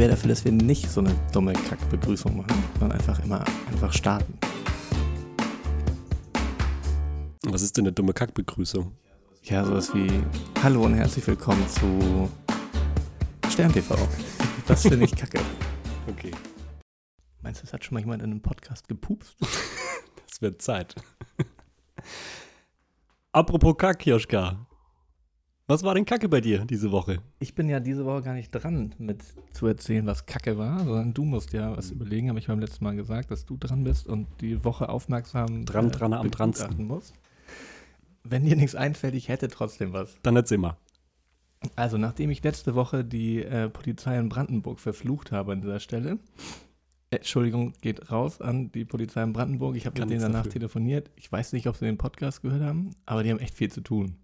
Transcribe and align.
wäre 0.00 0.12
dafür, 0.12 0.30
dass 0.30 0.46
wir 0.46 0.52
nicht 0.52 0.90
so 0.90 1.00
eine 1.00 1.14
dumme 1.30 1.52
Kackbegrüßung 1.52 2.34
machen, 2.34 2.64
sondern 2.78 2.98
einfach 2.98 3.22
immer 3.22 3.44
einfach 3.70 3.92
starten. 3.92 4.32
Was 7.42 7.60
ist 7.60 7.76
denn 7.76 7.84
eine 7.84 7.92
dumme 7.92 8.14
Kackbegrüßung? 8.14 8.96
Ja, 9.42 9.62
sowas 9.62 9.94
wie 9.94 10.08
Hallo 10.62 10.86
und 10.86 10.94
herzlich 10.94 11.26
willkommen 11.26 11.68
zu 11.68 12.30
Stern 13.50 13.70
TV. 13.74 13.94
Das 14.66 14.80
finde 14.82 15.04
ich 15.04 15.14
kacke. 15.14 15.38
Okay. 16.08 16.30
Meinst 17.42 17.60
du, 17.60 17.66
es 17.66 17.72
hat 17.74 17.84
schon 17.84 17.94
mal 17.94 18.00
jemand 18.00 18.22
in 18.22 18.30
einem 18.30 18.40
Podcast 18.40 18.88
gepupst? 18.88 19.36
Das 20.26 20.40
wird 20.40 20.62
Zeit. 20.62 20.94
Apropos 23.32 23.76
Kack, 23.76 24.06
Joschka. 24.06 24.66
Was 25.70 25.84
war 25.84 25.94
denn 25.94 26.04
Kacke 26.04 26.28
bei 26.28 26.40
dir 26.40 26.64
diese 26.64 26.90
Woche? 26.90 27.22
Ich 27.38 27.54
bin 27.54 27.68
ja 27.68 27.78
diese 27.78 28.04
Woche 28.04 28.22
gar 28.22 28.34
nicht 28.34 28.50
dran, 28.50 28.92
mit 28.98 29.22
zu 29.52 29.68
erzählen, 29.68 30.04
was 30.04 30.26
Kacke 30.26 30.58
war, 30.58 30.80
sondern 30.84 31.14
du 31.14 31.24
musst 31.24 31.52
ja 31.52 31.76
was 31.76 31.92
überlegen, 31.92 32.28
habe 32.28 32.40
ich 32.40 32.48
beim 32.48 32.58
letzten 32.58 32.82
Mal 32.82 32.96
gesagt, 32.96 33.30
dass 33.30 33.46
du 33.46 33.56
dran 33.56 33.84
bist 33.84 34.08
und 34.08 34.26
die 34.40 34.64
Woche 34.64 34.88
aufmerksam 34.88 35.64
Dran, 35.64 35.92
dran, 35.92 36.12
am 36.12 36.28
dransten. 36.28 36.88
musst. 36.88 37.14
Wenn 38.24 38.44
dir 38.46 38.56
nichts 38.56 38.74
einfällt, 38.74 39.14
ich 39.14 39.28
hätte 39.28 39.46
trotzdem 39.46 39.92
was. 39.92 40.16
Dann 40.24 40.34
erzähl 40.34 40.58
mal. 40.58 40.76
Also, 41.76 41.98
nachdem 41.98 42.30
ich 42.30 42.42
letzte 42.42 42.74
Woche 42.74 43.04
die 43.04 43.44
äh, 43.44 43.68
Polizei 43.68 44.18
in 44.18 44.28
Brandenburg 44.28 44.80
verflucht 44.80 45.30
habe 45.30 45.52
an 45.52 45.60
dieser 45.60 45.78
Stelle, 45.78 46.18
äh, 47.10 47.18
Entschuldigung, 47.18 47.74
geht 47.80 48.10
raus 48.10 48.40
an 48.40 48.72
die 48.72 48.84
Polizei 48.84 49.22
in 49.22 49.32
Brandenburg. 49.32 49.76
Ich 49.76 49.86
habe 49.86 50.00
mit 50.00 50.10
denen 50.10 50.20
danach 50.20 50.38
dafür. 50.38 50.50
telefoniert. 50.54 51.12
Ich 51.14 51.30
weiß 51.30 51.52
nicht, 51.52 51.68
ob 51.68 51.76
sie 51.76 51.84
den 51.84 51.96
Podcast 51.96 52.42
gehört 52.42 52.62
haben, 52.62 52.90
aber 53.06 53.22
die 53.22 53.30
haben 53.30 53.38
echt 53.38 53.54
viel 53.54 53.70
zu 53.70 53.82
tun. 53.82 54.16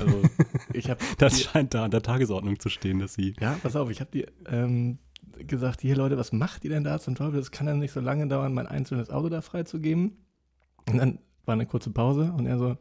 Also, 0.00 0.22
ich 0.72 0.90
habe 0.90 1.00
Das 1.18 1.40
scheint 1.42 1.74
da 1.74 1.84
an 1.84 1.90
der 1.90 2.02
Tagesordnung 2.02 2.58
zu 2.58 2.68
stehen, 2.68 2.98
dass 2.98 3.14
sie. 3.14 3.34
ja, 3.40 3.56
pass 3.62 3.76
auf, 3.76 3.90
ich 3.90 4.00
habe 4.00 4.10
die 4.12 4.26
ähm, 4.46 4.98
gesagt, 5.46 5.80
hier 5.80 5.96
Leute, 5.96 6.16
was 6.18 6.32
macht 6.32 6.64
ihr 6.64 6.70
denn 6.70 6.84
da 6.84 6.98
zum 6.98 7.14
Teufel? 7.14 7.38
Das 7.38 7.50
kann 7.50 7.66
ja 7.66 7.74
nicht 7.74 7.92
so 7.92 8.00
lange 8.00 8.26
dauern, 8.28 8.54
mein 8.54 8.66
einzelnes 8.66 9.10
Auto 9.10 9.28
da 9.28 9.40
freizugeben. 9.40 10.16
Und 10.88 10.98
dann 10.98 11.18
war 11.44 11.54
eine 11.54 11.66
kurze 11.66 11.90
Pause 11.90 12.32
und 12.36 12.46
er 12.46 12.58
so, 12.58 12.76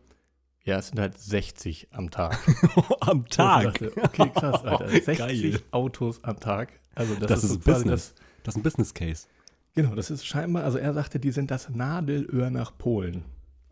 ja, 0.63 0.77
es 0.77 0.89
sind 0.89 0.99
halt 0.99 1.17
60 1.17 1.87
am 1.91 2.11
Tag. 2.11 2.37
am 2.99 3.25
Tag. 3.27 3.63
dachte, 3.63 3.91
okay, 3.97 4.29
krass, 4.33 4.63
Alter. 4.63 4.89
60 4.89 5.17
Geil. 5.17 5.59
Autos 5.71 6.23
am 6.23 6.39
Tag. 6.39 6.79
Also 6.93 7.15
das, 7.15 7.27
Das 7.27 7.43
ist, 7.43 7.45
ist 7.45 7.51
so 7.53 7.59
quasi 7.59 7.83
Business. 7.83 8.13
das. 8.13 8.25
Das 8.43 8.53
ist 8.55 8.59
ein 8.59 8.63
Business 8.63 8.93
Case. 8.93 9.27
Genau, 9.73 9.95
das 9.95 10.11
ist 10.11 10.25
scheinbar, 10.25 10.63
also 10.63 10.77
er 10.77 10.93
sagte, 10.93 11.19
die 11.19 11.31
sind 11.31 11.49
das 11.49 11.69
Nadelöhr 11.69 12.49
nach 12.49 12.77
Polen. 12.77 13.23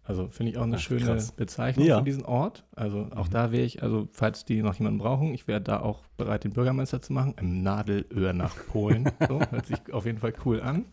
Also 0.10 0.28
finde 0.30 0.52
ich 0.52 0.58
auch 0.58 0.64
eine 0.64 0.78
Ach, 0.78 0.80
schöne 0.80 1.06
krass. 1.06 1.32
Bezeichnung 1.34 1.86
Ja. 1.86 2.00
für 2.00 2.04
diesen 2.04 2.26
Ort. 2.26 2.66
Also 2.76 3.08
auch 3.16 3.28
Mhm. 3.28 3.32
da 3.32 3.52
wäre 3.52 3.64
ich, 3.64 3.84
also 3.84 4.08
falls 4.12 4.44
die 4.44 4.62
noch 4.64 4.74
jemanden 4.74 4.98
brauchen, 4.98 5.34
ich 5.36 5.48
wäre 5.48 5.62
da 5.62 5.82
auch 5.82 6.02
bereit, 6.18 6.44
den 6.44 6.52
Bürgermeister 6.54 7.00
zu 7.02 7.14
machen. 7.14 7.36
Im 7.40 7.62
Nadelöhr 7.62 8.34
nach 8.34 8.56
Polen. 8.68 9.06
so, 9.30 9.40
hört 9.40 9.68
sich 9.68 9.94
auf 9.94 10.06
jeden 10.08 10.18
Fall 10.18 10.34
cool 10.46 10.62
an. 10.62 10.86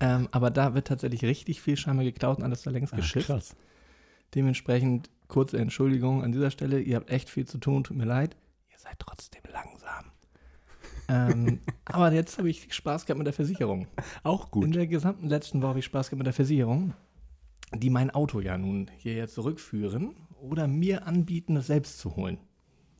Ähm, 0.00 0.28
aber 0.32 0.50
da 0.50 0.74
wird 0.74 0.86
tatsächlich 0.86 1.22
richtig 1.22 1.60
viel 1.60 1.76
scheinbar 1.76 2.04
geklaut 2.04 2.38
und 2.38 2.44
alles 2.44 2.62
da 2.62 2.70
längst 2.70 2.94
geschifft. 2.96 3.28
Ah, 3.30 3.34
krass. 3.34 3.54
Dementsprechend 4.34 5.10
kurze 5.28 5.58
Entschuldigung 5.58 6.22
an 6.24 6.32
dieser 6.32 6.50
Stelle. 6.50 6.80
Ihr 6.80 6.96
habt 6.96 7.10
echt 7.10 7.28
viel 7.30 7.46
zu 7.46 7.58
tun, 7.58 7.84
tut 7.84 7.96
mir 7.96 8.04
leid. 8.06 8.36
Ihr 8.70 8.78
seid 8.78 8.98
trotzdem 8.98 9.42
langsam. 9.52 10.06
ähm, 11.08 11.60
aber 11.84 12.12
jetzt 12.12 12.38
habe 12.38 12.48
ich 12.48 12.72
Spaß 12.74 13.04
gehabt 13.06 13.18
mit 13.18 13.26
der 13.26 13.34
Versicherung. 13.34 13.86
Auch 14.22 14.46
In 14.46 14.50
gut. 14.50 14.74
der 14.74 14.86
gesamten 14.86 15.28
letzten 15.28 15.60
Woche 15.60 15.68
habe 15.70 15.78
ich 15.80 15.84
Spaß 15.84 16.08
gehabt 16.08 16.18
mit 16.18 16.26
der 16.26 16.32
Versicherung, 16.34 16.94
die 17.72 17.90
mein 17.90 18.10
Auto 18.10 18.40
ja 18.40 18.56
nun 18.58 18.90
hierher 18.96 19.28
zurückführen 19.28 20.14
oder 20.40 20.68
mir 20.68 21.06
anbieten, 21.06 21.56
es 21.56 21.66
selbst 21.66 21.98
zu 21.98 22.16
holen. 22.16 22.38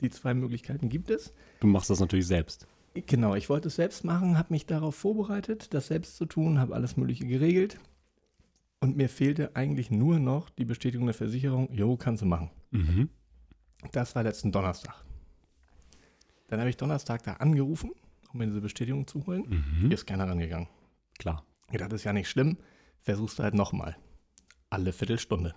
Die 0.00 0.10
zwei 0.10 0.34
Möglichkeiten 0.34 0.88
gibt 0.88 1.10
es. 1.10 1.32
Du 1.60 1.66
machst 1.66 1.90
das 1.90 2.00
natürlich 2.00 2.26
selbst. 2.26 2.66
Genau, 2.94 3.34
ich 3.34 3.48
wollte 3.48 3.68
es 3.68 3.76
selbst 3.76 4.04
machen, 4.04 4.38
habe 4.38 4.52
mich 4.52 4.66
darauf 4.66 4.94
vorbereitet, 4.94 5.74
das 5.74 5.88
selbst 5.88 6.16
zu 6.16 6.26
tun, 6.26 6.60
habe 6.60 6.74
alles 6.74 6.96
Mögliche 6.96 7.26
geregelt. 7.26 7.78
Und 8.80 8.96
mir 8.96 9.08
fehlte 9.08 9.56
eigentlich 9.56 9.90
nur 9.90 10.18
noch 10.18 10.50
die 10.50 10.64
Bestätigung 10.64 11.06
der 11.06 11.14
Versicherung, 11.14 11.72
jo, 11.72 11.96
kannst 11.96 12.22
du 12.22 12.26
machen. 12.26 12.50
Mhm. 12.70 13.08
Das 13.92 14.14
war 14.14 14.22
letzten 14.22 14.52
Donnerstag. 14.52 15.04
Dann 16.48 16.60
habe 16.60 16.70
ich 16.70 16.76
Donnerstag 16.76 17.22
da 17.22 17.34
angerufen, 17.34 17.92
um 18.32 18.38
mir 18.38 18.46
diese 18.46 18.60
Bestätigung 18.60 19.06
zu 19.06 19.26
holen. 19.26 19.44
Mhm. 19.48 19.86
Hier 19.88 19.92
ist 19.92 20.06
keiner 20.06 20.28
rangegangen. 20.28 20.68
Klar. 21.18 21.44
Ich 21.70 21.78
dachte, 21.78 21.90
das 21.90 22.02
ist 22.02 22.04
ja 22.04 22.12
nicht 22.12 22.28
schlimm. 22.28 22.58
Versuchst 23.00 23.38
du 23.38 23.42
halt 23.42 23.54
nochmal. 23.54 23.96
Alle 24.74 24.92
Viertelstunde. 24.92 25.54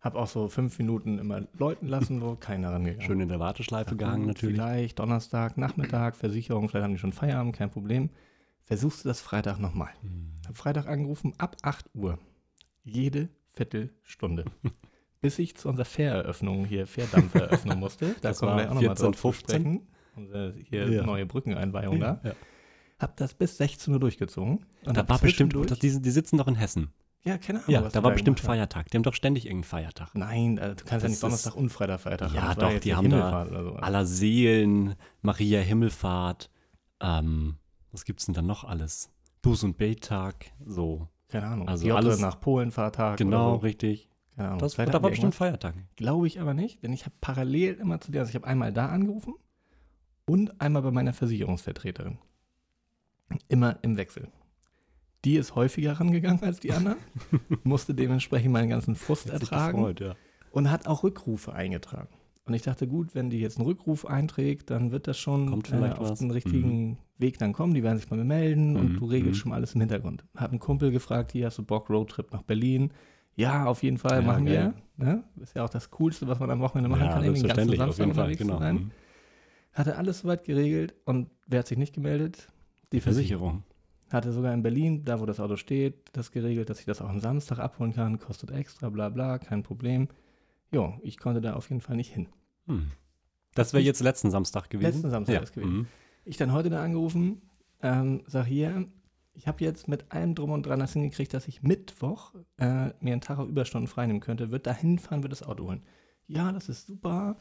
Hab 0.00 0.14
auch 0.14 0.28
so 0.28 0.46
fünf 0.46 0.78
Minuten 0.78 1.18
immer 1.18 1.42
läuten 1.58 1.88
lassen, 1.88 2.20
so 2.20 2.36
keiner 2.36 2.70
rangegangen. 2.72 3.02
Schön 3.04 3.20
in 3.20 3.28
der 3.28 3.40
Warteschleife 3.40 3.90
Ja, 3.90 3.96
gehangen, 3.96 4.26
natürlich. 4.26 4.54
Vielleicht 4.56 4.98
Donnerstag, 5.00 5.56
Nachmittag, 5.58 6.14
Versicherung, 6.14 6.68
vielleicht 6.68 6.84
haben 6.84 6.92
die 6.92 7.00
schon 7.00 7.12
Feierabend, 7.12 7.56
kein 7.56 7.68
Problem. 7.68 8.10
Versuchst 8.62 9.04
du 9.04 9.08
das 9.08 9.20
Freitag 9.20 9.58
nochmal. 9.58 9.90
Mhm. 10.02 10.30
Hab 10.46 10.56
Freitag 10.56 10.86
angerufen, 10.86 11.32
ab 11.38 11.56
8 11.62 11.86
Uhr. 11.94 12.18
Jede 12.84 13.28
Viertelstunde. 13.54 14.44
Bis 15.20 15.40
ich 15.40 15.56
zu 15.56 15.68
unserer 15.68 15.86
Fähreröffnung 15.86 16.64
hier, 16.64 16.86
Fährdampferöffnung 16.86 17.80
musste. 17.80 18.14
Da 18.20 18.28
Das 18.28 18.38
kommen 18.38 18.52
war 18.52 18.58
wir 18.58 18.70
auch 18.70 18.74
nochmal 18.74 18.94
drauf 18.94 18.98
14, 18.98 19.14
zu 19.14 19.20
15. 19.32 19.56
sprechen. 19.62 19.88
Unsere 20.14 20.54
hier 20.70 20.88
Ja. 20.92 21.02
neue 21.04 21.26
Brückeneinweihung 21.26 21.98
da. 21.98 22.20
Ja. 22.22 22.32
Hab 23.00 23.16
das 23.16 23.34
bis 23.34 23.56
16 23.56 23.92
Uhr 23.94 23.98
durchgezogen. 24.00 24.64
Und 24.84 24.96
Da 24.96 25.08
war 25.08 25.18
bestimmt, 25.18 25.52
die, 25.82 26.00
die 26.00 26.10
sitzen 26.10 26.36
doch 26.38 26.46
in 26.46 26.54
Hessen. 26.54 26.92
Ja, 27.24 27.38
keine 27.38 27.58
Ahnung. 27.58 27.70
Ja, 27.70 27.80
da 27.88 28.02
war 28.04 28.12
bestimmt 28.12 28.36
gemacht 28.36 28.48
haben. 28.48 28.56
Feiertag. 28.58 28.90
Die 28.90 28.96
haben 28.96 29.02
doch 29.02 29.14
ständig 29.14 29.46
irgendeinen 29.46 29.64
Feiertag. 29.64 30.10
Nein, 30.14 30.58
äh, 30.58 30.76
du 30.76 30.84
kannst 30.84 30.90
ja 30.90 30.98
Das 30.98 31.10
nicht 31.10 31.22
Donnerstag 31.22 31.56
und 31.56 31.70
Freitag 31.70 32.00
Feiertag 32.00 32.32
Ja, 32.32 32.42
haben. 32.42 32.60
War 32.62 32.70
doch, 32.72 32.80
die 32.80 32.94
haben 32.94 33.10
da. 33.10 33.42
Aller 33.80 34.06
Seelen, 34.06 34.94
Maria 35.22 35.60
Himmelfahrt, 35.60 36.50
ähm, 37.00 37.56
was 37.90 38.04
gibt's 38.04 38.26
denn 38.26 38.34
da 38.34 38.42
noch 38.42 38.62
alles? 38.64 39.10
Buß- 39.42 39.64
und 39.64 39.76
Belltag, 39.76 40.52
so. 40.64 41.08
Keine 41.28 41.46
Ahnung. 41.48 41.68
also 41.68 41.92
alles- 41.94 42.20
nach 42.20 42.40
Polen 42.40 42.70
Fahrtag. 42.70 43.16
Genau, 43.16 43.54
so. 43.54 43.60
richtig. 43.62 44.08
Keine 44.36 44.48
Ahnung. 44.48 44.60
Das, 44.60 44.74
Vielleicht 44.74 44.94
da 44.94 45.02
war 45.02 45.10
bestimmt. 45.10 45.34
Feiertag. 45.34 45.74
Glaube 45.96 46.26
ich 46.28 46.40
aber 46.40 46.54
nicht, 46.54 46.82
denn 46.84 46.92
ich 46.92 47.04
habe 47.06 47.14
parallel 47.20 47.74
immer 47.74 48.00
zu 48.00 48.12
dir, 48.12 48.20
also 48.20 48.28
ich 48.30 48.36
habe 48.36 48.46
einmal 48.46 48.72
da 48.72 48.86
angerufen 48.90 49.34
und 50.26 50.60
einmal 50.60 50.82
bei 50.82 50.90
meiner 50.92 51.12
Versicherungsvertreterin. 51.12 52.18
Immer 53.48 53.78
im 53.82 53.96
Wechsel. 53.96 54.28
Die 55.24 55.36
ist 55.36 55.54
häufiger 55.54 55.94
rangegangen 55.94 56.42
als 56.42 56.60
die 56.60 56.72
anderen, 56.72 56.98
musste 57.64 57.94
dementsprechend 57.94 58.52
meinen 58.52 58.68
ganzen 58.68 58.94
Frust 58.94 59.26
Hat 59.26 59.34
ertragen 59.40 59.78
gefreut, 59.78 60.00
ja. 60.00 60.14
und 60.52 60.70
hat 60.70 60.86
auch 60.86 61.02
Rückrufe 61.02 61.52
eingetragen. 61.52 62.14
Und 62.44 62.54
ich 62.54 62.62
dachte, 62.62 62.86
gut, 62.86 63.14
wenn 63.16 63.28
die 63.28 63.40
jetzt 63.40 63.58
einen 63.58 63.66
Rückruf 63.66 64.06
einträgt, 64.06 64.70
dann 64.70 64.92
wird 64.92 65.08
das 65.08 65.18
schon 65.18 65.52
äh, 65.52 65.58
vielleicht 65.64 65.98
auf 65.98 66.10
was. 66.10 66.18
den 66.20 66.30
richtigen 66.30 66.96
Weg 67.18 67.38
dann 67.38 67.52
kommen. 67.52 67.74
Die 67.74 67.82
werden 67.82 67.96
sich 67.98 68.08
bei 68.08 68.14
mir 68.14 68.24
melden 68.24 68.76
und 68.76 68.92
Mhm, 68.92 68.98
du 68.98 69.06
regelst 69.06 69.38
mhm. 69.38 69.42
schon 69.42 69.52
alles 69.52 69.74
im 69.74 69.80
Hintergrund. 69.80 70.24
Hab 70.36 70.50
einen 70.50 70.60
Kumpel 70.60 70.92
gefragt, 70.92 71.32
hier 71.32 71.46
hast 71.46 71.58
du 71.58 71.64
Bock, 71.64 71.90
Roadtrip 71.90 72.32
nach 72.32 72.42
Berlin? 72.42 72.92
Ja, 73.34 73.66
auf 73.66 73.82
jeden 73.82 73.98
Fall 73.98 74.20
Ja, 74.20 74.26
machen 74.26 74.46
geil. 74.46 74.74
wir. 74.96 75.04
Ne? 75.06 75.24
Ist 75.42 75.56
ja 75.56 75.64
auch 75.64 75.68
das 75.68 75.90
Coolste, 75.90 76.28
was 76.28 76.38
man 76.38 76.50
am 76.50 76.60
Wochenende 76.60 76.88
machen 76.88 77.08
kann, 77.08 77.24
irgendwie 77.24 77.42
den 77.42 77.48
ganzen 77.48 77.68
selbstverständlich, 77.68 77.80
auf 77.82 77.96
Samstag 77.96 78.28
jeden 78.28 78.50
Fall, 78.50 78.60
genau. 78.70 78.78
Mhm. 78.84 78.90
Hatte 79.72 79.96
alles 79.96 80.20
soweit 80.20 80.44
geregelt 80.44 80.94
und 81.04 81.28
wer 81.48 81.58
hat 81.58 81.66
sich 81.66 81.76
nicht 81.78 81.94
gemeldet? 81.94 82.46
Die 82.92 83.00
Versicherung. 83.00 83.62
Versicherung. 83.64 83.75
Hatte 84.10 84.32
sogar 84.32 84.54
in 84.54 84.62
Berlin, 84.62 85.04
da 85.04 85.20
wo 85.20 85.26
das 85.26 85.40
Auto 85.40 85.56
steht, 85.56 86.10
das 86.12 86.30
geregelt, 86.30 86.70
dass 86.70 86.78
ich 86.78 86.86
das 86.86 87.02
auch 87.02 87.08
am 87.08 87.18
Samstag 87.18 87.58
abholen 87.58 87.92
kann, 87.92 88.18
kostet 88.18 88.52
extra, 88.52 88.88
bla 88.88 89.08
bla, 89.08 89.38
kein 89.38 89.62
Problem. 89.62 90.08
Jo, 90.70 90.94
ich 91.02 91.18
konnte 91.18 91.40
da 91.40 91.54
auf 91.54 91.68
jeden 91.70 91.80
Fall 91.80 91.96
nicht 91.96 92.12
hin. 92.12 92.28
Hm. 92.66 92.92
Das 93.54 93.72
wäre 93.72 93.82
jetzt 93.82 94.00
letzten 94.00 94.30
Samstag 94.30 94.70
gewesen. 94.70 94.92
Letzten 94.92 95.10
Samstag 95.10 95.34
ja. 95.34 95.40
ist 95.40 95.54
gewesen. 95.54 95.72
Mhm. 95.78 95.86
Ich 96.24 96.36
dann 96.36 96.52
heute 96.52 96.70
da 96.70 96.82
angerufen, 96.82 97.40
ähm, 97.82 98.22
sag 98.26 98.46
hier, 98.46 98.86
ich 99.32 99.46
habe 99.48 99.64
jetzt 99.64 99.88
mit 99.88 100.12
allem 100.12 100.34
drum 100.34 100.50
und 100.50 100.66
dran 100.66 100.78
das 100.78 100.92
hingekriegt, 100.92 101.32
dass 101.34 101.48
ich 101.48 101.62
Mittwoch 101.62 102.34
äh, 102.58 102.90
mir 103.00 103.12
einen 103.12 103.20
Tag 103.20 103.38
auf 103.38 103.48
Überstunden 103.48 103.86
freinehmen 103.88 104.20
könnte, 104.20 104.50
wird 104.50 104.66
da 104.66 104.72
hinfahren, 104.72 105.22
wird 105.22 105.32
das 105.32 105.42
Auto 105.42 105.64
holen. 105.64 105.82
Ja, 106.26 106.52
das 106.52 106.68
ist 106.68 106.86
super. 106.86 107.36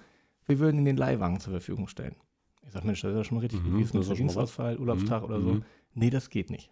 Wir 0.46 0.60
würden 0.60 0.78
Ihnen 0.78 0.86
den 0.86 0.98
Leihwagen 0.98 1.40
zur 1.40 1.52
Verfügung 1.52 1.88
stellen. 1.88 2.16
Ich 2.66 2.72
sag, 2.74 2.84
Mensch, 2.84 3.02
das 3.02 3.12
ist 3.12 3.18
ja 3.18 3.24
schon 3.24 3.36
mal 3.38 3.42
richtig 3.42 3.64
Mhm, 3.64 3.78
denn 3.78 4.02
das 4.02 4.08
ist. 4.10 4.18
Dienstausfall, 4.18 4.78
Urlaubstag 4.78 5.22
Mhm, 5.22 5.26
oder 5.28 5.42
so? 5.42 5.54
mhm. 5.56 5.66
Nee, 5.96 6.10
das 6.12 6.30
geht 6.30 6.50
nicht. 6.52 6.70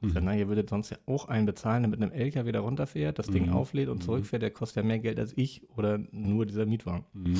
Ich 0.00 0.12
sag, 0.12 0.22
Mhm. 0.22 0.26
na, 0.26 0.36
ihr 0.36 0.48
würdet 0.48 0.68
sonst 0.68 0.90
ja 0.90 0.96
auch 1.06 1.28
einen 1.28 1.46
bezahlen, 1.46 1.84
der 1.84 1.90
mit 1.90 2.02
einem 2.02 2.10
LKW 2.10 2.50
da 2.50 2.58
runterfährt, 2.60 3.18
das 3.20 3.28
Ding 3.28 3.46
Mhm. 3.46 3.52
auflädt 3.52 3.88
und 3.88 3.98
Mhm. 3.98 4.02
zurückfährt, 4.02 4.42
der 4.42 4.50
kostet 4.50 4.82
ja 4.82 4.88
mehr 4.88 4.98
Geld 4.98 5.20
als 5.20 5.32
ich 5.36 5.68
oder 5.76 5.98
nur 6.10 6.44
dieser 6.46 6.66
Mietwagen. 6.66 7.04
Mhm. 7.12 7.38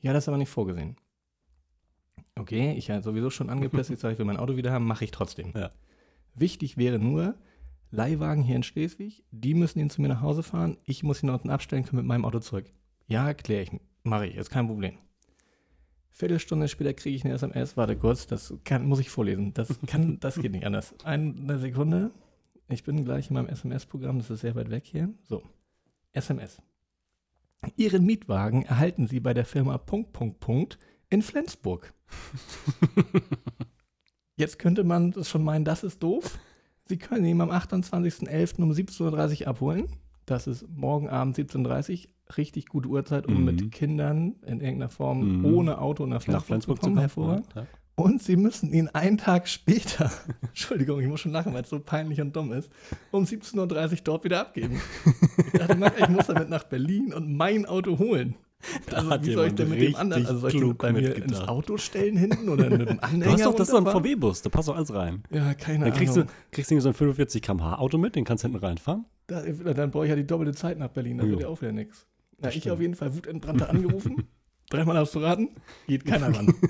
Ja, 0.00 0.14
das 0.14 0.24
ist 0.24 0.28
aber 0.28 0.38
nicht 0.38 0.48
vorgesehen. 0.48 0.96
Okay, 2.36 2.72
ich 2.74 2.86
ja 2.88 3.02
sowieso 3.02 3.30
schon 3.30 3.50
angepisst, 3.50 3.90
ich 3.90 3.98
sage, 3.98 4.12
ich 4.14 4.18
will 4.18 4.26
mein 4.26 4.36
Auto 4.36 4.56
wieder 4.56 4.72
haben, 4.72 4.86
mache 4.86 5.04
ich 5.04 5.10
trotzdem. 5.10 5.52
Ja. 5.54 5.70
Wichtig 6.34 6.76
wäre 6.76 6.98
nur, 6.98 7.34
Leihwagen 7.90 8.42
hier 8.42 8.56
in 8.56 8.62
Schleswig, 8.62 9.24
die 9.30 9.54
müssen 9.54 9.78
ihn 9.80 9.90
zu 9.90 10.00
mir 10.00 10.08
nach 10.08 10.20
Hause 10.20 10.42
fahren, 10.42 10.76
ich 10.84 11.02
muss 11.02 11.22
ihn 11.22 11.30
unten 11.30 11.50
abstellen, 11.50 11.84
komme 11.84 12.02
mit 12.02 12.06
meinem 12.08 12.24
Auto 12.24 12.38
zurück. 12.38 12.66
Ja, 13.06 13.34
kläre 13.34 13.62
ich, 13.62 13.70
mache 14.04 14.26
ich, 14.26 14.36
ist 14.36 14.50
kein 14.50 14.66
Problem. 14.66 14.98
Viertelstunde 16.18 16.66
später 16.66 16.94
kriege 16.94 17.14
ich 17.14 17.24
eine 17.24 17.34
SMS, 17.34 17.76
warte 17.76 17.94
kurz, 17.94 18.26
das 18.26 18.52
kann, 18.64 18.86
muss 18.86 18.98
ich 18.98 19.08
vorlesen, 19.08 19.54
das 19.54 19.68
kann, 19.86 20.18
das 20.18 20.34
geht 20.34 20.50
nicht 20.50 20.66
anders. 20.66 20.92
Eine 21.04 21.60
Sekunde, 21.60 22.10
ich 22.68 22.82
bin 22.82 23.04
gleich 23.04 23.30
in 23.30 23.34
meinem 23.34 23.46
SMS-Programm, 23.46 24.18
das 24.18 24.28
ist 24.28 24.40
sehr 24.40 24.56
weit 24.56 24.68
weg 24.68 24.82
hier. 24.84 25.14
So, 25.28 25.44
SMS. 26.10 26.60
Ihren 27.76 28.04
Mietwagen 28.04 28.64
erhalten 28.64 29.06
Sie 29.06 29.20
bei 29.20 29.32
der 29.32 29.44
Firma 29.44 29.78
Punkt, 29.78 30.12
Punkt, 30.12 30.40
Punkt 30.40 30.78
in 31.08 31.22
Flensburg. 31.22 31.94
Jetzt 34.36 34.58
könnte 34.58 34.82
man 34.82 35.12
das 35.12 35.28
schon 35.28 35.44
meinen, 35.44 35.64
das 35.64 35.84
ist 35.84 36.02
doof. 36.02 36.40
Sie 36.86 36.98
können 36.98 37.26
ihn 37.26 37.40
am 37.40 37.50
28.11. 37.52 38.60
um 38.60 38.72
17.30 38.72 39.42
Uhr 39.42 39.48
abholen. 39.48 39.86
Das 40.26 40.48
ist 40.48 40.68
morgen 40.68 41.08
Abend 41.08 41.38
17.30 41.38 42.06
Uhr. 42.06 42.10
Richtig 42.36 42.66
gute 42.66 42.88
Uhrzeit, 42.88 43.26
um 43.26 43.38
Mhm. 43.38 43.44
mit 43.44 43.72
Kindern 43.72 44.34
in 44.46 44.60
irgendeiner 44.60 44.88
Form 44.90 45.38
Mhm. 45.38 45.44
ohne 45.46 45.78
Auto 45.80 46.04
nach 46.06 46.16
Nach 46.26 46.44
Flensburg, 46.44 46.46
Flensburg 46.46 46.76
zu 46.78 46.80
zu 46.82 46.86
kommen. 46.94 46.94
kommen. 46.96 47.00
Hervorragend. 47.44 47.46
Ja. 47.54 47.66
Und 47.94 48.22
sie 48.22 48.36
müssen 48.36 48.72
ihn 48.72 48.86
einen 48.88 49.18
Tag 49.18 49.48
später, 49.48 50.10
Entschuldigung, 50.42 51.00
ich 51.00 51.08
muss 51.08 51.20
schon 51.20 51.32
lachen, 51.32 51.52
weil 51.52 51.62
es 51.62 51.68
so 51.68 51.80
peinlich 51.80 52.20
und 52.20 52.36
dumm 52.36 52.52
ist, 52.52 52.70
um 53.10 53.24
17.30 53.24 53.92
Uhr 53.92 54.04
dort 54.04 54.24
wieder 54.24 54.40
abgeben. 54.40 54.80
Ich 55.52 55.58
dachte, 55.58 55.76
Mann, 55.76 55.92
ich 55.98 56.08
muss 56.08 56.26
damit 56.26 56.48
nach 56.50 56.64
Berlin 56.64 57.12
und 57.14 57.32
mein 57.36 57.64
Auto 57.64 57.98
holen. 57.98 58.34
Also, 58.92 59.08
hat 59.10 59.24
wie 59.24 59.32
soll 59.32 59.46
ich 59.46 59.54
denn 59.54 59.68
mit 59.70 59.80
dem 59.80 59.94
anderen, 59.94 60.26
also 60.26 60.40
soll 60.40 60.50
ich 60.50 60.56
den 60.60 60.76
bei 60.76 60.92
mir 60.92 61.14
ins 61.16 61.40
Auto 61.40 61.76
stellen 61.76 62.16
hinten 62.16 62.48
oder 62.48 62.68
mit 62.68 62.88
dem 62.88 62.98
Anhänger 63.00 63.24
Du 63.24 63.32
hast 63.32 63.44
doch, 63.46 63.54
das 63.54 63.68
ist 63.68 63.72
doch 63.74 63.84
ein? 63.86 63.92
VW-Bus, 63.92 64.42
da 64.42 64.50
passt 64.50 64.68
doch 64.68 64.76
alles 64.76 64.92
rein. 64.92 65.22
Ja, 65.30 65.54
keine 65.54 65.84
Dann 65.86 65.94
kriegst 65.94 66.16
du, 66.16 66.22
Ahnung. 66.22 66.32
kriegst 66.50 66.70
du 66.70 66.80
so 66.80 66.88
ein 66.88 66.94
45 66.94 67.40
km/h 67.40 67.76
Auto 67.78 67.98
mit, 67.98 68.16
den 68.16 68.24
kannst 68.24 68.42
du 68.44 68.48
hinten 68.48 68.64
reinfahren. 68.64 69.04
Da, 69.28 69.42
dann 69.42 69.90
brauche 69.92 70.04
ich 70.06 70.10
ja 70.10 70.16
die 70.16 70.26
doppelte 70.26 70.52
Zeit 70.54 70.76
nach 70.78 70.88
Berlin, 70.88 71.18
dann 71.18 71.26
Jo. 71.28 71.32
wird 71.32 71.42
ja 71.42 71.48
auch 71.48 71.60
wieder 71.60 71.72
nichts. 71.72 72.04
Na, 72.38 72.48
Das 72.48 72.56
ich 72.56 72.70
auf 72.70 72.80
jeden 72.80 72.94
Fall 72.94 73.14
wutentbrannter 73.14 73.68
angerufen. 73.70 74.24
Dreimal 74.70 74.96
hast 74.98 75.14
du 75.14 75.20
raten, 75.20 75.48
geht 75.86 76.04
keiner 76.04 76.34
ran. 76.34 76.54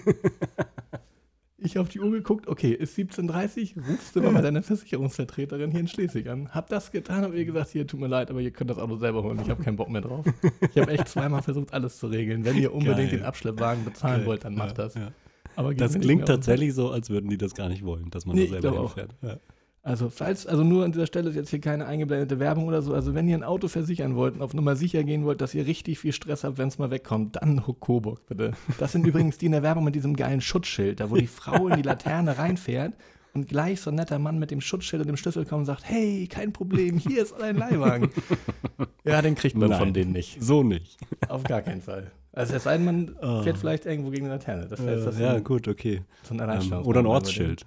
Ich 1.60 1.76
auf 1.76 1.88
die 1.88 1.98
Uhr 1.98 2.12
geguckt, 2.12 2.46
okay, 2.46 2.70
ist 2.72 2.96
17.30 2.96 3.76
Uhr, 3.76 3.82
rufst 3.88 4.14
du 4.14 4.22
mal 4.22 4.32
bei 4.32 4.42
deiner 4.42 4.62
Versicherungsvertreterin 4.62 5.72
hier 5.72 5.80
in 5.80 5.88
Schleswig 5.88 6.28
an. 6.28 6.48
Hab 6.54 6.68
das 6.68 6.92
getan, 6.92 7.24
hab 7.24 7.34
ihr 7.34 7.44
gesagt, 7.44 7.70
hier, 7.70 7.84
tut 7.84 7.98
mir 7.98 8.06
leid, 8.06 8.30
aber 8.30 8.40
ihr 8.40 8.52
könnt 8.52 8.70
das 8.70 8.78
Auto 8.78 8.94
selber 8.96 9.24
holen, 9.24 9.40
ich 9.42 9.50
habe 9.50 9.60
keinen 9.64 9.74
Bock 9.74 9.88
mehr 9.90 10.00
drauf. 10.02 10.24
Ich 10.72 10.80
habe 10.80 10.92
echt 10.92 11.08
zweimal 11.08 11.42
versucht, 11.42 11.72
alles 11.74 11.98
zu 11.98 12.06
regeln. 12.06 12.44
Wenn 12.44 12.56
ihr 12.58 12.72
unbedingt 12.72 13.10
Geil. 13.10 13.18
den 13.18 13.22
Abschleppwagen 13.24 13.84
bezahlen 13.84 14.18
Geil. 14.20 14.26
wollt, 14.26 14.44
dann 14.44 14.54
macht 14.54 14.78
Ja, 14.78 14.84
das. 14.84 14.94
ja. 14.94 15.10
Aber 15.56 15.74
Das 15.74 15.98
klingt 15.98 16.26
tatsächlich 16.26 16.74
so, 16.74 16.90
als 16.92 17.10
würden 17.10 17.28
die 17.28 17.38
das 17.38 17.54
gar 17.54 17.68
nicht 17.68 17.84
wollen, 17.84 18.08
dass 18.10 18.24
man 18.24 18.36
Nee, 18.36 18.46
da 18.46 18.54
ich 18.56 18.62
selber 18.62 18.78
hinfährt. 18.78 19.16
Ja. 19.22 19.40
Also, 19.88 20.10
falls, 20.10 20.46
also 20.46 20.64
nur 20.64 20.84
an 20.84 20.92
dieser 20.92 21.06
Stelle 21.06 21.30
ist 21.30 21.36
jetzt 21.36 21.48
hier 21.48 21.60
keine 21.60 21.86
eingeblendete 21.86 22.38
Werbung 22.38 22.66
oder 22.66 22.82
so. 22.82 22.92
Also, 22.92 23.14
wenn 23.14 23.26
ihr 23.26 23.36
ein 23.36 23.42
Auto 23.42 23.68
versichern 23.68 24.16
wollt 24.16 24.34
und 24.34 24.42
auf 24.42 24.52
Nummer 24.52 24.76
sicher 24.76 25.02
gehen 25.02 25.24
wollt, 25.24 25.40
dass 25.40 25.54
ihr 25.54 25.66
richtig 25.66 25.98
viel 25.98 26.12
Stress 26.12 26.44
habt, 26.44 26.58
wenn 26.58 26.68
es 26.68 26.78
mal 26.78 26.90
wegkommt, 26.90 27.36
dann 27.36 27.62
Coburg 27.80 28.26
bitte. 28.26 28.52
Das 28.78 28.92
sind 28.92 29.06
übrigens 29.06 29.38
die 29.38 29.46
in 29.46 29.52
der 29.52 29.62
Werbung 29.62 29.84
mit 29.84 29.94
diesem 29.94 30.14
geilen 30.14 30.42
Schutzschild, 30.42 31.00
da 31.00 31.10
wo 31.10 31.16
die 31.16 31.26
Frau 31.26 31.68
in 31.68 31.76
die 31.76 31.82
Laterne 31.82 32.36
reinfährt 32.36 32.92
und 33.32 33.48
gleich 33.48 33.80
so 33.80 33.90
ein 33.90 33.94
netter 33.96 34.18
Mann 34.18 34.38
mit 34.38 34.50
dem 34.50 34.60
Schutzschild 34.60 35.00
und 35.00 35.08
dem 35.08 35.16
Schlüssel 35.16 35.46
kommt 35.46 35.60
und 35.60 35.66
sagt: 35.66 35.84
Hey, 35.84 36.26
kein 36.26 36.52
Problem, 36.52 36.98
hier 36.98 37.22
ist 37.22 37.32
ein 37.40 37.56
Leihwagen. 37.56 38.10
ja, 39.04 39.22
den 39.22 39.34
kriegt 39.36 39.56
man 39.56 39.70
Nein. 39.70 39.78
von 39.78 39.94
denen 39.94 40.12
nicht. 40.12 40.42
So 40.42 40.62
nicht. 40.62 40.98
Auf 41.28 41.44
gar 41.44 41.62
keinen 41.62 41.80
Fall. 41.80 42.10
Also, 42.32 42.54
es 42.54 42.64
sei 42.64 42.76
denn, 42.76 42.84
man 42.84 43.16
Oh. 43.22 43.42
fährt 43.42 43.56
vielleicht 43.56 43.86
irgendwo 43.86 44.10
gegen 44.10 44.26
eine 44.26 44.34
Laterne. 44.34 44.66
Das 44.68 44.80
heißt, 44.80 45.06
das 45.06 45.14
ist 45.14 45.20
ja, 45.20 45.32
ein, 45.32 45.44
gut, 45.44 45.66
okay. 45.66 46.02
so 46.22 46.34
ein 46.34 46.40
Ähm, 46.40 46.84
oder 46.84 47.00
ein. 47.00 47.06
Ortsschild. 47.06 47.64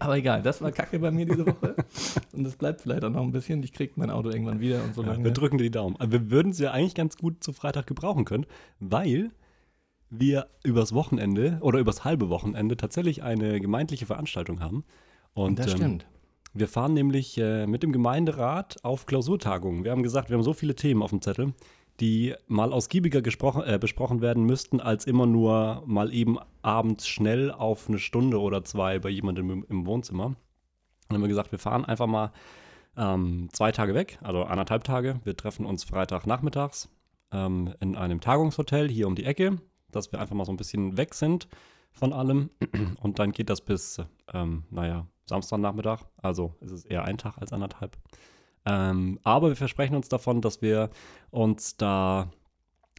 Aber 0.00 0.16
egal, 0.16 0.42
das 0.42 0.60
war 0.62 0.72
Kacke 0.72 0.98
bei 0.98 1.10
mir 1.10 1.26
diese 1.26 1.46
Woche. 1.46 1.74
und 2.32 2.44
das 2.44 2.56
bleibt 2.56 2.80
vielleicht 2.82 3.04
auch 3.04 3.10
noch 3.10 3.22
ein 3.22 3.32
bisschen. 3.32 3.62
Ich 3.62 3.72
krieg 3.72 3.96
mein 3.96 4.10
Auto 4.10 4.30
irgendwann 4.30 4.60
wieder 4.60 4.82
und 4.84 4.94
so 4.94 5.02
Ja, 5.02 5.12
lange. 5.12 5.24
wir 5.24 5.30
drücken 5.32 5.58
dir 5.58 5.64
die 5.64 5.70
Daumen. 5.70 5.96
Aber 5.98 6.12
wir 6.12 6.30
würden 6.30 6.50
es 6.52 6.58
ja 6.58 6.70
eigentlich 6.72 6.94
ganz 6.94 7.16
gut 7.16 7.42
zu 7.42 7.52
Freitag 7.52 7.86
gebrauchen 7.86 8.24
können, 8.24 8.46
weil 8.80 9.30
wir 10.10 10.46
übers 10.62 10.92
Wochenende 10.94 11.58
oder 11.60 11.78
übers 11.78 12.04
halbe 12.04 12.28
Wochenende 12.28 12.76
tatsächlich 12.76 13.22
eine 13.22 13.60
gemeindliche 13.60 14.06
Veranstaltung 14.06 14.60
haben. 14.60 14.84
Und 15.32 15.58
das 15.58 15.72
ähm, 15.72 15.76
stimmt. 15.76 16.06
wir 16.52 16.68
fahren 16.68 16.94
nämlich 16.94 17.36
äh, 17.38 17.66
mit 17.66 17.82
dem 17.82 17.90
Gemeinderat 17.92 18.76
auf 18.84 19.06
Klausurtagungen. 19.06 19.82
Wir 19.84 19.90
haben 19.90 20.02
gesagt, 20.04 20.30
wir 20.30 20.36
haben 20.36 20.44
so 20.44 20.52
viele 20.52 20.74
Themen 20.76 21.02
auf 21.02 21.10
dem 21.10 21.20
Zettel, 21.20 21.52
die 22.00 22.34
mal 22.48 22.72
ausgiebiger 22.72 23.18
äh, 23.18 23.78
besprochen 23.78 24.20
werden 24.20 24.44
müssten, 24.44 24.80
als 24.80 25.06
immer 25.06 25.26
nur 25.26 25.82
mal 25.86 26.12
eben 26.12 26.38
abends 26.62 27.06
schnell 27.06 27.50
auf 27.50 27.88
eine 27.88 27.98
Stunde 27.98 28.40
oder 28.40 28.64
zwei 28.64 28.98
bei 28.98 29.10
jemandem 29.10 29.50
im, 29.50 29.66
im 29.68 29.86
Wohnzimmer. 29.86 30.26
Und 30.26 30.36
dann 31.08 31.16
haben 31.16 31.22
wir 31.22 31.28
gesagt, 31.28 31.52
wir 31.52 31.58
fahren 31.58 31.84
einfach 31.84 32.06
mal 32.06 32.32
ähm, 32.96 33.48
zwei 33.52 33.72
Tage 33.72 33.94
weg, 33.94 34.18
also 34.22 34.44
anderthalb 34.44 34.84
Tage. 34.84 35.20
Wir 35.24 35.36
treffen 35.36 35.66
uns 35.66 35.84
Freitagnachmittags 35.84 36.88
ähm, 37.32 37.74
in 37.80 37.96
einem 37.96 38.20
Tagungshotel 38.20 38.88
hier 38.88 39.06
um 39.06 39.14
die 39.14 39.24
Ecke, 39.24 39.58
dass 39.90 40.12
wir 40.12 40.20
einfach 40.20 40.34
mal 40.34 40.44
so 40.44 40.52
ein 40.52 40.56
bisschen 40.56 40.96
weg 40.96 41.14
sind 41.14 41.48
von 41.92 42.12
allem. 42.12 42.50
Und 43.00 43.18
dann 43.18 43.32
geht 43.32 43.50
das 43.50 43.60
bis, 43.60 44.00
ähm, 44.32 44.64
naja, 44.70 45.06
Samstagnachmittag. 45.26 46.00
Also 46.16 46.54
ist 46.60 46.72
es 46.72 46.84
eher 46.84 47.04
ein 47.04 47.18
Tag 47.18 47.38
als 47.38 47.52
anderthalb. 47.52 47.96
Ähm, 48.66 49.18
aber 49.22 49.48
wir 49.48 49.56
versprechen 49.56 49.96
uns 49.96 50.08
davon, 50.08 50.40
dass 50.40 50.62
wir 50.62 50.90
uns 51.30 51.76
da 51.76 52.30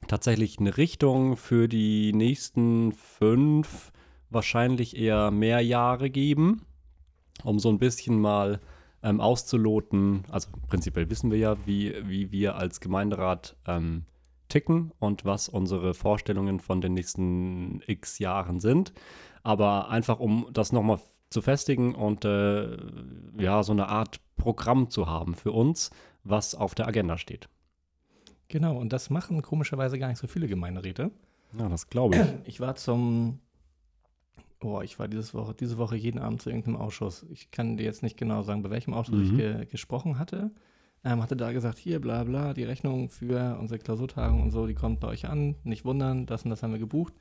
tatsächlich 0.07 0.59
eine 0.59 0.77
Richtung 0.77 1.37
für 1.37 1.67
die 1.67 2.13
nächsten 2.13 2.91
fünf, 2.91 3.91
wahrscheinlich 4.29 4.97
eher 4.97 5.31
mehr 5.31 5.61
Jahre 5.61 6.09
geben, 6.09 6.65
um 7.43 7.59
so 7.59 7.69
ein 7.69 7.79
bisschen 7.79 8.19
mal 8.19 8.59
ähm, 9.01 9.21
auszuloten. 9.21 10.23
Also 10.29 10.49
prinzipiell 10.67 11.09
wissen 11.09 11.31
wir 11.31 11.37
ja, 11.37 11.55
wie, 11.65 11.95
wie 12.07 12.31
wir 12.31 12.55
als 12.55 12.79
Gemeinderat 12.79 13.55
ähm, 13.65 14.05
ticken 14.49 14.91
und 14.99 15.25
was 15.25 15.49
unsere 15.49 15.93
Vorstellungen 15.93 16.59
von 16.59 16.81
den 16.81 16.93
nächsten 16.93 17.81
x 17.87 18.19
Jahren 18.19 18.59
sind. 18.59 18.93
Aber 19.43 19.89
einfach, 19.89 20.19
um 20.19 20.47
das 20.51 20.71
nochmal 20.71 20.99
zu 21.35 21.41
festigen 21.43 21.93
und 21.93 22.25
äh, 22.25 22.77
ja, 23.37 23.61
so 23.61 23.71
eine 23.73 23.87
Art 23.89 24.19
Programm 24.37 24.89
zu 24.89 25.07
haben 25.07 25.35
für 25.35 25.51
uns, 25.51 25.91
was 26.23 26.55
auf 26.55 26.73
der 26.75 26.87
Agenda 26.87 27.17
steht. 27.17 27.47
Genau, 28.47 28.77
und 28.77 28.93
das 28.93 29.09
machen 29.09 29.41
komischerweise 29.41 29.99
gar 29.99 30.07
nicht 30.07 30.17
so 30.19 30.27
viele 30.27 30.47
Gemeinderäte. 30.47 31.11
Ja, 31.59 31.69
das 31.69 31.89
glaube 31.89 32.15
ich. 32.15 32.21
Ich 32.47 32.59
war 32.59 32.75
zum, 32.75 33.39
oh, 34.61 34.81
ich 34.81 34.97
war 34.99 35.07
dieses 35.07 35.33
Woche, 35.33 35.53
diese 35.53 35.77
Woche 35.77 35.95
jeden 35.95 36.19
Abend 36.19 36.41
zu 36.41 36.49
irgendeinem 36.49 36.77
Ausschuss. 36.77 37.25
Ich 37.29 37.51
kann 37.51 37.77
dir 37.77 37.83
jetzt 37.83 38.03
nicht 38.03 38.17
genau 38.17 38.43
sagen, 38.43 38.61
bei 38.63 38.69
welchem 38.69 38.93
Ausschuss 38.93 39.21
ich 39.21 39.31
Mhm. 39.31 39.37
ge 39.37 39.65
gesprochen 39.65 40.17
hatte. 40.19 40.51
Ähm, 41.03 41.21
hatte 41.21 41.35
da 41.35 41.51
gesagt, 41.51 41.77
hier, 41.77 41.99
bla 42.01 42.23
bla, 42.23 42.53
die 42.53 42.63
Rechnung 42.63 43.09
für 43.09 43.57
unsere 43.59 43.77
Klausurtagung 43.79 44.41
und 44.41 44.51
so, 44.51 44.65
die 44.67 44.73
kommt 44.73 44.99
bei 45.01 45.07
euch 45.09 45.27
an. 45.27 45.55
Nicht 45.63 45.85
wundern, 45.85 46.25
das 46.25 46.43
und 46.43 46.49
das 46.49 46.63
haben 46.63 46.71
wir 46.73 46.79
gebucht. 46.79 47.13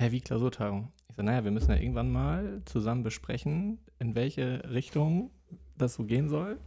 Hä, 0.00 0.12
wie 0.12 0.20
Klausurtagung? 0.20 0.92
Ich 1.08 1.16
so, 1.16 1.22
naja, 1.22 1.42
wir 1.42 1.50
müssen 1.50 1.72
ja 1.72 1.76
irgendwann 1.76 2.12
mal 2.12 2.62
zusammen 2.66 3.02
besprechen, 3.02 3.80
in 3.98 4.14
welche 4.14 4.62
Richtung 4.70 5.32
das 5.76 5.94
so 5.94 6.04
gehen 6.04 6.28
soll. 6.28 6.60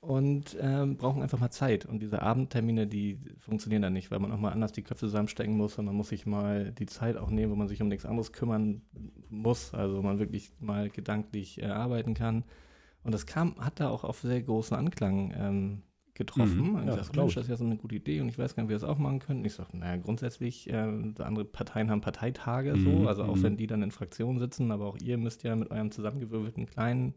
Und 0.00 0.56
ähm, 0.60 0.96
brauchen 0.96 1.22
einfach 1.22 1.38
mal 1.38 1.52
Zeit. 1.52 1.86
Und 1.86 2.00
diese 2.00 2.22
Abendtermine, 2.22 2.88
die 2.88 3.20
funktionieren 3.38 3.82
dann 3.82 3.92
nicht, 3.92 4.10
weil 4.10 4.18
man 4.18 4.32
auch 4.32 4.40
mal 4.40 4.50
anders 4.50 4.72
die 4.72 4.82
Köpfe 4.82 5.06
zusammenstecken 5.06 5.56
muss 5.56 5.78
und 5.78 5.84
man 5.84 5.94
muss 5.94 6.08
sich 6.08 6.26
mal 6.26 6.72
die 6.72 6.86
Zeit 6.86 7.16
auch 7.16 7.30
nehmen, 7.30 7.52
wo 7.52 7.56
man 7.56 7.68
sich 7.68 7.80
um 7.80 7.86
nichts 7.86 8.04
anderes 8.04 8.32
kümmern 8.32 8.82
muss. 9.28 9.72
Also 9.72 10.02
man 10.02 10.18
wirklich 10.18 10.50
mal 10.58 10.90
gedanklich 10.90 11.62
äh, 11.62 11.66
arbeiten 11.66 12.14
kann. 12.14 12.42
Und 13.04 13.12
das 13.14 13.26
kam, 13.26 13.54
hat 13.60 13.78
da 13.78 13.88
auch 13.88 14.02
auf 14.02 14.18
sehr 14.18 14.42
großen 14.42 14.76
Anklang 14.76 15.32
ähm, 15.38 15.82
getroffen. 16.16 16.70
Mhm. 16.70 16.74
Und 16.74 16.80
ich 16.80 16.86
Ja, 16.86 16.92
sag, 16.92 16.98
das 16.98 17.12
glaub 17.12 17.24
Mensch, 17.26 17.34
das 17.34 17.44
ist 17.44 17.50
ja 17.50 17.56
so 17.56 17.64
eine 17.64 17.76
gute 17.76 17.94
Idee 17.94 18.20
und 18.20 18.28
ich 18.28 18.38
weiß 18.38 18.54
gar 18.56 18.62
nicht, 18.62 18.68
wie 18.68 18.74
wir 18.74 18.78
das 18.80 18.88
auch 18.88 18.98
machen 18.98 19.20
können. 19.20 19.44
Ich 19.44 19.54
sage, 19.54 19.76
naja, 19.76 19.96
grundsätzlich, 20.02 20.68
äh, 20.68 20.74
andere 21.18 21.44
Parteien 21.44 21.90
haben 21.90 22.00
Parteitage 22.00 22.74
Mhm, 22.76 23.02
so, 23.02 23.08
also 23.08 23.22
auch 23.24 23.36
mhm. 23.36 23.42
wenn 23.42 23.56
die 23.56 23.66
dann 23.66 23.82
in 23.82 23.90
Fraktionen 23.92 24.38
sitzen, 24.38 24.70
aber 24.72 24.86
auch 24.86 24.98
ihr 24.98 25.18
müsst 25.18 25.42
ja 25.44 25.54
mit 25.56 25.70
eurem 25.70 25.90
zusammengewürfelten 25.90 26.66
kleinen 26.66 27.14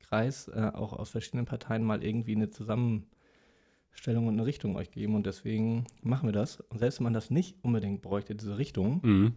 Kreis 0.00 0.48
äh, 0.48 0.70
auch 0.74 0.92
aus 0.92 1.10
verschiedenen 1.10 1.46
Parteien 1.46 1.84
mal 1.84 2.02
irgendwie 2.04 2.34
eine 2.34 2.50
Zusammenstellung 2.50 4.26
und 4.26 4.34
eine 4.34 4.46
Richtung 4.46 4.76
euch 4.76 4.90
geben 4.90 5.14
und 5.14 5.26
deswegen 5.26 5.86
machen 6.02 6.28
wir 6.28 6.32
das. 6.32 6.60
Und 6.60 6.78
selbst 6.78 6.98
wenn 7.00 7.04
man 7.04 7.12
das 7.14 7.30
nicht 7.30 7.56
unbedingt 7.62 8.02
bräuchte, 8.02 8.34
diese 8.34 8.58
Richtung, 8.58 9.00
Mhm. 9.02 9.32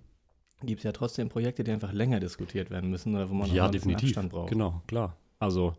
gibt 0.64 0.80
es 0.80 0.84
ja 0.84 0.92
trotzdem 0.92 1.30
Projekte, 1.30 1.64
die 1.64 1.72
einfach 1.72 1.92
länger 1.94 2.20
diskutiert 2.20 2.70
werden 2.70 2.90
müssen 2.90 3.14
oder 3.16 3.30
wo 3.30 3.34
man 3.34 3.50
auch 3.50 3.54
Ja, 3.56 3.68
bisschen 3.68 3.90
definitiv. 3.90 4.10
Abstand 4.18 4.32
braucht. 4.32 4.50
Genau, 4.52 4.82
klar. 4.88 5.16
Also, 5.40 5.74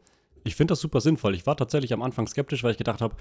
ich 0.46 0.54
finde 0.56 0.72
das 0.72 0.80
super 0.80 1.00
sinnvoll. 1.00 1.34
Ich 1.34 1.46
war 1.46 1.56
tatsächlich 1.56 1.92
am 1.92 2.02
Anfang 2.02 2.26
skeptisch, 2.26 2.62
weil 2.62 2.72
ich 2.72 2.78
gedacht 2.78 3.00
habe, 3.00 3.16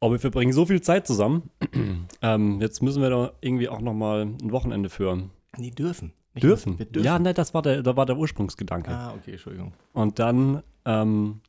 oh, 0.00 0.10
wir 0.10 0.18
verbringen 0.18 0.52
so 0.52 0.66
viel 0.66 0.80
Zeit 0.80 1.06
zusammen. 1.06 1.50
ähm, 2.22 2.60
jetzt 2.60 2.82
müssen 2.82 3.02
wir 3.02 3.10
da 3.10 3.32
irgendwie 3.40 3.68
auch 3.68 3.80
noch 3.80 3.94
mal 3.94 4.22
ein 4.22 4.50
Wochenende 4.50 4.88
führen. 4.88 5.30
Die 5.58 5.70
dürfen. 5.70 6.12
Nicht 6.34 6.44
Dürfen. 6.44 6.72
müssen, 6.72 6.92
dürfen. 6.92 7.04
Ja, 7.04 7.18
ne, 7.18 7.34
das 7.34 7.54
war 7.54 7.62
der, 7.62 7.82
da 7.82 7.96
war 7.96 8.06
der 8.06 8.16
Ursprungsgedanke. 8.16 8.90
Ah, 8.90 9.14
okay, 9.14 9.32
Entschuldigung. 9.32 9.72
Und 9.92 10.20
dann, 10.20 10.62
ähm, 10.84 11.40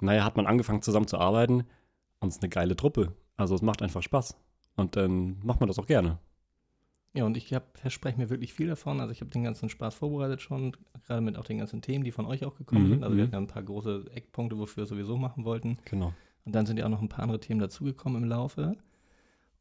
naja, 0.00 0.24
hat 0.24 0.36
man 0.36 0.46
angefangen 0.46 0.80
zusammen 0.80 1.06
zu 1.06 1.18
arbeiten 1.18 1.64
und 2.20 2.28
es 2.28 2.36
ist 2.36 2.42
eine 2.42 2.48
geile 2.48 2.74
Truppe. 2.74 3.12
Also 3.36 3.54
es 3.54 3.62
macht 3.62 3.82
einfach 3.82 4.02
Spaß. 4.02 4.36
Und 4.76 4.96
dann 4.96 5.38
macht 5.42 5.60
man 5.60 5.68
das 5.68 5.78
auch 5.78 5.86
gerne. 5.86 6.18
Ja, 7.14 7.24
und 7.26 7.36
ich 7.36 7.54
verspreche 7.74 8.18
mir 8.18 8.30
wirklich 8.30 8.54
viel 8.54 8.68
davon. 8.68 9.00
Also 9.00 9.12
ich 9.12 9.20
habe 9.20 9.30
den 9.30 9.44
ganzen 9.44 9.68
Spaß 9.68 9.94
vorbereitet 9.94 10.40
schon, 10.40 10.74
gerade 11.06 11.20
mit 11.20 11.36
auch 11.36 11.44
den 11.44 11.58
ganzen 11.58 11.82
Themen, 11.82 12.04
die 12.04 12.12
von 12.12 12.24
euch 12.26 12.44
auch 12.44 12.54
gekommen 12.54 12.84
Mhm, 12.86 12.90
sind. 12.90 13.04
Also 13.04 13.16
wir 13.16 13.24
mhm. 13.24 13.26
hatten 13.26 13.34
ja 13.34 13.40
ein 13.40 13.46
paar 13.48 13.62
große 13.62 14.06
Eckpunkte, 14.14 14.58
wofür 14.58 14.84
wir 14.84 14.86
sowieso 14.86 15.16
machen 15.18 15.44
wollten. 15.44 15.76
Genau. 15.84 16.14
Und 16.44 16.54
dann 16.54 16.64
sind 16.66 16.78
ja 16.78 16.86
auch 16.86 16.90
noch 16.90 17.02
ein 17.02 17.08
paar 17.10 17.22
andere 17.24 17.38
Themen 17.40 17.60
dazugekommen 17.60 18.22
im 18.22 18.28
Laufe. 18.28 18.76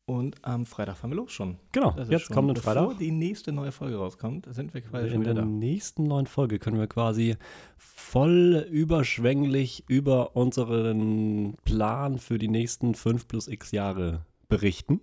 Und 0.06 0.44
am 0.44 0.66
Freitag 0.66 0.98
fahren 0.98 1.12
wir 1.12 1.18
los 1.18 1.32
schon. 1.32 1.58
Genau, 1.74 1.92
Das 1.92 2.08
ist 2.08 2.12
jetzt 2.12 2.26
schon, 2.26 2.36
kommenden 2.36 2.56
bevor 2.56 2.74
Freitag. 2.74 2.98
die 3.00 3.12
nächste 3.12 3.52
neue 3.52 3.72
Folge 3.72 3.98
rauskommt, 3.98 4.48
sind 4.54 4.74
wir 4.74 4.82
quasi 4.82 5.10
In 5.14 5.24
der 5.24 5.36
da. 5.36 5.46
nächsten 5.46 6.04
neuen 6.04 6.26
Folge 6.26 6.58
können 6.58 6.80
wir 6.80 6.88
quasi 6.88 7.36
voll 7.78 8.66
überschwänglich 8.72 9.84
über 9.88 10.36
unseren 10.36 11.56
Plan 11.66 12.18
für 12.18 12.38
die 12.40 12.48
nächsten 12.48 12.96
fünf 12.96 13.28
plus 13.28 13.48
x 13.48 13.72
Jahre 13.72 14.26
berichten. 14.50 15.02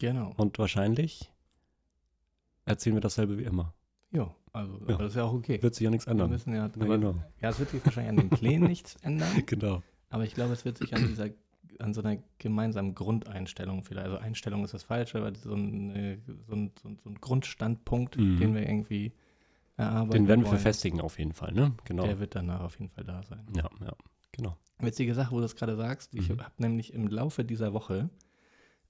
Genau. 0.00 0.32
Und 0.36 0.58
wahrscheinlich 0.58 1.31
erzählen 2.64 2.96
wir 2.96 3.00
dasselbe 3.00 3.38
wie 3.38 3.44
immer. 3.44 3.74
Ja. 4.12 4.34
Also, 4.52 4.78
Ja. 4.86 4.96
das 4.98 5.08
ist 5.12 5.16
ja 5.16 5.24
auch 5.24 5.32
okay. 5.32 5.62
Wird 5.62 5.74
sich 5.74 5.84
ja 5.84 5.90
nichts 5.90 6.06
Wir 6.06 6.12
ändern. 6.12 6.30
müssen 6.30 6.52
ja, 6.54 6.66
Ja, 6.66 6.68
genau. 6.68 7.14
ja, 7.40 7.48
es 7.50 7.58
wird 7.58 7.70
sich 7.70 7.84
wahrscheinlich 7.84 8.10
an 8.10 8.16
den 8.16 8.30
Plänen 8.30 8.68
nichts 8.68 8.96
ändern, 9.02 9.28
Genau. 9.46 9.82
aber 10.10 10.24
ich 10.24 10.34
glaube, 10.34 10.52
es 10.52 10.64
wird 10.66 10.76
sich 10.78 10.94
an 10.94 11.06
dieser, 11.06 11.30
an 11.78 11.94
so 11.94 12.02
einer 12.02 12.20
gemeinsamen 12.38 12.94
Grundeinstellung 12.94 13.82
vielleicht, 13.82 14.06
also 14.08 14.18
Einstellung 14.18 14.62
ist 14.64 14.74
das 14.74 14.82
Falsche, 14.82 15.18
aber 15.18 15.34
so 15.34 15.54
ein, 15.54 15.90
äh, 15.96 16.18
so 16.46 16.54
ein, 16.54 16.70
so 16.82 16.88
ein, 16.88 16.98
so 17.02 17.08
ein 17.08 17.14
Grundstandpunkt, 17.20 18.18
Mhm. 18.18 18.38
den 18.38 18.54
wir 18.54 18.62
irgendwie 18.68 19.12
erarbeiten 19.78 20.12
Den 20.12 20.28
werden 20.28 20.40
wir 20.40 20.48
wollen, 20.48 20.58
verfestigen 20.58 21.00
auf 21.00 21.18
jeden 21.18 21.32
Fall, 21.32 21.52
ne? 21.52 21.72
Genau. 21.84 22.02
der 22.04 22.20
wird 22.20 22.34
danach 22.34 22.60
auf 22.60 22.78
jeden 22.78 22.90
Fall 22.90 23.04
da 23.04 23.22
sein. 23.22 23.46
Ja, 23.56 23.70
ja, 23.80 23.94
genau. 24.32 24.58
Witzige 24.80 25.14
Sache, 25.14 25.30
wo 25.30 25.36
du 25.36 25.42
das 25.42 25.56
gerade 25.56 25.76
sagst, 25.76 26.14
ich 26.14 26.28
Mhm. 26.28 26.40
habe 26.42 26.52
nämlich 26.58 26.92
im 26.92 27.06
Laufe 27.08 27.42
dieser 27.44 27.72
Woche 27.72 28.10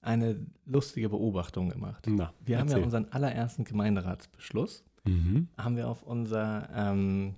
eine 0.03 0.35
lustige 0.65 1.09
Beobachtung 1.09 1.69
gemacht. 1.69 2.05
Na, 2.07 2.33
Wir 2.45 2.59
haben 2.59 2.67
ja 2.67 2.73
erzähl. 2.73 2.83
unseren 2.85 3.05
allerersten 3.11 3.63
Gemeinderatsbeschluss, 3.63 4.83
Mhm. 5.05 5.47
haben 5.57 5.75
wir 5.75 5.89
auf 5.89 6.03
unserer 6.03 6.69
ähm, 6.73 7.33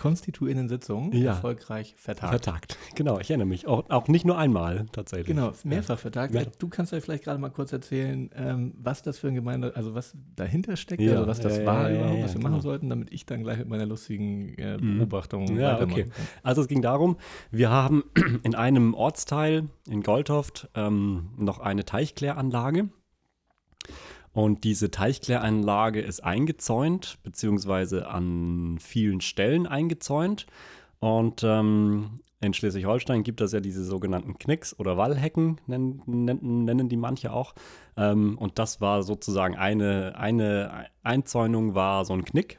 konstituierenden 0.00 0.68
Sitzung 0.68 1.12
Ja. 1.12 1.32
erfolgreich 1.32 1.94
vertagt. 1.96 2.30
Vertagt. 2.30 2.78
Genau, 2.94 3.18
ich 3.18 3.30
erinnere 3.30 3.48
mich. 3.48 3.66
Auch, 3.66 3.88
auch 3.90 4.08
nicht 4.08 4.24
nur 4.24 4.38
einmal 4.38 4.86
tatsächlich. 4.92 5.26
Genau, 5.26 5.52
mehrfach 5.64 5.98
vertagt. 5.98 6.34
Ja. 6.34 6.42
Du 6.58 6.68
kannst 6.68 6.92
euch 6.92 7.02
vielleicht 7.02 7.24
gerade 7.24 7.40
mal 7.40 7.50
kurz 7.50 7.72
erzählen, 7.72 8.30
ähm, 8.34 8.74
was 8.78 9.02
das 9.02 9.18
für 9.18 9.28
ein 9.28 9.34
Gemeinde, 9.34 9.72
also 9.74 9.94
was 9.94 10.16
dahinter 10.36 10.76
steckt, 10.76 11.02
Ja, 11.02 11.12
also 11.14 11.26
was 11.26 11.40
das 11.40 11.58
ja, 11.58 11.66
war 11.66 11.88
ja, 11.90 11.94
ja, 11.94 12.00
überhaupt, 12.00 12.18
ja, 12.18 12.24
was 12.24 12.32
wir 12.34 12.38
genau. 12.40 12.50
machen 12.50 12.62
sollten, 12.62 12.88
damit 12.90 13.12
ich 13.12 13.26
dann 13.26 13.42
gleich 13.42 13.58
mit 13.58 13.68
meiner 13.68 13.86
lustigen 13.86 14.54
äh, 14.58 14.76
Mhm. 14.78 14.98
Beobachtung 14.98 15.56
Ja, 15.58 15.80
okay. 15.80 16.04
kann. 16.04 16.12
Also 16.42 16.62
es 16.62 16.68
ging 16.68 16.80
darum, 16.82 17.16
wir 17.50 17.70
haben 17.70 18.04
in 18.44 18.54
einem 18.54 18.94
Ortsteil 18.94 19.68
in 19.88 20.02
Goldhoft 20.02 20.68
ähm, 20.74 21.30
noch 21.38 21.58
eine 21.58 21.84
Teichkläranlage. 21.84 22.88
Und 24.32 24.64
diese 24.64 24.90
Teichkläranlage 24.90 26.00
ist 26.00 26.24
eingezäunt, 26.24 27.18
beziehungsweise 27.22 28.08
an 28.08 28.78
vielen 28.80 29.20
Stellen 29.20 29.66
eingezäunt. 29.66 30.46
Und 31.00 31.42
ähm, 31.44 32.20
in 32.40 32.54
Schleswig-Holstein 32.54 33.22
gibt 33.22 33.40
es 33.40 33.52
ja 33.52 33.60
diese 33.60 33.84
sogenannten 33.84 34.34
Knicks 34.34 34.78
oder 34.78 34.96
Wallhecken, 34.96 35.60
nennen, 35.66 36.02
nennen, 36.06 36.88
die 36.88 36.96
manche 36.96 37.32
auch. 37.32 37.54
Ähm, 37.96 38.38
und 38.38 38.58
das 38.58 38.80
war 38.80 39.02
sozusagen 39.02 39.56
eine, 39.56 40.16
eine 40.16 40.86
Einzäunung, 41.02 41.74
war 41.74 42.04
so 42.04 42.14
ein 42.14 42.24
Knick. 42.24 42.58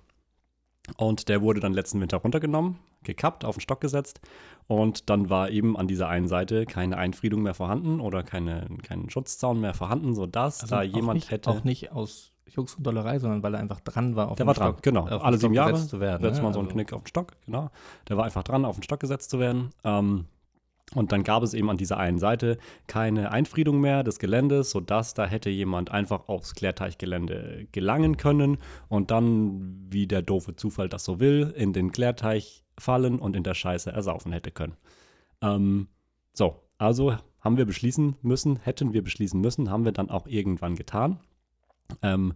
Und 0.97 1.27
der 1.27 1.41
wurde 1.41 1.59
dann 1.59 1.73
letzten 1.73 1.99
Winter 2.01 2.17
runtergenommen, 2.17 2.77
gekappt, 3.03 3.45
auf 3.45 3.55
den 3.57 3.61
Stock 3.61 3.81
gesetzt. 3.81 4.19
Und 4.67 5.09
dann 5.09 5.29
war 5.29 5.49
eben 5.49 5.75
an 5.77 5.87
dieser 5.87 6.07
einen 6.07 6.27
Seite 6.27 6.65
keine 6.65 6.97
Einfriedung 6.97 7.41
mehr 7.43 7.53
vorhanden 7.53 7.99
oder 7.99 8.23
keine, 8.23 8.67
kein 8.83 9.09
Schutzzaun 9.09 9.59
mehr 9.59 9.73
vorhanden, 9.73 10.13
sodass 10.15 10.61
Also 10.61 10.75
da 10.75 10.81
jemand 10.83 11.15
nicht, 11.15 11.31
hätte. 11.31 11.49
Auch 11.49 11.63
nicht 11.63 11.91
aus 11.91 12.31
Jux 12.47 12.75
und 12.75 12.85
Dollerei, 12.85 13.19
sondern 13.19 13.41
weil 13.43 13.53
er 13.55 13.59
einfach 13.59 13.79
dran 13.81 14.15
war, 14.15 14.29
auf 14.29 14.37
Der 14.37 14.45
war 14.45 14.53
dran, 14.53 14.73
Stock, 14.73 14.83
genau. 14.83 15.01
auf 15.03 15.09
den 15.09 15.21
Alle 15.21 15.37
sieben 15.37 15.53
Jahre 15.53 15.71
gesetzt 15.71 15.89
zu 15.89 15.99
werden. 15.99 16.21
setzt 16.21 16.37
ne? 16.37 16.43
man 16.43 16.53
so 16.53 16.59
einen 16.59 16.67
Also- 16.67 16.75
Knick 16.75 16.93
auf 16.93 17.01
den 17.03 17.07
Stock, 17.07 17.31
genau. 17.45 17.69
Der 18.07 18.17
war 18.17 18.25
einfach 18.25 18.43
dran, 18.43 18.63
auf 18.65 18.75
den 18.77 18.83
Stock 18.83 18.99
gesetzt 18.99 19.29
zu 19.31 19.39
werden. 19.39 19.69
Ähm, 19.83 20.25
und 20.95 21.11
dann 21.11 21.23
gab 21.23 21.41
es 21.43 21.53
eben 21.55 21.69
an 21.71 21.77
dieser 21.77 21.97
einen 21.97 22.19
Seite 22.19 22.57
keine 22.87 23.31
Einfriedung 23.31 23.81
mehr 23.81 24.03
des 24.03 24.19
Geländes, 24.19 24.69
sodass 24.69 25.13
da 25.15 25.25
hätte 25.25 25.49
jemand 25.49 25.89
einfach 25.91 26.27
aufs 26.27 26.53
Klärteichgelände 26.53 27.67
gelangen 27.71 28.17
können 28.17 28.57
und 28.89 29.09
dann, 29.09 29.87
wie 29.89 30.05
der 30.07 30.21
doofe 30.21 30.55
Zufall 30.55 30.89
das 30.89 31.03
so 31.05 31.19
will, 31.19 31.53
in 31.57 31.73
den 31.73 31.91
Klärteich 31.91 32.62
fallen 32.77 33.19
und 33.19 33.35
in 33.35 33.43
der 33.43 33.53
Scheiße 33.53 33.91
ersaufen 33.91 34.31
hätte 34.31 34.51
können. 34.51 34.77
Ähm, 35.41 35.87
so, 36.33 36.63
also 36.77 37.17
haben 37.39 37.57
wir 37.57 37.65
beschließen 37.65 38.15
müssen, 38.21 38.57
hätten 38.57 38.93
wir 38.93 39.03
beschließen 39.03 39.39
müssen, 39.39 39.69
haben 39.69 39.85
wir 39.85 39.91
dann 39.91 40.09
auch 40.09 40.27
irgendwann 40.27 40.75
getan. 40.75 41.19
Ähm, 42.01 42.33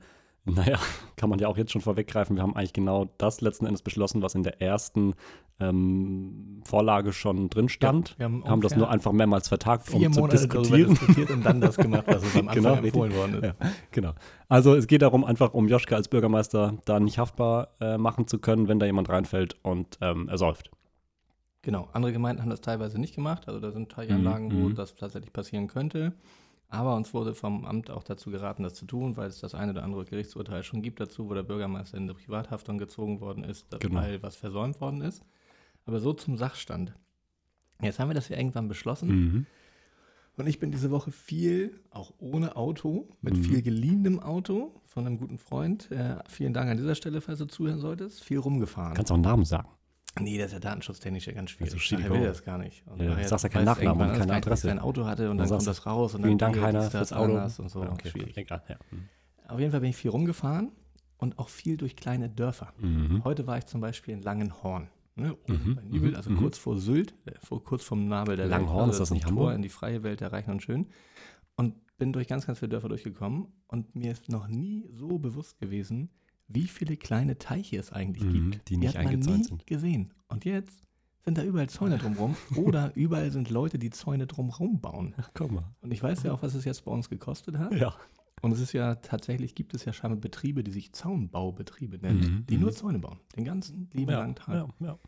naja, 0.47 0.77
kann 1.17 1.29
man 1.29 1.39
ja 1.39 1.47
auch 1.47 1.57
jetzt 1.57 1.71
schon 1.71 1.81
vorweggreifen. 1.81 2.35
Wir 2.35 2.43
haben 2.43 2.55
eigentlich 2.55 2.73
genau 2.73 3.09
das 3.17 3.41
letzten 3.41 3.65
Endes 3.65 3.81
beschlossen, 3.81 4.21
was 4.21 4.33
in 4.35 4.43
der 4.43 4.61
ersten 4.61 5.13
ähm, 5.59 6.61
Vorlage 6.63 7.13
schon 7.13 7.49
drin 7.49 7.69
stand. 7.69 8.15
wir 8.17 8.25
haben 8.25 8.43
haben 8.45 8.61
das 8.61 8.75
nur 8.75 8.89
einfach 8.89 9.11
mehrmals 9.11 9.47
vertagt, 9.47 9.91
um 9.91 10.11
zu 10.13 10.19
Monate 10.21 10.37
diskutieren. 10.37 10.89
diskutiert 10.91 11.31
und 11.31 11.43
dann 11.45 11.61
das 11.61 11.77
gemacht, 11.77 12.03
was 12.07 12.23
uns 12.23 12.35
am 12.35 12.47
Anfang 12.47 12.55
Genau, 12.55 12.73
richtig. 12.75 12.85
empfohlen 12.93 13.15
worden 13.15 13.33
ist. 13.35 13.43
Ja, 13.43 13.53
genau. 13.91 14.13
Also 14.47 14.75
es 14.75 14.87
geht 14.87 15.01
darum, 15.01 15.23
einfach 15.25 15.53
um 15.53 15.67
Joschka 15.67 15.95
als 15.95 16.07
Bürgermeister 16.07 16.77
da 16.85 16.99
nicht 16.99 17.17
haftbar 17.17 17.69
äh, 17.79 17.97
machen 17.97 18.27
zu 18.27 18.39
können, 18.39 18.67
wenn 18.67 18.79
da 18.79 18.85
jemand 18.85 19.09
reinfällt 19.09 19.57
und 19.63 19.97
ähm, 20.01 20.29
ersäuft. 20.29 20.71
Genau, 21.63 21.89
andere 21.91 22.13
Gemeinden 22.13 22.41
haben 22.43 22.49
das 22.49 22.61
teilweise 22.61 22.99
nicht 22.99 23.15
gemacht. 23.15 23.47
Also 23.47 23.59
da 23.59 23.71
sind 23.71 23.91
Teichanlagen, 23.91 24.51
wo 24.51 24.69
Mhm. 24.69 24.75
das 24.75 24.95
tatsächlich 24.95 25.33
passieren 25.33 25.67
könnte. 25.67 26.13
Aber 26.69 26.95
uns 26.95 27.13
wurde 27.13 27.33
vom 27.33 27.63
Amt 27.65 27.89
auch 27.89 28.03
dazu 28.03 28.29
geraten, 28.29 28.63
das 28.63 28.73
zu 28.73 28.85
tun, 28.85 29.15
weil 29.15 29.27
es 29.29 29.39
das 29.39 29.55
eine 29.55 29.71
oder 29.71 29.83
andere 29.83 30.03
Gerichtsurteil 30.03 30.63
schon 30.63 30.81
gibt 30.81 30.99
dazu, 30.99 31.29
wo 31.29 31.33
der 31.33 31.43
Bürgermeister 31.43 31.95
in 31.97 32.03
eine 32.03 32.13
Privathaftung 32.13 32.77
gezogen 32.77 33.21
worden 33.21 33.43
ist, 33.45 33.67
Genau. 33.79 34.01
weil 34.01 34.21
was 34.21 34.35
versäumt 34.35 34.81
worden 34.81 35.01
ist. 35.01 35.23
Aber 35.85 35.99
so 36.01 36.11
zum 36.13 36.35
Sachstand. 36.37 36.93
Jetzt 37.81 37.99
haben 37.99 38.09
wir 38.09 38.15
das 38.15 38.27
ja 38.27 38.37
irgendwann 38.37 38.67
beschlossen. 38.67 39.07
Mhm. 39.09 39.45
Und 40.35 40.45
ich 40.47 40.59
bin 40.59 40.71
diese 40.71 40.91
Woche 40.91 41.11
viel, 41.11 41.79
auch 41.89 42.11
ohne 42.19 42.55
Auto, 42.57 43.07
mit 43.21 43.37
Mhm. 43.37 43.43
viel 43.43 43.61
geliehenem 43.61 44.19
Auto 44.19 44.81
von 44.85 45.05
einem 45.07 45.17
guten 45.17 45.37
Freund. 45.37 45.89
Äh, 45.91 46.17
vielen 46.27 46.53
Dank 46.53 46.69
an 46.69 46.77
dieser 46.77 46.95
Stelle, 46.95 47.21
falls 47.21 47.39
du 47.39 47.45
zuhören 47.45 47.79
solltest. 47.79 48.23
Viel 48.23 48.39
rumgefahren. 48.39 48.93
Kannst 48.93 49.11
auch 49.11 49.15
einen 49.15 49.23
Namen 49.23 49.45
sagen. 49.45 49.69
Nee, 50.23 50.37
das 50.37 50.47
ist 50.47 50.53
ja 50.53 50.59
datenschutztechnisch 50.59 51.27
ja 51.27 51.33
ganz 51.33 51.51
schwierig. 51.51 51.73
Also, 51.73 51.85
Ach, 51.85 51.91
er 51.99 52.03
Chico. 52.05 52.13
will 52.15 52.23
das 52.27 52.43
gar 52.43 52.57
nicht. 52.57 52.83
Und 52.87 53.01
Ja, 53.01 53.27
sagst 53.27 53.43
ja 53.43 53.49
keinen 53.49 53.65
Nachnamen 53.65 54.09
und 54.09 54.13
keine 54.17 54.27
dass 54.27 54.37
Adresse. 54.37 54.67
er 54.67 54.73
ein 54.73 54.79
Auto 54.79 55.05
hatte 55.05 55.29
und 55.31 55.37
Dann 55.37 55.47
dann 55.47 55.57
kommt 55.57 55.67
das 55.67 55.85
raus 55.85 56.15
und 56.15 56.23
dann 56.23 56.37
Dank, 56.37 56.59
Heiner, 56.61 56.89
das, 56.89 57.13
Auto. 57.13 57.33
Und 57.37 57.69
so. 57.69 57.83
Ja, 57.83 57.91
okay, 57.91 58.09
Schwierig. 58.09 58.37
egal. 58.37 58.61
Ja. 58.69 58.75
Auf 59.47 59.59
jeden 59.59 59.71
Fall 59.71 59.81
bin 59.81 59.89
ich 59.89 59.95
viel 59.95 60.11
rumgefahren 60.11 60.71
und 61.17 61.39
auch 61.39 61.49
viel 61.49 61.77
durch 61.77 61.95
kleine 61.95 62.29
Dörfer. 62.29 62.73
Mhm. 62.79 63.23
Heute 63.23 63.47
war 63.47 63.57
ich 63.57 63.65
zum 63.65 63.81
Beispiel 63.81 64.13
in 64.13 64.21
Langenhorn. 64.21 64.89
Ne, 65.15 65.33
oben 65.33 65.61
Mhm, 65.71 65.75
bei 65.75 65.81
Nibel, 65.81 66.09
mhm, 66.11 66.15
also 66.15 66.29
mhm. 66.29 66.37
kurz 66.37 66.59
vor 66.59 66.77
Sylt, 66.77 67.15
äh, 67.25 67.31
vor, 67.41 67.63
kurz 67.63 67.83
vom 67.83 68.07
Nabel 68.07 68.35
der 68.37 68.45
Langenhorn, 68.45 68.91
ist 68.91 68.99
das 68.99 69.07
zum 69.07 69.15
nicht 69.15 69.23
Tor 69.23 69.31
Hamburg? 69.31 69.55
in 69.55 69.63
die 69.63 69.69
freie 69.69 70.03
Welt 70.03 70.21
der 70.21 70.31
Reichen 70.31 70.51
und 70.51 70.61
Schönen. 70.61 70.91
Und 71.55 71.73
bin 71.97 72.13
durch 72.13 72.27
ganz, 72.27 72.45
ganz 72.45 72.59
viele 72.59 72.69
Dörfer 72.69 72.87
durchgekommen 72.89 73.47
und 73.67 73.95
mir 73.95 74.11
ist 74.11 74.29
noch 74.29 74.47
nie 74.47 74.85
so 74.91 75.17
bewusst 75.17 75.57
gewesen, 75.59 76.11
wie 76.47 76.67
viele 76.67 76.97
kleine 76.97 77.37
Teiche 77.37 77.77
es 77.77 77.91
eigentlich 77.91 78.23
Mhm, 78.23 78.51
gibt. 78.51 78.69
die 78.69 78.77
nicht 78.77 78.89
hat 78.95 79.03
man 79.03 79.13
eingezäunt 79.13 79.37
nie 79.39 79.43
sind. 79.45 79.67
gesehen. 79.67 80.13
Und 80.29 80.45
jetzt 80.45 80.83
sind 81.25 81.37
da 81.37 81.43
überall 81.43 81.67
Zäune 81.69 81.97
drumherum 81.97 82.35
oder 82.55 82.95
überall 82.95 83.31
sind 83.31 83.49
Leute, 83.49 83.77
die 83.79 83.89
Zäune 83.89 84.27
drumherum 84.27 84.79
bauen. 84.79 85.13
Ach, 85.17 85.29
guck 85.33 85.51
mal. 85.51 85.73
Und 85.81 85.91
ich 85.91 86.01
weiß 86.01 86.23
ja 86.23 86.31
auch, 86.33 86.41
was 86.41 86.53
es 86.55 86.63
jetzt 86.65 86.85
bei 86.85 86.91
uns 86.91 87.09
gekostet 87.09 87.57
hat. 87.57 87.73
Ja. 87.73 87.93
Und 88.41 88.51
es 88.51 88.59
ist 88.59 88.71
ja 88.73 88.95
tatsächlich, 88.95 89.55
gibt 89.55 89.73
es 89.73 89.83
ja 89.83 89.91
scheinbar 89.93 90.19
Betriebe, 90.19 90.63
die 90.63 90.71
sich 90.71 90.93
Zaunbaubetriebe 90.93 91.97
nennen, 91.97 92.19
Mhm, 92.19 92.45
die 92.47 92.55
mhm. 92.55 92.61
nur 92.61 92.71
Zäune 92.71 92.99
bauen. 92.99 93.19
Den 93.35 93.43
ganzen 93.45 93.89
lieben 93.93 94.11
Ja, 94.11 94.19
langen 94.19 94.35
Tag. 94.35 94.53
ja, 94.55 94.67
ja. 94.87 94.99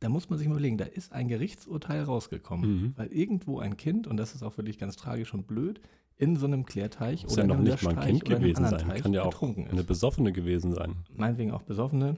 Da 0.00 0.08
muss 0.08 0.28
man 0.28 0.38
sich 0.38 0.46
mal 0.48 0.54
überlegen, 0.54 0.76
da 0.78 0.84
ist 0.84 1.12
ein 1.12 1.28
Gerichtsurteil 1.28 2.02
rausgekommen, 2.02 2.70
Mhm. 2.70 2.92
weil 2.96 3.08
irgendwo 3.08 3.58
ein 3.60 3.76
Kind, 3.76 4.06
und 4.06 4.16
das 4.18 4.34
ist 4.34 4.42
auch 4.42 4.56
wirklich 4.58 4.78
ganz 4.78 4.96
tragisch 4.96 5.32
und 5.32 5.46
blöd, 5.46 5.80
in 6.18 6.36
so 6.36 6.46
einem 6.46 6.64
Klärteich 6.64 7.24
Muss 7.24 7.32
oder 7.34 7.42
ja 7.42 7.48
noch 7.48 7.58
nicht 7.58 7.82
mal 7.82 7.98
ein 7.98 8.06
Kind 8.06 8.24
gewesen 8.24 8.64
sein. 8.66 8.78
Teich 8.78 9.02
Kann 9.02 9.12
ja 9.12 9.22
auch 9.22 9.42
eine. 9.42 9.84
Besoffene 9.84 10.32
gewesen 10.32 10.72
sein. 10.72 10.96
Meinetwegen 11.14 11.50
auch 11.50 11.62
Besoffene. 11.62 12.16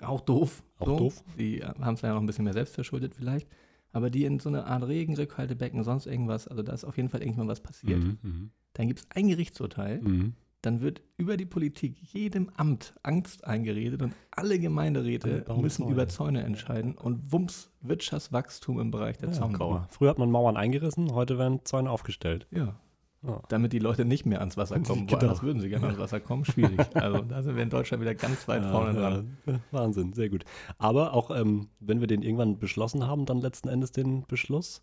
Auch 0.00 0.20
doof. 0.20 0.64
Auch 0.78 0.86
doof. 0.98 1.24
Die 1.38 1.62
haben 1.62 1.94
es 1.94 2.00
ja 2.02 2.12
noch 2.12 2.20
ein 2.20 2.26
bisschen 2.26 2.44
mehr 2.44 2.52
selbst 2.52 2.74
verschuldet 2.74 3.14
vielleicht. 3.14 3.48
Aber 3.92 4.10
die 4.10 4.24
in 4.24 4.40
so 4.40 4.48
eine 4.48 4.66
Art 4.66 4.86
Regen, 4.88 5.14
Rückhaltebecken, 5.16 5.84
sonst 5.84 6.06
irgendwas, 6.06 6.48
also 6.48 6.62
da 6.62 6.72
ist 6.72 6.84
auf 6.84 6.96
jeden 6.96 7.08
Fall 7.08 7.22
irgendwann 7.22 7.48
was 7.48 7.60
passiert. 7.60 8.00
Mhm, 8.02 8.18
mhm, 8.22 8.50
Dann 8.74 8.88
gibt 8.88 9.00
es 9.00 9.06
ein 9.10 9.28
Gerichtsurteil, 9.28 10.02
mhm. 10.02 10.34
Dann 10.66 10.80
wird 10.80 11.00
über 11.16 11.36
die 11.36 11.46
Politik 11.46 11.96
jedem 12.12 12.50
Amt 12.56 12.94
Angst 13.04 13.46
eingeredet 13.46 14.02
und 14.02 14.14
alle 14.32 14.58
Gemeinderäte 14.58 15.44
müssen 15.56 15.88
über 15.88 16.08
Zäune 16.08 16.42
entscheiden 16.42 16.94
und 16.94 17.32
wumms, 17.32 17.70
Wirtschaftswachstum 17.82 18.80
im 18.80 18.90
Bereich 18.90 19.16
der 19.16 19.30
Ja, 19.30 19.46
mal. 19.46 19.86
Früher 19.90 20.10
hat 20.10 20.18
man 20.18 20.30
Mauern 20.30 20.56
eingerissen, 20.56 21.14
heute 21.14 21.38
werden 21.38 21.60
Zäune 21.64 21.88
aufgestellt. 21.88 22.48
Ja. 22.50 22.74
Ja. 23.22 23.42
Damit 23.48 23.72
die 23.72 23.78
Leute 23.78 24.04
nicht 24.04 24.26
mehr 24.26 24.40
ans 24.40 24.56
Wasser 24.56 24.78
kommen. 24.80 25.06
Genau. 25.06 25.20
Woanders 25.20 25.42
würden 25.42 25.60
sie 25.60 25.68
gerne 25.68 25.86
ans 25.86 25.98
Wasser 25.98 26.20
kommen. 26.20 26.44
Schwierig. 26.44 26.78
Also 26.94 27.20
da 27.22 27.42
sind 27.42 27.56
wir 27.56 27.62
in 27.62 27.70
Deutschland 27.70 28.00
wieder 28.00 28.14
ganz 28.14 28.46
weit 28.46 28.64
vorne 28.64 28.92
dran. 28.98 29.36
Ja, 29.46 29.60
Wahnsinn, 29.70 30.12
sehr 30.12 30.28
gut. 30.28 30.44
Aber 30.78 31.12
auch 31.14 31.30
ähm, 31.30 31.68
wenn 31.80 32.00
wir 32.00 32.06
den 32.06 32.22
irgendwann 32.22 32.58
beschlossen 32.58 33.06
haben, 33.06 33.24
dann 33.24 33.40
letzten 33.40 33.68
Endes 33.68 33.92
den 33.92 34.26
Beschluss, 34.26 34.82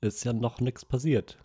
ist 0.00 0.24
ja 0.24 0.32
noch 0.32 0.60
nichts 0.60 0.84
passiert. 0.84 1.38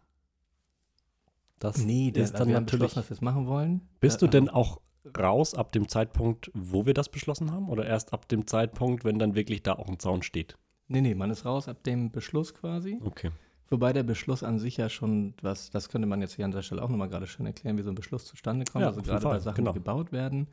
Das 1.59 1.77
Nee, 1.77 2.12
der, 2.12 2.24
ist 2.24 2.31
also 2.33 2.39
dann 2.43 2.47
wir 2.50 2.55
haben 2.55 2.63
natürlich. 2.63 2.83
beschlossen, 2.85 3.00
dass 3.00 3.09
wir 3.09 3.15
es 3.15 3.21
machen 3.21 3.47
wollen. 3.47 3.81
Bist 4.00 4.17
Äh, 4.17 4.25
du 4.25 4.27
denn 4.27 4.50
auch 4.50 4.81
raus 5.17 5.53
ab 5.53 5.71
dem 5.71 5.88
Zeitpunkt, 5.88 6.51
wo 6.53 6.85
wir 6.85 6.93
das 6.93 7.09
beschlossen 7.09 7.51
haben? 7.51 7.69
Oder 7.69 7.85
erst 7.85 8.13
ab 8.13 8.27
dem 8.27 8.47
Zeitpunkt, 8.47 9.05
wenn 9.05 9.19
dann 9.19 9.35
wirklich 9.35 9.63
da 9.63 9.74
auch 9.74 9.88
ein 9.88 10.00
Zaun 10.00 10.24
steht? 10.24 10.57
Nee, 10.88 11.01
nee, 11.01 11.15
man 11.15 11.31
ist 11.31 11.45
raus 11.45 11.67
ab 11.67 11.83
dem 11.83 12.12
Beschluss 12.12 12.53
quasi. 12.53 13.00
Okay. 13.03 13.31
Wobei 13.69 13.93
der 13.93 14.03
Beschluss 14.03 14.43
an 14.43 14.59
sich 14.59 14.77
ja 14.77 14.89
schon 14.89 15.33
was, 15.41 15.71
das 15.71 15.89
könnte 15.89 16.07
man 16.07 16.21
jetzt 16.21 16.35
hier 16.35 16.45
an 16.45 16.51
der 16.51 16.62
Stelle 16.62 16.83
auch 16.83 16.89
nochmal 16.89 17.09
gerade 17.09 17.25
schön 17.25 17.45
erklären, 17.47 17.77
wie 17.77 17.81
so 17.81 17.89
ein 17.89 17.95
Beschluss 17.95 18.25
zustande 18.25 18.65
kommt. 18.65 18.83
Ja, 18.83 18.89
also 18.89 19.01
gerade 19.01 19.25
bei 19.25 19.39
Sachen, 19.39 19.55
genau. 19.57 19.71
die 19.71 19.79
gebaut 19.79 20.12
werden. 20.12 20.47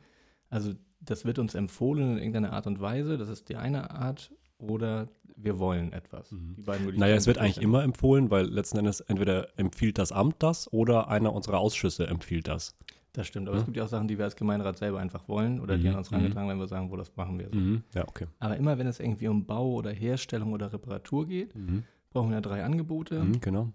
Also 0.49 0.73
das 0.99 1.25
wird 1.25 1.37
uns 1.37 1.53
empfohlen 1.53 2.13
in 2.13 2.17
irgendeiner 2.17 2.53
Art 2.53 2.65
und 2.65 2.79
Weise. 2.79 3.17
Das 3.17 3.29
ist 3.29 3.49
die 3.49 3.55
eine 3.55 3.91
Art. 3.91 4.31
Oder 4.69 5.07
wir 5.35 5.59
wollen 5.59 5.91
etwas. 5.93 6.31
Mhm. 6.31 6.55
Die 6.57 6.97
Naja, 6.99 7.15
es 7.15 7.27
wird 7.27 7.37
eigentlich 7.37 7.57
ja. 7.57 7.63
immer 7.63 7.83
empfohlen, 7.83 8.29
weil 8.31 8.45
letzten 8.45 8.77
Endes 8.77 8.99
entweder 9.01 9.47
empfiehlt 9.57 9.97
das 9.97 10.11
Amt 10.11 10.35
das 10.39 10.71
oder 10.71 11.09
einer 11.09 11.33
unserer 11.33 11.59
Ausschüsse 11.59 12.07
empfiehlt 12.07 12.47
das. 12.47 12.75
Das 13.13 13.27
stimmt, 13.27 13.47
aber 13.47 13.57
Ja. 13.57 13.61
es 13.61 13.65
gibt 13.65 13.77
ja 13.77 13.83
auch 13.83 13.87
Sachen, 13.89 14.07
die 14.07 14.17
wir 14.17 14.25
als 14.25 14.35
Gemeinderat 14.35 14.77
selber 14.77 14.99
einfach 14.99 15.27
wollen 15.27 15.59
oder 15.59 15.77
die 15.77 15.83
Mhm, 15.87 15.93
an 15.93 15.97
uns 15.97 16.09
mhm. 16.09 16.15
herangetragen 16.15 16.47
werden, 16.47 16.59
wenn 16.59 16.63
wir 16.63 16.67
sagen, 16.67 16.89
wo 16.91 16.95
das 16.95 17.15
machen 17.15 17.37
wir. 17.37 17.49
So. 17.51 17.59
Mhm. 17.59 17.83
Ja, 17.93 18.07
okay. 18.07 18.25
Aber 18.39 18.57
immer 18.57 18.77
wenn 18.79 18.87
es 18.87 18.99
irgendwie 18.99 19.27
um 19.27 19.45
Bau 19.45 19.71
oder 19.73 19.91
Herstellung 19.91 20.51
oder 20.53 20.73
Reparatur 20.73 21.27
geht, 21.27 21.55
Mhm. 21.55 21.83
brauchen 22.11 22.31
wir 22.31 22.41
drei 22.41 22.63
Angebote, 22.63 23.19
Mhm, 23.23 23.39
genau. 23.41 23.71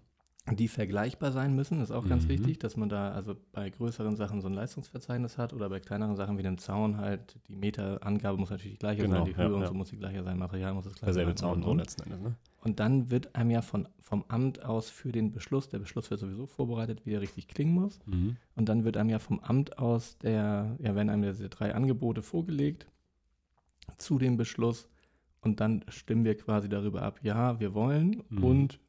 Die 0.56 0.68
vergleichbar 0.68 1.32
sein 1.32 1.54
müssen. 1.54 1.80
Ist 1.80 1.90
auch 1.90 2.08
ganz 2.08 2.24
Mhm. 2.24 2.28
wichtig, 2.30 2.58
dass 2.58 2.76
man 2.76 2.88
da 2.88 3.10
also 3.12 3.36
bei 3.52 3.68
größeren 3.70 4.16
Sachen 4.16 4.40
so 4.40 4.48
ein 4.48 4.54
Leistungsverzeichnis 4.54 5.38
hat 5.38 5.52
oder 5.52 5.68
bei 5.68 5.80
kleineren 5.80 6.16
Sachen 6.16 6.38
wie 6.38 6.42
dem 6.42 6.58
Zaun 6.58 6.96
halt, 6.98 7.36
die 7.48 7.56
Meterangabe 7.56 8.38
muss 8.38 8.50
natürlich 8.50 8.74
die 8.74 8.78
gleiche 8.78 9.02
Genau, 9.02 9.16
sein, 9.16 9.24
die 9.26 9.30
ja, 9.32 9.36
Höhe 9.38 9.54
und 9.54 9.60
ja. 9.62 9.66
so 9.68 9.74
muss 9.74 9.90
die 9.90 9.96
gleiche 9.96 10.22
sein, 10.22 10.38
Material 10.38 10.74
muss 10.74 10.84
das 10.84 10.94
gleiche 10.94 11.06
Derselbe 11.06 11.30
sein. 11.30 11.36
Zaun 11.36 11.56
und, 11.58 11.62
so 11.64 11.70
und. 11.70 11.78
letzten 11.78 12.02
Endes, 12.04 12.20
ne? 12.20 12.34
und 12.62 12.80
dann 12.80 13.10
wird 13.10 13.34
einem 13.36 13.50
ja 13.50 13.62
von, 13.62 13.88
vom 14.00 14.24
Amt 14.28 14.64
aus 14.64 14.90
für 14.90 15.12
den 15.12 15.30
Beschluss, 15.32 15.68
der 15.68 15.78
Beschluss 15.78 16.10
wird 16.10 16.20
sowieso 16.20 16.46
vorbereitet, 16.46 17.04
wie 17.06 17.10
der 17.10 17.20
richtig 17.20 17.46
klingen 17.48 17.72
muss. 17.74 18.00
Mhm. 18.06 18.36
Und 18.56 18.68
dann 18.68 18.84
wird 18.84 18.96
einem 18.96 19.10
ja 19.10 19.18
vom 19.18 19.40
Amt 19.40 19.78
aus 19.78 20.18
der, 20.18 20.76
ja, 20.80 20.94
werden 20.94 21.08
einem 21.10 21.22
diese 21.22 21.48
drei 21.48 21.74
Angebote 21.74 22.22
vorgelegt 22.22 22.86
zu 23.96 24.18
dem 24.18 24.36
Beschluss 24.36 24.88
und 25.40 25.60
dann 25.60 25.84
stimmen 25.88 26.24
wir 26.24 26.36
quasi 26.36 26.68
darüber 26.68 27.02
ab, 27.02 27.20
ja, 27.22 27.58
wir 27.60 27.74
wollen 27.74 28.22
Mhm. 28.28 28.44
und 28.44 28.80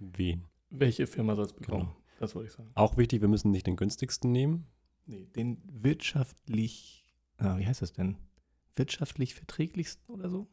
Wen? 0.00 0.42
Welche 0.80 1.06
Firma 1.06 1.34
soll 1.34 1.46
es 1.46 1.52
bekommen. 1.52 1.84
Genau. 1.84 1.96
Das 2.20 2.34
wollte 2.34 2.48
ich 2.48 2.54
sagen. 2.54 2.70
Auch 2.74 2.96
wichtig, 2.96 3.20
wir 3.20 3.28
müssen 3.28 3.50
nicht 3.50 3.66
den 3.66 3.76
günstigsten 3.76 4.30
nehmen. 4.32 4.66
Nee, 5.06 5.26
den 5.36 5.62
wirtschaftlich, 5.66 7.14
ah, 7.38 7.58
wie 7.58 7.66
heißt 7.66 7.82
das 7.82 7.92
denn? 7.92 8.16
Wirtschaftlich 8.76 9.34
verträglichsten 9.34 10.14
oder 10.14 10.30
so? 10.30 10.48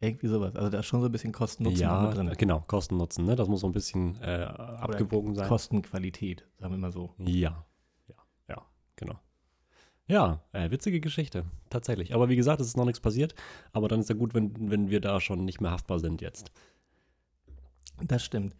Irgendwie 0.00 0.28
sowas. 0.28 0.54
Also 0.54 0.68
da 0.68 0.80
ist 0.80 0.86
schon 0.86 1.00
so 1.00 1.06
ein 1.06 1.12
bisschen 1.12 1.32
Kosten-Nutzen 1.32 1.80
ja, 1.80 2.10
drin. 2.10 2.30
genau, 2.36 2.60
Kosten 2.60 2.98
Nutzen, 2.98 3.24
ne? 3.24 3.34
Das 3.34 3.48
muss 3.48 3.60
so 3.60 3.66
ein 3.66 3.72
bisschen 3.72 4.20
äh, 4.20 4.44
abgewogen 4.44 5.34
sein. 5.34 5.48
Kostenqualität, 5.48 6.46
sagen 6.58 6.74
wir 6.74 6.78
mal 6.78 6.92
so. 6.92 7.14
Ja, 7.18 7.64
ja, 8.06 8.14
ja, 8.48 8.66
genau. 8.94 9.18
Ja, 10.06 10.42
äh, 10.52 10.70
witzige 10.70 11.00
Geschichte, 11.00 11.46
tatsächlich. 11.70 12.14
Aber 12.14 12.28
wie 12.28 12.36
gesagt, 12.36 12.60
es 12.60 12.68
ist 12.68 12.76
noch 12.76 12.84
nichts 12.84 13.00
passiert. 13.00 13.34
Aber 13.72 13.88
dann 13.88 14.00
ist 14.00 14.08
ja 14.08 14.14
gut, 14.14 14.34
wenn, 14.34 14.70
wenn 14.70 14.90
wir 14.90 15.00
da 15.00 15.20
schon 15.20 15.44
nicht 15.44 15.60
mehr 15.60 15.72
haftbar 15.72 15.98
sind 15.98 16.20
jetzt. 16.20 16.52
Das 18.06 18.22
stimmt. 18.22 18.54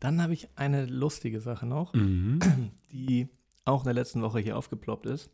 Dann 0.00 0.20
habe 0.22 0.32
ich 0.32 0.48
eine 0.56 0.86
lustige 0.86 1.40
Sache 1.40 1.66
noch. 1.66 1.92
Mhm. 1.94 2.38
die 2.92 3.28
auch 3.64 3.82
in 3.82 3.84
der 3.84 3.94
letzten 3.94 4.22
Woche 4.22 4.40
hier 4.40 4.56
aufgeploppt 4.56 5.06
ist, 5.06 5.30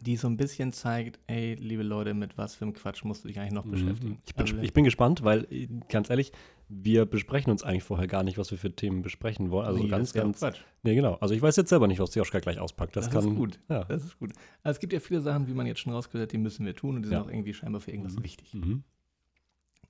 die 0.00 0.16
so 0.16 0.26
ein 0.26 0.36
bisschen 0.36 0.72
zeigt, 0.72 1.20
ey, 1.28 1.54
liebe 1.54 1.84
Leute, 1.84 2.12
mit 2.12 2.36
was 2.36 2.56
für 2.56 2.64
einem 2.64 2.74
Quatsch 2.74 3.04
musst 3.04 3.22
du 3.22 3.28
dich 3.28 3.38
eigentlich 3.38 3.52
noch 3.52 3.64
beschäftigen? 3.64 4.14
Mhm. 4.14 4.18
Ich 4.26 4.34
bin, 4.34 4.46
Also, 4.46 4.58
ich 4.58 4.72
bin 4.72 4.84
gespannt, 4.84 5.22
weil, 5.22 5.46
äh, 5.50 5.68
ganz 5.88 6.10
ehrlich, 6.10 6.32
wir 6.68 7.06
besprechen 7.06 7.52
uns 7.52 7.62
eigentlich 7.62 7.84
vorher 7.84 8.08
gar 8.08 8.24
nicht, 8.24 8.36
was 8.36 8.50
wir 8.50 8.58
für 8.58 8.74
Themen 8.74 9.02
besprechen 9.02 9.52
wollen. 9.52 9.66
Also 9.68 9.80
nee, 9.80 9.88
ganz, 9.88 10.12
ganz. 10.12 10.40
Quatsch. 10.40 10.60
Nee, 10.82 10.96
genau. 10.96 11.14
Also 11.20 11.32
ich 11.34 11.40
weiß 11.40 11.54
jetzt 11.54 11.68
selber 11.68 11.86
nicht, 11.86 12.00
was 12.00 12.10
die 12.10 12.18
Joschka 12.18 12.40
gleich 12.40 12.58
auspackt. 12.58 12.96
Das, 12.96 13.04
Das, 13.08 13.14
kann. 13.14 13.30
ist 13.30 13.36
gut. 13.36 13.60
Ja. 13.68 13.84
Das 13.84 14.04
ist 14.04 14.18
gut. 14.18 14.32
Also 14.64 14.76
es 14.76 14.80
gibt 14.80 14.92
ja 14.92 14.98
viele 14.98 15.20
Sachen, 15.20 15.46
wie 15.46 15.54
man 15.54 15.66
jetzt 15.68 15.78
schon 15.78 15.92
rausgehört 15.92 16.28
hat, 16.28 16.32
die 16.32 16.38
müssen 16.38 16.66
wir 16.66 16.74
tun 16.74 16.96
und 16.96 17.02
die 17.02 17.08
sind 17.08 17.16
Ja. 17.18 17.22
auch 17.22 17.28
irgendwie 17.30 17.54
scheinbar 17.54 17.80
für 17.80 17.92
irgendwas 17.92 18.16
Mhm. 18.16 18.24
wichtig. 18.24 18.52
Mhm. 18.54 18.82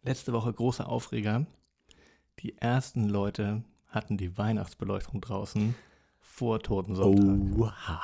Letzte 0.03 0.35
Woche 0.35 0.53
großer 0.53 0.87
Aufreger. 0.87 1.47
Die 2.41 2.57
ersten 2.59 3.09
Leute 3.09 3.63
hatten 3.89 4.17
die 4.17 4.37
Weihnachtsbeleuchtung 4.37 5.21
draußen 5.21 5.75
vor 6.21 6.61
Totensonntag. 6.61 7.59
Oha. 7.59 8.03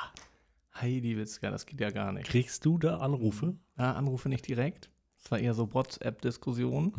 Heidi 0.75 1.17
Witzka, 1.17 1.51
das 1.51 1.65
geht 1.67 1.79
ja 1.81 1.91
gar 1.91 2.11
nicht. 2.11 2.25
Kriegst 2.25 2.65
du 2.65 2.77
da 2.79 2.97
Anrufe? 2.97 3.55
Ah, 3.75 3.91
Anrufe 3.91 4.27
nicht 4.29 4.47
direkt. 4.47 4.89
Es 5.23 5.29
war 5.31 5.39
eher 5.39 5.53
so 5.53 5.71
WhatsApp-Diskussion. 5.73 6.93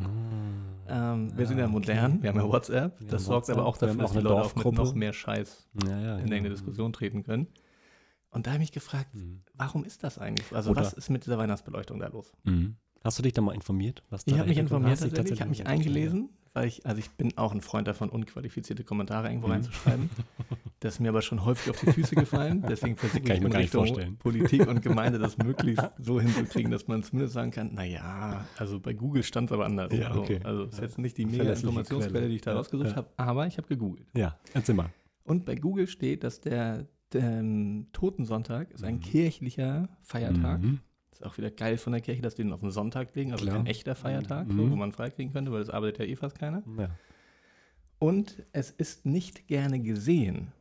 Ah. 0.88 1.12
Ähm, 1.14 1.36
wir 1.36 1.46
sind 1.46 1.58
ja 1.58 1.64
Ah, 1.64 1.68
modern, 1.68 2.12
okay. 2.12 2.22
wir 2.22 2.30
haben 2.30 2.36
ja 2.38 2.48
WhatsApp. 2.48 3.00
Wir 3.00 3.08
das 3.08 3.24
sorgt 3.24 3.50
aber 3.50 3.66
auch 3.66 3.76
dafür, 3.76 3.96
dass 3.96 4.12
die 4.12 4.18
eine 4.18 4.28
Leute 4.28 4.42
auch 4.44 4.54
mit 4.54 4.74
noch 4.74 4.94
mehr 4.94 5.12
Scheiß 5.12 5.68
Ja, 5.84 5.88
ja. 5.90 5.96
in 5.96 6.02
ja. 6.04 6.16
irgendeine 6.18 6.50
Diskussion 6.50 6.92
treten 6.92 7.24
können. 7.24 7.48
Und 8.30 8.46
da 8.46 8.52
habe 8.52 8.62
ich 8.62 8.70
mich 8.70 8.72
gefragt, 8.72 9.14
Mhm. 9.14 9.42
warum 9.54 9.84
ist 9.84 10.04
das 10.04 10.18
eigentlich? 10.18 10.46
so? 10.46 10.56
Also 10.56 10.70
Oder- 10.70 10.82
was 10.82 10.92
ist 10.92 11.10
mit 11.10 11.26
dieser 11.26 11.36
Weihnachtsbeleuchtung 11.36 11.98
da 11.98 12.06
los? 12.08 12.32
Mhm. 12.44 12.76
Hast 13.02 13.18
du 13.18 13.22
dich 13.22 13.32
da 13.34 13.42
mal 13.42 13.54
informiert? 13.54 14.02
Was 14.08 14.22
Ich 14.26 14.32
da 14.32 14.38
habe 14.38 14.48
mich 14.48 14.58
informiert 14.58 15.02
ich 15.02 15.40
habe 15.40 15.50
mich 15.50 15.66
eingelesen, 15.66 16.30
weil 16.54 16.66
ich, 16.68 16.86
also 16.86 16.98
ich 16.98 17.10
bin 17.10 17.36
auch 17.36 17.52
ein 17.52 17.60
Freund 17.60 17.86
davon, 17.88 18.08
unqualifizierte 18.08 18.84
Kommentare 18.84 19.28
irgendwo 19.28 19.48
Mhm. 19.48 19.52
reinzuschreiben. 19.54 20.10
Das 20.80 20.94
ist 20.96 21.00
mir 21.00 21.08
aber 21.08 21.22
schon 21.22 21.46
häufig 21.46 21.70
auf 21.70 21.80
die 21.80 21.92
Füße 21.92 22.14
gefallen. 22.14 22.62
Deswegen 22.68 22.96
versuche 22.98 23.20
ich 23.20 23.30
ich 23.30 23.40
mir 23.40 23.46
in 23.46 23.52
Richtung 23.56 23.86
vorstellen. 23.86 24.16
Politik 24.18 24.66
und 24.68 24.82
Gemeinde 24.82 25.18
das 25.18 25.38
möglichst 25.38 25.82
so 25.98 26.20
hinzukriegen, 26.20 26.70
dass 26.70 26.88
man 26.88 27.02
zumindest 27.02 27.32
sagen 27.32 27.52
kann, 27.52 27.72
naja, 27.72 28.44
also 28.58 28.78
bei 28.80 28.92
Google 28.92 29.22
stand 29.22 29.48
es 29.48 29.54
aber 29.54 29.64
anders. 29.64 29.90
Ja, 29.94 30.08
also, 30.08 30.20
okay. 30.20 30.40
also 30.44 30.64
ist 30.64 30.78
jetzt 30.80 30.98
nicht 30.98 31.16
die 31.16 31.24
mega 31.24 31.50
Informationsquelle, 31.54 32.12
Quelle. 32.12 32.28
die 32.28 32.34
ich 32.36 32.42
da 32.42 32.50
Ja, 32.50 32.56
rausgesucht 32.58 32.90
ja. 32.90 32.96
habe, 32.96 33.08
aber 33.16 33.46
ich 33.46 33.56
habe 33.56 33.66
gegoogelt. 33.66 34.06
Ja, 34.14 34.38
erzähl 34.52 34.74
mal. 34.74 34.90
Und 35.22 35.46
bei 35.46 35.54
Google 35.54 35.86
steht, 35.86 36.22
dass 36.22 36.42
der, 36.42 36.86
ähm, 37.14 37.86
Totensonntag 37.92 38.70
ist 38.72 38.84
ein 38.84 38.96
Mhm. 38.96 39.00
kirchlicher 39.00 39.88
Feiertag. 40.02 40.60
Mhm. 40.60 40.80
Ist 41.14 41.24
auch 41.24 41.38
wieder 41.38 41.50
geil 41.50 41.76
von 41.78 41.92
der 41.92 42.02
Kirche, 42.02 42.22
dass 42.22 42.34
die 42.34 42.42
den 42.42 42.52
auf 42.52 42.60
den 42.60 42.70
Sonntag 42.70 43.14
legen, 43.14 43.32
also 43.32 43.44
Klar. 43.44 43.56
kein 43.56 43.66
echter 43.66 43.94
Feiertag, 43.94 44.46
so, 44.48 44.52
Mhm. 44.54 44.70
wo 44.72 44.76
man 44.76 44.92
freikriegen 44.92 45.32
könnte, 45.32 45.52
weil 45.52 45.60
das 45.60 45.70
arbeitet 45.70 46.00
ja 46.00 46.04
eh 46.12 46.16
fast 46.16 46.38
keiner. 46.38 46.62
Ja. 46.78 46.90
Und 47.98 48.42
es 48.52 48.70
ist 48.70 49.06
nicht 49.06 49.46
gerne 49.46 49.80
gesehen, 49.80 50.52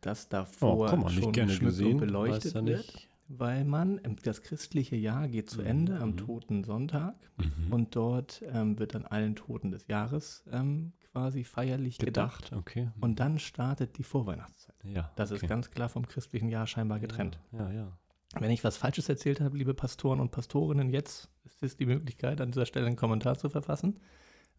dass 0.00 0.28
davor 0.28 0.92
Oh, 0.92 0.96
mal, 0.96 1.10
nicht 1.10 1.22
schon 1.24 1.32
gerne 1.32 1.58
gesehen. 1.58 1.98
beleuchtet 1.98 2.54
ja 2.54 2.64
wird, 2.64 3.08
weil 3.28 3.64
man, 3.64 4.00
ähm, 4.04 4.16
das 4.22 4.42
christliche 4.42 4.96
Jahr 4.96 5.26
geht 5.28 5.50
zu 5.50 5.60
Mhm. 5.60 5.66
Ende 5.66 5.98
am 5.98 6.10
Mhm. 6.10 6.16
Toten 6.18 6.64
Sonntag 6.64 7.14
Mhm. 7.38 7.72
und 7.72 7.96
dort 7.96 8.42
ähm, 8.52 8.78
wird 8.78 8.94
an 8.94 9.04
allen 9.04 9.34
Toten 9.34 9.70
des 9.72 9.88
Jahres 9.88 10.44
ähm, 10.52 10.92
quasi 11.12 11.44
feierlich 11.44 11.98
gedacht. 11.98 12.44
gedacht, 12.46 12.52
okay. 12.60 12.90
Und 13.00 13.18
dann 13.20 13.38
startet 13.38 13.98
die 13.98 14.02
Vorweihnachtszeit. 14.04 14.76
ja, 14.84 15.10
Das 15.16 15.32
okay. 15.32 15.42
ist 15.44 15.48
ganz 15.48 15.70
klar 15.70 15.88
vom 15.88 16.06
christlichen 16.06 16.48
Jahr 16.48 16.66
scheinbar 16.66 17.00
getrennt. 17.00 17.40
Ja, 17.52 17.72
ja. 17.72 17.98
Wenn 18.40 18.50
ich 18.50 18.64
was 18.64 18.76
Falsches 18.76 19.08
erzählt 19.08 19.40
habe, 19.40 19.56
liebe 19.56 19.74
Pastoren 19.74 20.20
und 20.20 20.30
Pastorinnen, 20.30 20.90
jetzt 20.90 21.28
ist 21.44 21.62
es 21.62 21.76
die 21.76 21.86
Möglichkeit, 21.86 22.40
an 22.40 22.50
dieser 22.50 22.66
Stelle 22.66 22.86
einen 22.86 22.96
Kommentar 22.96 23.38
zu 23.38 23.48
verfassen. 23.48 23.98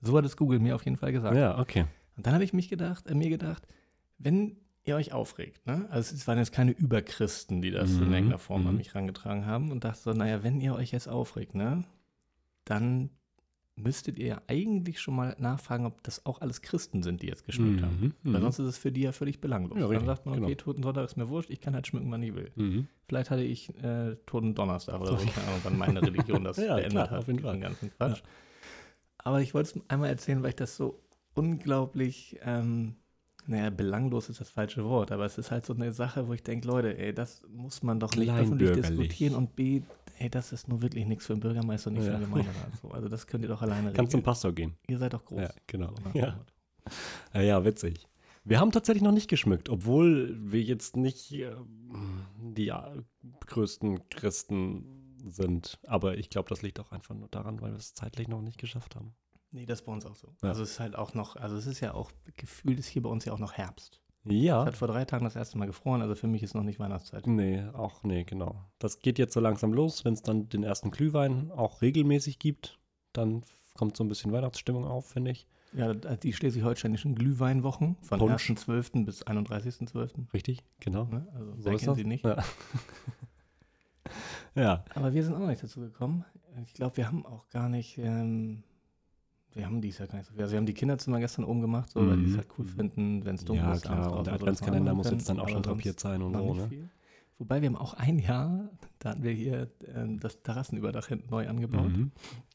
So 0.02 0.18
hat 0.18 0.26
es 0.26 0.38
Google 0.38 0.60
mir 0.60 0.76
auf 0.76 0.86
jeden 0.86 0.98
Fall 0.98 1.12
gesagt. 1.12 1.36
Ja, 1.36 1.60
okay. 1.60 1.86
Und 2.16 2.26
dann 2.26 2.34
habe 2.34 2.44
ich 2.44 2.54
mich 2.54 2.70
gedacht, 2.70 3.08
äh, 3.08 3.16
mir 3.16 3.30
gedacht, 3.30 3.68
wenn 4.18 4.58
ihr 4.84 4.96
euch 4.96 5.14
aufregt, 5.14 5.66
ne? 5.68 5.86
also 5.90 6.16
es 6.16 6.28
waren 6.28 6.38
jetzt 6.38 6.52
keine 6.54 6.72
Überchristen, 6.72 7.62
die 7.62 7.72
das 7.72 7.92
in 7.92 8.08
Mhm, 8.08 8.14
irgendeiner 8.14 8.40
Form 8.40 8.66
an 8.66 8.74
mhm. 8.74 8.78
mich 8.78 8.96
rangetragen 8.96 9.46
haben 9.46 9.72
und 9.72 9.84
dachte 9.84 10.02
so, 10.02 10.14
naja, 10.14 10.44
wenn 10.44 10.62
ihr 10.62 10.76
euch 10.76 10.92
jetzt 10.92 11.10
aufregt, 11.10 11.56
ne, 11.56 11.84
dann 12.64 13.10
müsstet 13.78 14.18
ihr 14.18 14.28
ja 14.28 14.42
eigentlich 14.48 15.00
schon 15.00 15.16
mal 15.16 15.36
nachfragen, 15.40 15.86
ob 15.86 16.02
das 16.04 16.26
auch 16.26 16.42
alles 16.42 16.62
Christen 16.62 17.04
sind, 17.04 17.22
die 17.22 17.28
jetzt 17.28 17.46
geschmückt 17.46 17.82
haben. 17.82 18.14
Mhm. 18.24 18.34
Weil 18.34 18.42
sonst 18.42 18.60
ist 18.60 18.66
es 18.68 18.78
für 18.78 18.92
die 18.92 19.02
ja 19.02 19.12
völlig 19.12 19.40
belanglos. 19.40 19.80
Ja, 19.80 19.88
dann 19.88 20.06
sagt 20.06 20.26
man, 20.26 20.36
okay, 20.36 20.46
genau. 20.46 20.56
Toten 20.56 20.84
Sonntag 20.84 21.06
ist 21.06 21.16
mir 21.16 21.30
wurscht, 21.30 21.50
ich 21.50 21.62
kann 21.62 21.74
halt 21.76 21.88
schmücken, 21.88 22.12
wann 22.12 22.24
ich 22.24 22.36
will. 22.36 22.52
Mhm. 22.56 22.88
Vielleicht 23.08 23.30
hatte 23.30 23.44
ich 23.44 23.70
äh, 23.84 24.16
Toten 24.26 24.56
Donnerstag 24.56 25.00
oder 25.00 25.18
so, 25.18 25.26
keine 25.26 25.48
Ahnung, 25.48 25.60
wann 25.64 25.78
meine 25.78 26.02
Religion 26.04 26.44
das 26.44 26.58
Ja, 26.58 26.76
beendet 26.76 26.92
klar, 26.92 27.10
hat, 27.12 27.20
auf 27.20 27.28
jeden 27.28 27.40
Fall. 27.40 27.54
den 27.54 27.62
ganzen 27.62 27.92
Quatsch. 27.96 28.22
Aber 29.20 29.42
ich 29.42 29.54
wollte 29.54 29.78
es 29.80 29.90
einmal 29.90 30.10
erzählen, 30.10 30.42
weil 30.42 30.50
ich 30.50 30.56
das 30.56 30.76
so 30.76 31.00
unglaublich, 31.36 32.38
ähm, 32.44 32.96
naja, 33.46 33.70
belanglos 33.70 34.30
ist 34.30 34.42
das 34.42 34.50
falsche 34.50 34.84
Wort, 34.86 35.12
aber 35.12 35.26
es 35.26 35.38
ist 35.38 35.52
halt 35.52 35.66
so 35.66 35.74
eine 35.74 35.92
Sache, 35.92 36.28
wo 36.28 36.34
ich 36.34 36.44
denke, 36.44 36.68
Leute, 36.68 36.98
ey, 36.98 37.14
das 37.14 37.44
muss 37.48 37.84
man 37.84 38.00
doch 38.00 38.16
nicht 38.16 38.32
öffentlich 38.32 38.72
diskutieren 38.74 39.36
und 39.36 39.56
B, 39.56 39.82
ey, 40.20 40.30
das 40.30 40.52
ist 40.52 40.68
nur 40.68 40.82
wirklich 40.82 41.06
nichts 41.06 41.26
für 41.26 41.34
einen 41.34 41.40
Bürgermeister 41.42 41.90
und 41.90 41.96
nicht 41.96 42.06
für 42.06 42.12
Ja. 42.12 42.16
einen 42.18 42.26
Gemeinderat. 42.26 42.76
So. 42.82 42.90
Also 42.92 43.08
das 43.08 43.28
könnt 43.28 43.44
ihr 43.44 43.48
doch 43.50 43.62
alleine 43.62 43.94
Kannst 43.94 44.12
zum 44.12 44.20
regeln. 44.20 44.24
Pastor 44.26 44.52
gehen. 44.54 44.78
Ihr 44.88 44.98
seid 44.98 45.14
doch 45.14 45.26
groß. 45.26 45.40
Ja, 45.42 45.50
genau. 45.68 45.94
So 46.04 46.18
Ja. 46.20 46.40
Ja, 47.34 47.42
ja, 47.42 47.66
witzig. 47.66 48.08
Wir 48.46 48.60
haben 48.62 48.72
tatsächlich 48.72 49.04
noch 49.04 49.12
nicht 49.12 49.30
geschmückt, 49.30 49.68
obwohl 49.70 50.38
wir 50.40 50.62
jetzt 50.62 50.96
nicht 50.96 51.34
äh, 51.34 51.54
die 52.40 52.70
äh, 52.70 53.02
größten 53.46 54.08
Christen 54.10 55.18
sind. 55.30 55.80
Aber 55.86 56.18
ich 56.18 56.30
glaube, 56.30 56.48
das 56.50 56.62
liegt 56.62 56.80
auch 56.80 56.92
einfach 56.94 57.14
nur 57.16 57.28
daran, 57.28 57.60
weil 57.62 57.72
wir 57.72 57.78
es 57.78 57.94
zeitlich 57.94 58.30
noch 58.30 58.42
nicht 58.42 58.58
geschafft 58.58 58.96
haben. 58.96 59.14
Nee, 59.52 59.66
das 59.66 59.80
ist 59.80 59.86
bei 59.86 59.92
uns 59.92 60.06
auch 60.06 60.16
so. 60.16 60.28
Ja. 60.42 60.50
Also 60.50 60.64
es 60.64 60.72
ist 60.72 60.80
halt 60.80 60.96
auch 60.96 61.14
noch, 61.14 61.36
also 61.36 61.58
es 61.58 61.68
ist 61.68 61.80
ja 61.82 61.94
auch, 61.94 62.12
gefühlt 62.38 62.80
ist 62.80 62.88
hier 62.88 63.02
bei 63.02 63.10
uns 63.10 63.26
ja 63.26 63.34
auch 63.34 63.40
noch 63.40 63.54
Herbst. 63.54 64.02
Es 64.30 64.44
Ja. 64.44 64.66
hat 64.66 64.78
vor 64.78 64.88
drei 64.88 65.06
Tagen 65.06 65.26
das 65.26 65.36
erste 65.36 65.58
Mal 65.58 65.66
gefroren, 65.66 66.02
also 66.02 66.16
für 66.16 66.28
mich 66.28 66.44
ist 66.44 66.56
noch 66.56 66.64
nicht 66.64 66.80
Weihnachtszeit. 66.80 67.28
Nee, 67.28 67.64
auch 67.74 68.04
nee, 68.04 68.24
genau. 68.24 68.64
Das 68.80 69.00
geht 69.00 69.20
jetzt 69.20 69.34
so 69.34 69.40
langsam 69.40 69.74
los, 69.74 70.06
wenn 70.06 70.14
es 70.14 70.22
dann 70.22 70.50
den 70.50 70.64
ersten 70.64 70.92
Glühwein 70.92 71.52
auch 71.52 71.82
regelmäßig 71.82 72.40
gibt, 72.40 72.80
dann 73.14 73.44
kommt 73.76 73.96
so 73.98 74.04
ein 74.04 74.08
bisschen 74.10 74.32
Weihnachtsstimmung 74.32 74.86
auf, 74.86 75.08
finde 75.08 75.32
ich. 75.32 75.48
Ja, 75.74 75.94
die 75.94 76.34
schleswig-holsteinischen 76.34 77.14
Glühweinwochen 77.14 77.98
von 78.02 78.20
Punsch. 78.20 78.50
1.12. 78.50 79.06
bis 79.06 79.28
31.12. 79.28 80.34
Richtig, 80.34 80.64
genau. 80.80 81.04
Ne? 81.06 81.28
Also 81.36 81.52
So 81.58 81.66
wer 81.66 81.78
kennt 81.78 81.96
sie 81.98 82.06
nicht? 82.06 82.26
Ja. 82.26 82.38
ja. 84.56 84.86
Aber 84.96 85.14
wir 85.14 85.24
sind 85.24 85.36
auch 85.36 85.40
noch 85.40 85.48
nicht 85.48 85.62
dazu 85.62 85.82
gekommen. 85.82 86.26
Ich 86.66 86.74
glaube, 86.74 86.98
wir 86.98 87.08
haben 87.08 87.26
auch 87.26 87.48
gar 87.50 87.70
nicht, 87.70 87.98
ähm, 87.98 88.64
wir 89.58 89.66
haben 89.66 89.82
dies 89.82 89.98
ja 89.98 90.06
gar 90.06 90.18
nicht 90.18 90.28
so 90.28 90.34
viel. 90.34 90.42
Also 90.42 90.54
wir 90.54 90.58
haben 90.58 90.66
die 90.66 90.74
Kinderzimmer 90.74 91.20
gestern 91.20 91.46
oben 91.46 91.62
gemacht, 91.62 91.90
so, 91.90 92.08
weil 92.08 92.18
die 92.18 92.26
es 92.26 92.32
Mhm. 92.32 92.38
halt 92.38 92.48
cool 92.58 92.66
finden, 92.66 93.26
wenn 93.26 93.36
es 93.36 93.44
dunkel 93.46 93.66
ja, 93.66 93.74
ist. 93.74 93.82
klar. 93.84 94.14
Und 94.18 94.28
der 94.28 94.34
Adventskalender 94.36 94.94
muss 94.94 95.10
jetzt 95.10 95.28
dann 95.30 95.40
auch 95.40 95.50
schon 95.50 95.64
drapiert 95.64 96.00
sein 96.00 96.22
und 96.22 96.34
so, 96.36 96.54
ne? 96.54 96.68
viel. 96.70 96.90
Wobei 97.40 97.62
wir 97.62 97.68
haben 97.70 97.76
auch 97.76 97.94
ein 97.96 98.18
Jahr, 98.20 98.70
da 99.00 99.12
hatten 99.12 99.24
wir 99.24 99.32
hier 99.32 99.70
ähm, 99.94 100.20
das 100.20 100.42
Terrassenüberdach 100.42 101.08
hinten 101.08 101.30
neu 101.30 101.48
angebaut. 101.48 101.90
Mhm. 101.90 102.12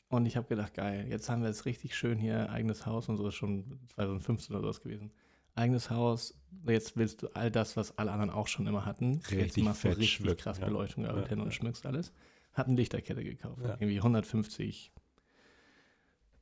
Und 0.09 0.27
ich 0.27 0.37
habe 0.37 0.47
gedacht, 0.49 0.75
geil, 0.75 1.07
jetzt 1.09 1.29
haben 1.31 1.43
wir 1.43 1.49
es 1.51 1.65
richtig 1.65 1.97
schön 1.97 2.19
hier, 2.19 2.51
eigenes 2.51 2.85
Haus 2.87 3.09
und 3.09 3.17
so 3.17 3.27
ist 3.29 3.35
schon 3.35 3.79
2015 3.95 4.55
oder 4.55 4.63
sowas 4.63 4.81
gewesen. 4.83 5.11
eigenes 5.55 5.91
Haus, 5.91 6.35
jetzt 6.67 6.97
willst 6.97 7.23
du 7.23 7.29
all 7.35 7.51
das, 7.51 7.77
was 7.77 7.97
alle 7.99 8.11
anderen 8.13 8.31
auch 8.31 8.47
schon 8.47 8.67
immer 8.67 8.85
hatten. 8.85 9.15
jetzt 9.15 9.31
Richtig 9.33 9.65
machst 9.65 9.85
du 9.85 9.89
richtig 9.97 10.37
krass 10.39 10.59
ja. 10.59 10.67
Beleuchtung 10.67 11.05
Ja, 11.05 11.27
hin 11.29 11.41
und 11.41 11.47
ja. 11.47 11.53
schmückst 11.53 11.87
alles. 11.87 12.13
Hab 12.53 12.67
eine 12.67 12.77
Lichterkette 12.77 13.25
gekauft. 13.25 13.63
Ja. 13.63 13.71
Irgendwie 13.81 13.97
150, 13.97 14.93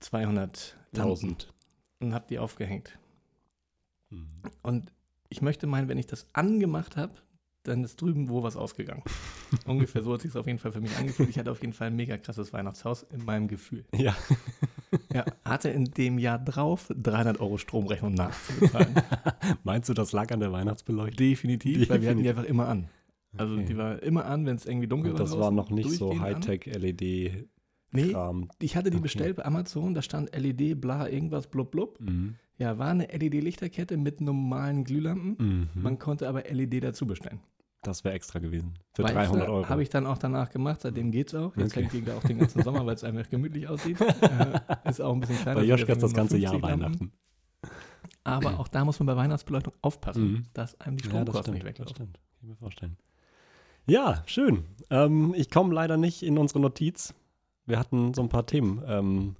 200 0.01 0.77
Lampen 0.93 1.09
Tausend. 1.11 1.53
und 2.01 2.15
hab 2.15 2.29
die 2.29 2.39
aufgehängt. 2.39 2.99
Mhm. 4.11 4.27
Und 4.63 4.93
ich 5.29 5.43
möchte 5.43 5.67
meinen, 5.67 5.89
wenn 5.89 5.99
ich 5.99 6.07
das 6.07 6.27
angemacht 6.33 6.97
habe, 6.97 7.15
dann 7.65 7.85
ist 7.85 8.01
drüben 8.01 8.31
wo 8.31 8.43
was 8.43 8.57
ausgegangen. 8.57 9.03
Ungefähr 9.67 10.03
so 10.03 10.15
hat 10.15 10.23
sich 10.23 10.35
auf 10.35 10.47
jeden 10.47 10.59
Fall 10.59 10.73
für 10.73 10.81
mich 10.81 10.97
angefühlt. 10.97 11.29
Ich 11.29 11.39
hatte 11.39 11.51
auf 11.51 11.61
jeden 11.61 11.75
Fall 11.75 11.89
ein 11.89 11.97
mega 11.97 12.17
krasses 12.17 12.53
Weihnachtshaus 12.53 13.03
in 13.05 13.25
meinem 13.25 13.49
Gefühl. 13.49 13.85
Ja, 13.95 14.17
Ja, 15.15 15.25
hatte 15.45 15.69
in 15.69 15.85
dem 15.85 16.19
Jahr 16.19 16.39
drauf 16.39 16.89
300 16.97 17.39
Euro 17.39 17.59
Stromrechnung 17.59 18.15
nachzuzahlen. 18.15 18.95
meinst 19.63 19.89
du, 19.89 19.95
das 19.95 20.11
lag 20.11 20.33
an 20.33 20.41
der 20.41 20.51
Weihnachtsbeleuchtung? 20.51 21.17
Definitiv, 21.17 21.89
weil 21.91 22.03
wir 22.03 22.09
hatten 22.11 22.19
die 22.19 22.25
Definitiv. 22.25 22.39
einfach 22.39 22.45
immer 22.51 22.67
an. 22.69 22.89
Also 23.37 23.55
Okay. 23.55 23.65
die 23.67 23.77
war 23.77 24.03
immer 24.03 24.25
an, 24.25 24.47
wenn 24.47 24.57
es 24.57 24.67
irgendwie 24.67 24.89
dunkel 24.89 25.13
Und 25.13 25.19
war. 25.21 25.27
das 25.27 25.39
war 25.39 25.51
noch 25.53 25.71
nicht 25.71 25.91
so 25.91 26.07
durchgehend 26.13 26.45
Nee, 27.92 28.14
ich 28.61 28.76
hatte 28.76 28.90
die 28.90 28.96
Okay. 28.96 29.03
bestellt 29.03 29.37
bei 29.37 29.44
Amazon, 29.44 29.94
da 29.94 30.03
stand 30.03 30.35
LED, 30.37 30.81
bla, 30.81 31.09
irgendwas, 31.09 31.46
blub, 31.48 31.70
blub. 31.70 32.00
Mhm. 32.00 32.37
Ja, 32.59 32.79
war 32.79 32.90
eine 32.90 33.07
LED-Lichterkette 33.07 33.96
mit 33.96 34.20
normalen 34.20 34.85
Glühlampen. 34.85 35.68
Mhm. 35.74 35.83
Man 35.83 35.98
konnte 35.98 36.29
aber 36.29 36.44
LED 36.50 36.83
dazu 36.85 37.07
bestellen. 37.07 37.40
Das 37.83 38.05
wäre 38.05 38.14
extra 38.14 38.38
gewesen. 38.38 38.74
Für 38.92 39.05
Weißt 39.05 39.14
300 39.14 39.48
du, 39.48 39.53
Euro. 39.53 39.68
Habe 39.70 39.83
ich 39.83 39.88
dann 39.88 40.07
auch 40.07 40.18
danach 40.18 40.50
gemacht, 40.50 40.83
seitdem 40.83 41.11
geht's 41.11 41.35
auch. 41.35 41.57
Jetzt 41.57 41.72
Okay. 41.72 41.81
hängt 41.81 41.92
die 41.94 42.03
da 42.05 42.16
auch 42.18 42.22
den 42.22 42.38
ganzen 42.38 42.62
Sommer, 42.62 42.85
weil 42.85 42.94
es 42.94 43.03
einfach 43.05 43.29
gemütlich 43.31 43.66
aussieht. 43.66 43.98
äh, 44.20 44.88
ist 44.90 45.00
auch 45.00 45.14
ein 45.14 45.20
bisschen 45.20 45.37
kleiner. 45.38 45.61
Bei 45.61 45.66
Joschka 45.66 45.92
ist 45.94 46.03
das 46.03 46.12
ganze 46.12 46.37
Jahr 46.37 46.53
50 46.53 46.68
Lampen. 46.70 46.85
Weihnachten. 46.85 47.12
Aber 48.24 48.61
auch 48.61 48.68
da 48.68 48.85
muss 48.85 48.98
man 49.00 49.07
bei 49.07 49.16
Weihnachtsbeleuchtung 49.16 49.72
aufpassen, 49.83 50.33
Mhm. 50.33 50.42
dass 50.53 50.79
einem 50.81 50.98
die 50.98 51.05
Ja, 51.09 51.24
das 51.24 51.35
Stromkosten 51.35 51.42
stimmt. 51.42 51.55
nicht 51.55 51.64
Das 51.64 51.87
weglaufen. 51.88 51.94
stimmt. 51.96 52.14
Kann 52.14 52.40
ich 52.42 52.48
mir 52.48 52.57
vorstellen. 52.57 52.96
Ja, 53.87 54.22
schön. 54.26 54.64
Ähm, 54.90 55.33
ich 55.37 55.50
komme 55.50 55.74
leider 55.74 55.96
nicht 55.96 56.22
in 56.22 56.37
unsere 56.38 56.61
Notiz. 56.61 57.14
Wir 57.71 57.79
hatten 57.79 58.13
so 58.15 58.23
ein 58.23 58.29
paar 58.29 58.47
Themen 58.47 58.83
ähm, 58.87 59.37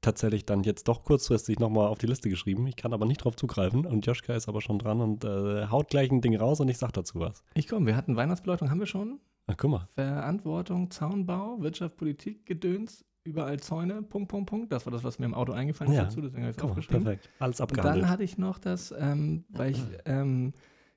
tatsächlich 0.00 0.46
dann 0.46 0.62
jetzt 0.62 0.86
doch 0.88 1.04
kurzfristig 1.04 1.58
nochmal 1.58 1.88
auf 1.88 1.98
die 1.98 2.06
Liste 2.06 2.30
geschrieben. 2.30 2.66
Ich 2.66 2.76
kann 2.76 2.92
aber 2.92 3.04
nicht 3.04 3.24
drauf 3.24 3.36
zugreifen 3.36 3.84
und 3.84 4.06
Joschka 4.06 4.34
ist 4.34 4.48
aber 4.48 4.60
schon 4.60 4.78
dran 4.78 5.00
und 5.00 5.24
äh, 5.24 5.66
haut 5.66 5.88
gleich 5.88 6.10
ein 6.10 6.20
Ding 6.20 6.36
raus 6.36 6.60
und 6.60 6.68
ich 6.68 6.78
sag 6.78 6.92
dazu 6.92 7.18
was. 7.20 7.42
Ich 7.54 7.66
komme, 7.68 7.86
wir 7.86 7.96
hatten 7.96 8.16
Weihnachtsbeleuchtung, 8.16 8.70
haben 8.70 8.78
wir 8.78 8.86
schon. 8.86 9.20
Ach, 9.48 9.54
guck 9.56 9.70
mal. 9.70 9.88
Verantwortung, 9.94 10.90
Zaunbau, 10.90 11.60
Wirtschaft, 11.60 11.96
Politik, 11.96 12.46
Gedöns, 12.46 13.04
überall 13.24 13.58
Zäune, 13.58 14.02
Punkt, 14.02 14.28
Punkt, 14.28 14.48
Punkt. 14.48 14.72
Das 14.72 14.86
war 14.86 14.92
das, 14.92 15.02
was 15.04 15.18
mir 15.18 15.26
im 15.26 15.34
Auto 15.34 15.52
eingefallen 15.52 15.90
ist 15.92 15.96
Ja. 15.98 16.04
dazu, 16.04 16.20
deswegen 16.20 16.42
habe 16.44 16.52
ich 16.52 16.56
es 16.58 16.62
aufgeschrieben. 16.62 17.02
perfekt. 17.04 17.28
Alles 17.40 17.58
Und 17.60 17.64
abgehandelt. 17.64 18.04
dann 18.04 18.10
hatte 18.10 18.22
ich 18.22 18.38
noch 18.38 18.58
das, 18.58 18.94
ähm, 18.96 19.44
weil 19.48 19.72
ich 19.72 19.82
ähm, 20.04 20.52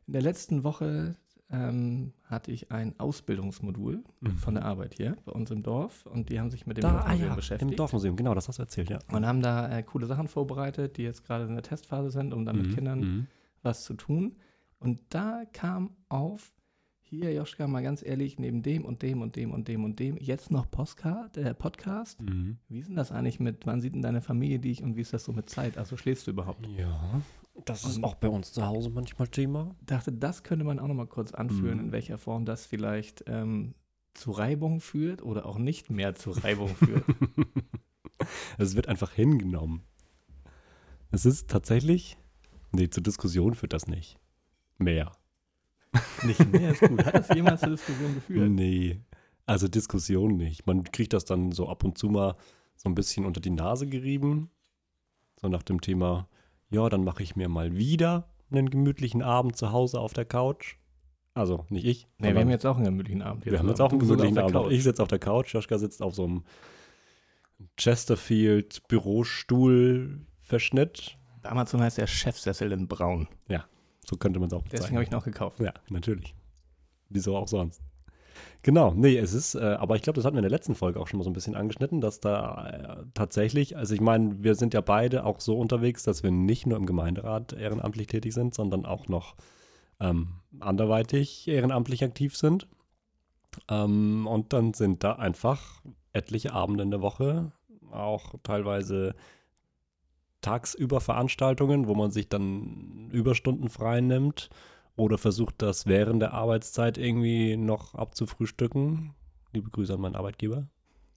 in 0.06 0.14
der 0.14 0.22
letzten 0.22 0.64
Woche 0.64 1.16
ähm, 1.52 2.14
hatte 2.24 2.52
ich 2.52 2.72
ein 2.72 3.00
Ausbildungsmodul 3.00 4.04
Mhm. 4.22 4.38
von 4.38 4.54
der 4.56 4.66
Arbeit 4.66 4.94
hier 4.96 5.18
bei 5.26 5.32
uns 5.32 5.52
im 5.52 5.64
Dorf 5.64 6.06
und 6.06 6.30
die 6.30 6.40
haben 6.40 6.50
sich 6.52 6.66
mit 6.66 6.78
dem 6.78 6.82
da, 6.84 6.90
ah, 6.90 6.94
Dorfmuseum 7.02 7.30
ja, 7.30 7.36
beschäftigt 7.36 7.72
im 7.72 7.78
Dorfmuseum, 7.78 8.16
genau, 8.16 8.34
das 8.34 8.48
hast 8.48 8.60
du 8.60 8.64
erzählt, 8.64 8.90
ja. 8.90 9.00
und 9.12 9.26
haben 9.26 9.42
da 9.42 9.70
äh, 9.78 9.84
coole 9.84 10.06
Sachen 10.06 10.28
vorbereitet, 10.28 10.98
die 10.98 11.04
jetzt 11.04 11.26
gerade 11.26 11.46
in 11.46 11.54
der 11.54 11.64
Testphase 11.64 12.12
sind, 12.12 12.34
um 12.34 12.46
dann 12.46 12.58
mit 12.58 12.68
Mhm, 12.68 12.76
Kindern 12.76 13.00
mhm. 13.00 13.28
was 13.64 13.84
zu 13.84 13.94
tun. 13.96 14.36
Und 14.80 15.00
da 15.10 15.44
kam 15.54 15.92
auf, 16.10 16.52
hier 17.02 17.34
Joschka, 17.34 17.68
mal 17.68 17.84
ganz 17.84 18.02
ehrlich, 18.04 18.40
neben 18.40 18.64
dem 18.64 18.86
und 18.86 19.02
dem 19.02 19.22
und 19.22 19.36
dem 19.36 19.52
und 19.52 19.68
dem 19.68 19.84
und 19.84 20.00
dem, 20.00 20.18
jetzt 20.18 20.50
noch 20.50 20.72
Postcard, 20.72 21.36
äh, 21.38 21.54
Podcast. 21.54 22.22
Mhm. 22.22 22.58
Wie 22.70 22.80
ist 22.80 22.88
denn 22.88 22.96
das 22.96 23.12
eigentlich 23.12 23.40
mit, 23.40 23.66
wann 23.66 23.82
sieht 23.82 23.94
denn 23.94 24.02
deine 24.02 24.22
Familie 24.22 24.60
dich 24.60 24.82
und 24.82 24.96
wie 24.96 25.02
ist 25.02 25.14
das 25.14 25.26
so 25.26 25.34
mit 25.34 25.50
Zeit? 25.50 25.78
Also 25.78 25.98
schläfst 25.98 26.26
du 26.28 26.32
überhaupt? 26.32 26.66
Ja, 26.78 27.22
das 27.66 27.84
ist 27.86 28.04
auch 28.04 28.16
bei 28.16 28.28
uns 28.30 28.52
zu 28.54 28.66
Hause 28.66 28.90
manchmal 28.90 29.28
Thema. 29.28 29.76
dachte, 29.86 30.12
das 30.12 30.44
könnte 30.44 30.66
man 30.66 30.80
auch 30.80 30.88
noch 30.88 30.96
mal 30.96 31.08
kurz 31.08 31.32
anführen, 31.34 31.78
Mhm. 31.80 31.86
in 31.86 31.92
welcher 31.92 32.18
Form 32.18 32.46
das 32.46 32.66
vielleicht 32.66 33.24
ähm, 33.28 33.74
zu 34.14 34.32
Reibung 34.32 34.80
führt 34.80 35.22
oder 35.22 35.46
auch 35.46 35.58
nicht 35.58 35.90
mehr 35.90 36.16
zu 36.16 36.32
Reibung 36.32 36.76
führt. 36.76 37.06
es 38.58 38.76
wird 38.76 38.88
einfach 38.88 39.12
hingenommen. 39.12 39.84
Es 41.12 41.26
ist 41.26 41.50
tatsächlich, 41.50 42.18
nee, 42.72 42.90
zur 42.90 43.04
Diskussion 43.04 43.54
führt 43.54 43.74
das 43.74 43.88
nicht. 43.88 44.18
Mehr. 44.78 45.12
nicht 46.24 46.46
mehr 46.52 46.72
ist 46.72 46.82
gut. 46.82 47.06
Hat 47.06 47.16
das 47.16 47.30
jemals 47.36 47.62
zur 47.62 47.72
Diskussion 47.72 48.14
geführt? 48.16 48.50
Nee, 48.50 49.02
also 49.46 49.68
Diskussion 49.68 50.38
nicht. 50.38 50.66
Man 50.68 50.84
kriegt 50.86 51.14
das 51.14 51.26
dann 51.26 51.52
so 51.52 51.68
ab 51.68 51.84
und 51.84 51.98
zu 51.98 52.08
mal 52.10 52.36
so 52.76 52.90
ein 52.90 52.96
bisschen 52.96 53.26
unter 53.26 53.42
die 53.42 53.50
Nase 53.50 53.88
gerieben. 53.88 54.50
So 55.40 55.50
nach 55.50 55.64
dem 55.64 55.82
Thema, 55.82 56.28
ja, 56.72 56.90
dann 56.90 57.04
mache 57.04 57.22
ich 57.22 57.36
mir 57.36 57.50
mal 57.50 57.76
wieder 57.76 58.30
einen 58.50 58.68
gemütlichen 58.70 59.22
Abend 59.22 59.56
zu 59.56 59.72
Hause 59.72 60.00
auf 60.00 60.14
der 60.14 60.26
Couch. 60.26 60.78
Also 61.34 61.66
nicht 61.70 61.86
ich. 61.86 62.08
Nee, 62.18 62.34
wir 62.34 62.42
haben 62.42 62.50
jetzt 62.50 62.66
auch 62.66 62.76
einen 62.76 62.84
gemütlichen 62.86 63.22
Abend. 63.22 63.46
Wir 63.46 63.60
haben 63.60 63.70
jetzt 63.70 63.80
auch 63.80 63.92
einen 63.92 64.00
gemütlichen 64.00 64.38
Abend. 64.38 64.52
Couch. 64.54 64.72
Ich 64.72 64.84
sitze 64.84 65.02
auf 65.02 65.08
der 65.08 65.20
Couch, 65.20 65.54
Joschka 65.54 65.78
sitzt 65.78 66.02
auf 66.02 66.14
so 66.16 66.26
einem 66.26 66.44
Chesterfield 67.78 68.86
Bürostuhl-Verschnitt. 68.88 71.18
Amazon 71.44 71.82
heißt 71.82 72.00
der 72.00 72.08
Chefsessel 72.08 72.72
in 72.72 72.88
Braun. 72.88 73.28
So 74.04 74.18
könnte 74.18 74.40
man 74.40 74.48
es 74.48 74.54
auch 74.54 74.64
Deswegen 74.68 74.96
habe 74.96 75.04
ich 75.04 75.12
ihn 75.12 75.16
auch 75.16 75.24
gekauft. 75.24 75.60
Ja, 75.60 75.74
natürlich. 75.90 76.34
Wieso 77.10 77.38
auch 77.38 77.48
sonst? 77.48 77.84
Genau, 78.64 78.94
nee, 78.94 79.18
es 79.18 79.34
ist, 79.34 79.56
äh, 79.56 79.60
aber 79.60 79.96
ich 79.96 80.04
glaube, 80.04 80.18
das 80.18 80.26
hatten 80.26 80.36
wir 80.36 80.40
in 80.40 80.50
der 80.50 80.52
letzten 80.52 80.76
Folge 80.76 81.00
auch 81.00 81.08
schon 81.08 81.18
mal 81.18 81.24
so 81.24 81.30
ein 81.30 81.34
bisschen 81.34 81.56
angeschnitten, 81.56 82.00
dass 82.00 82.20
da 82.20 82.68
äh, 82.68 83.06
tatsächlich, 83.14 83.76
also 83.76 83.94
ich 83.96 84.02
meine, 84.02 84.44
wir 84.44 84.56
sind 84.56 84.74
ja 84.74 84.82
beide 84.82 85.26
auch 85.26 85.40
so 85.40 85.58
unterwegs, 85.58 86.04
dass 86.04 86.22
wir 86.22 86.32
nicht 86.32 86.68
nur 86.68 86.78
im 86.78 86.86
Gemeinderat 86.86 87.54
ehrenamtlich 87.54 88.08
tätig 88.08 88.34
sind, 88.34 88.54
sondern 88.54 88.86
auch 88.86 89.08
noch 89.08 89.36
ähm, 90.00 90.28
anderweitig 90.60 91.48
ehrenamtlich 91.48 92.04
aktiv 92.04 92.38
sind. 92.38 92.68
Ähm, 93.70 94.28
und 94.28 94.54
dann 94.54 94.74
sind 94.74 95.04
da 95.04 95.14
einfach 95.14 95.82
etliche 96.14 96.54
Abende 96.54 96.84
in 96.84 96.92
der 96.92 97.02
Woche, 97.02 97.52
auch 97.92 98.36
teilweise 98.44 99.16
tagsüber 100.42 101.02
Veranstaltungen, 101.02 101.88
wo 101.88 101.96
man 101.96 102.12
sich 102.12 102.30
dann 102.30 103.10
Überstunden 103.12 103.70
frei 103.70 104.02
nimmt 104.02 104.50
oder 104.96 105.18
versucht 105.18 105.56
das 105.62 105.86
während 105.88 106.22
der 106.22 106.34
Arbeitszeit 106.34 106.98
irgendwie 106.98 107.58
noch 107.58 107.96
abzufrühstücken. 107.96 109.14
Liebe 109.54 109.70
Grüße 109.70 109.94
an 109.94 110.02
meinen 110.02 110.16
Arbeitgeber. 110.16 110.68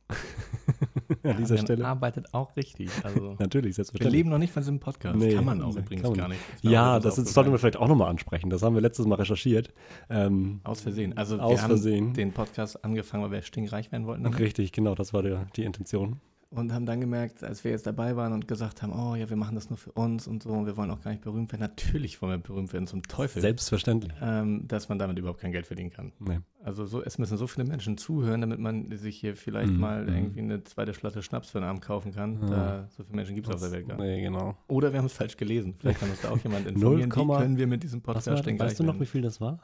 an 1.22 1.37
dieser 1.38 1.54
man 1.56 1.64
Stelle. 1.64 1.87
arbeitet 1.87 2.34
auch 2.34 2.56
richtig. 2.56 2.90
Also, 3.04 3.37
Natürlich, 3.38 3.68
wir 3.70 3.74
selbstverständlich. 3.74 4.12
leben 4.18 4.30
noch 4.30 4.38
nicht 4.38 4.52
von 4.52 4.62
diesem 4.62 4.80
Podcast. 4.80 5.16
Nee, 5.18 5.34
kann 5.34 5.44
man 5.44 5.62
auch 5.62 5.74
übrigens 5.76 6.02
man 6.06 6.14
gar 6.14 6.28
nicht. 6.28 6.40
Ja, 6.62 7.00
Das 7.00 7.16
das 7.16 7.32
sollten 7.32 7.50
wir 7.52 7.58
vielleicht 7.58 7.78
auch 7.78 7.88
nochmal 7.88 8.10
ansprechen. 8.10 8.50
Das 8.50 8.62
haben 8.62 8.74
wir 8.74 8.82
letztes 8.82 9.06
Mal 9.06 9.16
recherchiert. 9.16 9.72
Ähm, 10.10 10.60
Aus 10.64 10.82
Versehen. 10.82 11.16
Also 11.16 11.38
aus 11.38 11.50
wir 11.52 11.62
haben 11.62 11.68
Versehen. 11.70 12.12
den 12.14 12.32
Podcast 12.32 12.84
angefangen, 12.84 13.24
weil 13.24 13.30
wir 13.32 13.42
stinkreich 13.42 13.90
werden 13.92 14.06
wollten. 14.06 14.24
damit. 14.24 14.38
Richtig, 14.38 14.72
genau, 14.72 14.94
das 14.94 15.12
war 15.14 15.22
der, 15.22 15.46
die 15.56 15.64
Intention. 15.64 16.20
Und 16.55 16.73
haben 16.73 16.87
dann 16.87 17.01
gemerkt, 17.01 17.43
als 17.43 17.64
wir 17.64 17.73
jetzt 17.73 17.85
dabei 17.87 18.14
waren 18.14 18.33
und 18.33 18.47
gesagt 18.47 18.81
haben, 18.83 18.93
oh 18.93 19.17
ja, 19.17 19.29
wir 19.29 19.37
machen 19.37 19.57
das 19.57 19.71
nur 19.71 19.77
für 19.77 19.90
uns 19.90 20.29
und 20.29 20.45
so, 20.45 20.51
und 20.51 20.67
wir 20.67 20.77
wollen 20.77 20.90
auch 20.93 21.01
gar 21.01 21.11
nicht 21.11 21.23
berühmt 21.23 21.51
werden. 21.51 21.62
Natürlich 21.62 22.23
wollen 22.23 22.33
wir 22.33 22.38
berühmt 22.38 22.73
werden, 22.73 22.87
zum 22.87 23.03
Teufel. 23.03 23.43
Selbstverständlich. 23.43 24.12
Ähm, 24.23 24.69
dass 24.69 24.88
man 24.88 25.01
damit 25.01 25.19
überhaupt 25.19 25.40
kein 25.40 25.51
Geld 25.51 25.67
verdienen 25.67 25.90
kann. 25.90 26.12
Nee. 26.21 26.38
Also 26.62 26.87
so, 26.87 27.03
es 27.03 27.19
müssen 27.19 27.37
so 27.37 27.47
viele 27.49 27.67
Menschen 27.67 27.99
zuhören, 27.99 28.40
damit 28.40 28.61
man 28.61 28.90
sich 28.97 29.17
hier 29.19 29.37
vielleicht 29.37 29.73
Mhm, 29.73 29.81
mal 29.81 30.03
mhm. 30.05 30.14
irgendwie 30.14 30.40
eine 30.40 30.64
zweite 30.64 30.95
Flasche 30.95 31.23
Schnaps 31.23 31.51
für 31.51 31.59
einen 31.59 31.67
Abend 31.67 31.83
kaufen 31.83 32.12
kann. 32.12 32.40
Ja. 32.43 32.49
Da, 32.49 32.88
so 32.88 33.03
viele 33.03 33.17
Menschen 33.17 33.35
gibt 33.35 33.49
es 33.49 33.55
auf 33.55 33.61
der 33.61 33.73
Welt 33.73 33.88
gar 33.88 33.97
nicht. 33.97 34.07
Nee, 34.07 34.23
genau. 34.23 34.57
Oder 34.69 34.93
wir 34.93 34.99
haben 35.01 35.07
es 35.07 35.12
falsch 35.12 35.37
gelesen. 35.37 35.75
Vielleicht 35.79 36.01
kann 36.01 36.09
uns 36.11 36.21
da 36.21 36.31
auch 36.31 36.38
jemand 36.38 36.67
informieren. 36.69 37.11
Wie 37.12 37.19
0, 37.19 37.38
können 37.38 37.57
wir 37.59 37.67
mit 37.67 37.83
diesem 37.83 38.01
Podcast 38.01 38.29
war, 38.29 38.40
denn 38.40 38.59
weißt 38.59 38.79
du 38.79 38.85
noch, 38.85 39.01
wie 39.01 39.07
viel 39.07 39.23
das 39.23 39.40
war? 39.40 39.59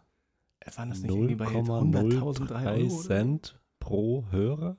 Äh, 0.61 0.77
Waren 0.77 0.91
das 0.91 1.01
nicht 1.03 1.15
irgendwie 1.15 1.37
bei 1.37 1.47
100.000 1.47 1.93
3 2.47 2.65
0,03 2.65 2.67
Euro? 2.67 2.95
oder? 2.95 3.03
Cent 3.03 3.61
pro 3.79 4.27
Hörer? 4.31 4.77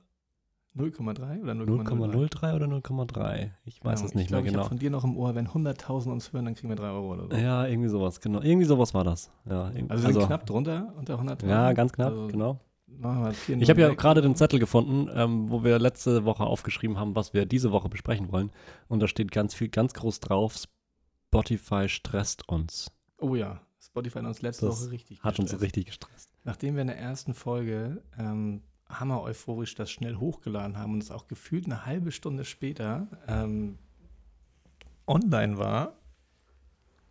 0,3 0.76 1.42
oder 1.42 1.52
0,03? 1.52 1.84
0,03 1.84 2.54
oder 2.56 2.66
0,3? 2.66 3.50
Ich 3.64 3.84
weiß 3.84 4.00
Keine 4.00 4.08
es 4.08 4.14
nicht 4.14 4.22
ich 4.24 4.28
glaub, 4.28 4.40
mehr 4.42 4.46
Ich 4.46 4.52
genau. 4.52 4.60
habe 4.60 4.68
von 4.68 4.78
dir 4.78 4.90
noch 4.90 5.04
im 5.04 5.16
Ohr, 5.16 5.34
wenn 5.34 5.48
100.000 5.48 6.10
uns 6.10 6.32
hören, 6.32 6.46
dann 6.46 6.54
kriegen 6.54 6.68
wir 6.70 6.76
3 6.76 6.90
Euro 6.90 7.12
oder 7.12 7.28
so. 7.28 7.36
Ja, 7.36 7.66
irgendwie 7.66 7.88
sowas, 7.88 8.20
genau. 8.20 8.40
Irgendwie 8.40 8.66
sowas 8.66 8.94
war 8.94 9.04
das. 9.04 9.30
Ja, 9.48 9.64
Also 9.88 10.06
wir 10.06 10.12
sind 10.14 10.26
knapp 10.26 10.46
drunter, 10.46 10.92
unter 10.96 11.20
100.000. 11.20 11.46
Ja, 11.48 11.72
ganz 11.72 11.92
knapp, 11.92 12.12
Also 12.12 12.28
genau. 12.28 12.60
Vier 13.32 13.56
Ich 13.60 13.70
habe 13.70 13.80
ja 13.80 13.94
gerade 13.94 14.20
den 14.22 14.36
Zettel 14.36 14.58
gefunden, 14.58 15.08
ähm, 15.14 15.50
wo 15.50 15.64
wir 15.64 15.78
letzte 15.78 16.24
Woche 16.24 16.44
aufgeschrieben 16.44 16.98
haben, 16.98 17.16
was 17.16 17.32
wir 17.32 17.46
diese 17.46 17.72
Woche 17.72 17.88
besprechen 17.88 18.30
wollen. 18.30 18.50
Und 18.88 19.00
da 19.00 19.08
steht 19.08 19.32
ganz 19.32 19.54
viel, 19.54 19.68
ganz 19.68 19.94
groß 19.94 20.20
drauf, 20.20 20.56
Spotify 21.28 21.88
stresst 21.88 22.48
uns. 22.48 22.90
Oh 23.18 23.34
ja, 23.34 23.60
Spotify 23.80 24.18
hat 24.18 24.26
uns 24.26 24.42
letzte 24.42 24.66
Das 24.66 24.82
Woche 24.82 24.90
richtig 24.92 25.22
Hat 25.22 25.38
uns 25.38 25.50
gestresst. 25.50 25.62
richtig 25.62 25.86
gestresst. 25.86 26.32
Nachdem 26.44 26.74
wir 26.74 26.82
in 26.82 26.88
der 26.88 26.98
ersten 26.98 27.34
Folge 27.34 28.02
ähm, 28.18 28.62
hammer 29.00 29.22
euphorisch 29.22 29.74
das 29.74 29.90
schnell 29.90 30.16
hochgeladen 30.16 30.76
haben 30.78 30.94
und 30.94 31.02
es 31.02 31.10
auch 31.10 31.26
gefühlt 31.28 31.66
eine 31.66 31.86
halbe 31.86 32.12
Stunde 32.12 32.44
später 32.44 33.06
ähm, 33.26 33.78
online 35.06 35.58
war, 35.58 35.96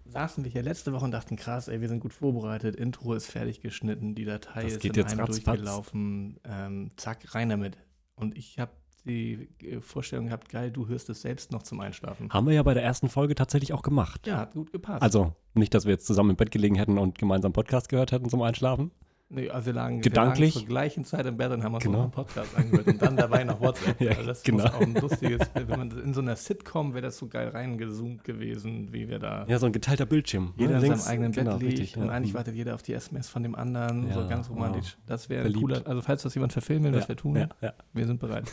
saßen 0.05 0.43
wir 0.43 0.51
hier 0.51 0.63
letzte 0.63 0.93
Woche 0.93 1.05
und 1.05 1.11
dachten, 1.11 1.35
krass, 1.35 1.67
ey, 1.67 1.81
wir 1.81 1.87
sind 1.87 1.99
gut 1.99 2.13
vorbereitet, 2.13 2.75
Intro 2.75 3.13
ist 3.13 3.27
fertig 3.27 3.61
geschnitten, 3.61 4.15
die 4.15 4.25
Datei 4.25 4.63
Das 4.63 4.73
ist 4.73 4.81
geht 4.81 4.95
in 4.97 5.03
jetzt 5.03 5.11
einem 5.11 5.21
ratzfatz. 5.21 5.45
durchgelaufen, 5.45 6.39
ähm, 6.43 6.91
zack, 6.97 7.33
rein 7.33 7.49
damit. 7.49 7.77
Und 8.15 8.37
ich 8.37 8.59
habe 8.59 8.71
die 9.05 9.49
äh, 9.63 9.81
Vorstellung 9.81 10.27
gehabt, 10.27 10.49
geil, 10.49 10.69
du 10.71 10.87
hörst 10.87 11.09
es 11.09 11.21
selbst 11.21 11.51
noch 11.51 11.63
zum 11.63 11.79
Einschlafen. 11.79 12.29
Haben 12.29 12.47
wir 12.47 12.53
ja 12.53 12.63
bei 12.63 12.73
der 12.73 12.83
ersten 12.83 13.09
Folge 13.09 13.35
tatsächlich 13.35 13.73
auch 13.73 13.81
gemacht. 13.81 14.27
Ja, 14.27 14.37
hat 14.37 14.53
gut 14.53 14.71
gepasst. 14.71 15.01
Also 15.01 15.33
nicht, 15.53 15.73
dass 15.73 15.85
wir 15.85 15.91
jetzt 15.91 16.05
zusammen 16.05 16.31
im 16.31 16.35
Bett 16.35 16.51
gelegen 16.51 16.75
hätten 16.75 16.97
und 16.97 17.17
gemeinsam 17.17 17.53
Podcast 17.53 17.89
gehört 17.89 18.11
hätten 18.11 18.29
zum 18.29 18.41
Einschlafen. 18.41 18.91
Nee, 19.33 19.49
also 19.49 19.67
wir 19.67 19.73
lagen, 19.73 20.01
Gedanklich? 20.01 20.55
Wir 20.55 20.59
lagen 20.59 20.65
zur 20.65 20.67
gleichen 20.67 21.05
Zeit 21.05 21.25
im 21.25 21.37
Bett 21.37 21.51
und 21.51 21.63
haben 21.63 21.73
uns 21.73 21.83
Genau. 21.83 21.97
noch 21.99 22.03
einen 22.03 22.11
Podcast 22.11 22.57
angehört 22.57 22.85
und 22.87 23.01
dann 23.01 23.15
dabei 23.15 23.43
noch 23.45 23.61
WhatsApp. 23.61 23.99
Ja, 24.01 24.11
also 24.11 24.25
das 24.25 24.43
genau. 24.43 24.63
muss 24.65 24.73
auch 24.73 24.81
ein 24.81 24.93
lustiges, 24.95 25.49
wenn 25.53 25.69
man 25.69 25.91
in 26.03 26.13
so 26.13 26.19
einer 26.21 26.35
Sitcom 26.35 26.93
wäre 26.93 27.03
das 27.03 27.17
so 27.17 27.27
geil 27.27 27.47
reingezoomt 27.47 28.23
gewesen, 28.25 28.91
wie 28.91 29.07
wir 29.07 29.19
da 29.19 29.45
Ja, 29.47 29.57
so 29.57 29.67
ein 29.67 29.71
geteilter 29.71 30.05
Bildschirm. 30.05 30.53
jeder 30.57 30.71
ne? 30.71 30.75
in 30.77 30.81
Links- 30.83 31.05
seinem 31.05 31.11
eigenen 31.13 31.31
genau, 31.31 31.51
Bett 31.53 31.61
liegt 31.61 31.79
richtig, 31.79 31.97
und 31.97 32.07
ja. 32.07 32.11
eigentlich 32.11 32.33
wartet 32.33 32.55
jeder 32.55 32.75
auf 32.75 32.81
die 32.83 32.93
SMS 32.93 33.29
von 33.29 33.41
dem 33.43 33.55
anderen, 33.55 34.11
so 34.11 34.19
Ja, 34.21 34.27
ganz 34.27 34.49
romantisch. 34.49 34.97
Das 35.05 35.29
wäre 35.29 35.45
ein 35.45 35.53
cooler, 35.53 35.81
also 35.87 36.01
falls 36.01 36.23
das 36.23 36.35
jemand 36.35 36.51
verfilmen 36.51 36.91
will, 36.91 36.99
was 36.99 37.07
wir 37.07 37.15
tun, 37.15 37.47
wir 37.93 38.05
sind 38.05 38.19
bereit. 38.19 38.51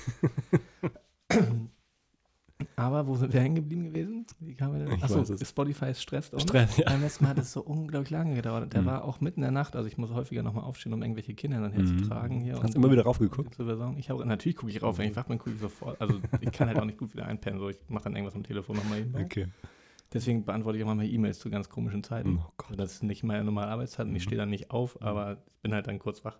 Aber 2.79 3.07
wo 3.09 3.17
sind 3.17 3.33
wir 3.33 3.41
hängen 3.41 3.57
geblieben 3.57 3.85
gewesen? 3.87 4.25
Wie 4.41 4.55
kamen 4.55 4.79
wir 4.79 4.87
denn? 4.87 5.03
Achso. 5.03 5.25
Spotify 5.45 5.93
stresst 5.95 6.33
uns. 6.33 6.45
Stress, 6.45 6.77
ja. 6.77 6.85
Beim 6.87 7.01
letzten 7.03 7.25
Mal 7.25 7.31
hat 7.31 7.39
es 7.39 7.53
so 7.53 7.61
unglaublich 7.63 8.11
lange 8.11 8.35
gedauert. 8.37 8.73
Der 8.73 8.83
Mhm. 8.83 8.87
war 8.87 9.05
auch 9.05 9.21
mitten 9.21 9.41
in 9.41 9.43
der 9.43 9.51
Nacht, 9.51 9.75
also 9.75 9.89
ich 9.89 9.99
muss 9.99 10.11
häufiger 10.13 10.43
nochmal 10.45 10.65
aufstehen, 10.65 10.93
um 10.93 11.03
irgendwelche 11.03 11.35
Kinder 11.35 11.61
dann 11.61 11.73
herzutragen 11.73 12.41
hier. 12.41 12.55
Mhm. 12.57 12.63
Hast 12.63 12.77
und- 12.77 12.85
immer 12.85 12.93
wieder 12.93 13.03
raufgeguckt? 13.03 13.59
Ich 13.99 14.11
habe 14.11 14.25
natürlich 14.25 14.57
gucke 14.57 14.71
ich 14.71 14.83
rauf, 14.83 14.99
wenn 14.99 15.11
ich 15.11 15.17
wach 15.17 15.25
bin, 15.27 15.39
gucke 15.39 15.51
ich 15.53 15.61
sofort. 15.61 16.01
Also 16.01 16.21
ich 16.41 16.53
kann 16.53 16.69
halt 16.69 16.79
auch 16.79 16.85
nicht 16.85 16.99
gut 16.99 17.13
wieder 17.15 17.27
einpennen, 17.27 17.59
so 17.59 17.69
ich 17.69 17.79
mache 17.89 18.05
dann 18.05 18.15
irgendwas 18.15 18.35
am 18.37 18.45
Telefon 18.45 18.77
nochmal 18.77 18.99
hin. 18.99 19.15
Okay. 19.23 19.49
Deswegen 20.13 20.45
beantworte 20.45 20.79
ich 20.79 20.85
auch 20.85 20.95
mal 20.95 21.05
E-Mails 21.05 21.39
zu 21.39 21.51
ganz 21.51 21.69
komischen 21.69 22.03
Zeiten. 22.03 22.39
Oh 22.43 22.53
Gott. 22.57 22.79
Das 22.79 22.93
ist 22.95 23.03
nicht 23.03 23.25
meine 23.25 23.45
normale 23.45 23.71
Arbeitszeit 23.73 24.07
und 24.07 24.15
ich 24.17 24.23
Mhm. 24.23 24.29
stehe 24.29 24.39
dann 24.39 24.51
nicht 24.51 24.71
auf, 24.71 25.03
aber 25.03 25.33
ich 25.57 25.63
bin 25.63 25.75
halt 25.75 25.87
dann 25.87 25.99
kurz 25.99 26.25
wach. 26.25 26.39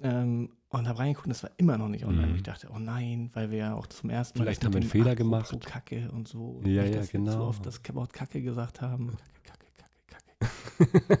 Ähm, 0.00 0.50
und 0.70 0.86
habe 0.86 0.98
reingeguckt, 0.98 1.26
und 1.26 1.30
das 1.30 1.42
war 1.42 1.50
immer 1.56 1.78
noch 1.78 1.88
nicht 1.88 2.04
online. 2.04 2.28
Mhm. 2.28 2.36
Ich 2.36 2.42
dachte, 2.42 2.68
oh 2.72 2.78
nein, 2.78 3.30
weil 3.32 3.50
wir 3.50 3.58
ja 3.58 3.74
auch 3.74 3.86
zum 3.86 4.10
ersten 4.10 4.38
Mal 4.38 4.44
Vielleicht 4.44 4.64
haben 4.64 4.74
wir 4.74 4.80
einen 4.80 4.90
Fehler 4.90 5.16
gemacht. 5.16 5.58
Kacke 5.64 6.10
und 6.12 6.28
so. 6.28 6.60
Ja, 6.64 6.82
Nicht, 6.82 6.94
ja, 6.94 7.00
dass 7.00 7.12
wir 7.12 7.20
genau. 7.20 7.32
Zu 7.32 7.40
oft 7.40 7.66
das 7.66 7.80
Wort 7.94 8.12
Kacke 8.12 8.42
gesagt 8.42 8.80
haben. 8.82 9.16
Kacke, 9.44 9.66
Kacke, 9.74 10.38
Kacke, 10.38 11.16
Kacke. 11.16 11.18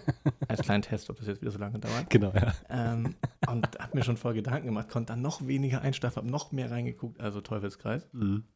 Als 0.48 0.60
kleinen 0.60 0.82
Test, 0.82 1.08
ob 1.08 1.16
das 1.16 1.26
jetzt 1.26 1.40
wieder 1.40 1.50
so 1.50 1.58
lange 1.58 1.78
dauert. 1.78 2.06
Genau, 2.10 2.32
ja. 2.34 2.54
Ähm, 2.68 3.14
und 3.50 3.78
habe 3.78 3.96
mir 3.96 4.04
schon 4.04 4.16
voll 4.16 4.34
Gedanken 4.34 4.66
gemacht, 4.66 4.88
konnte 4.88 5.12
dann 5.12 5.22
noch 5.22 5.46
weniger 5.46 5.82
einschlafen, 5.82 6.16
habe 6.16 6.30
noch 6.30 6.52
mehr 6.52 6.70
reingeguckt, 6.70 7.20
also 7.20 7.40
Teufelskreis. 7.40 8.06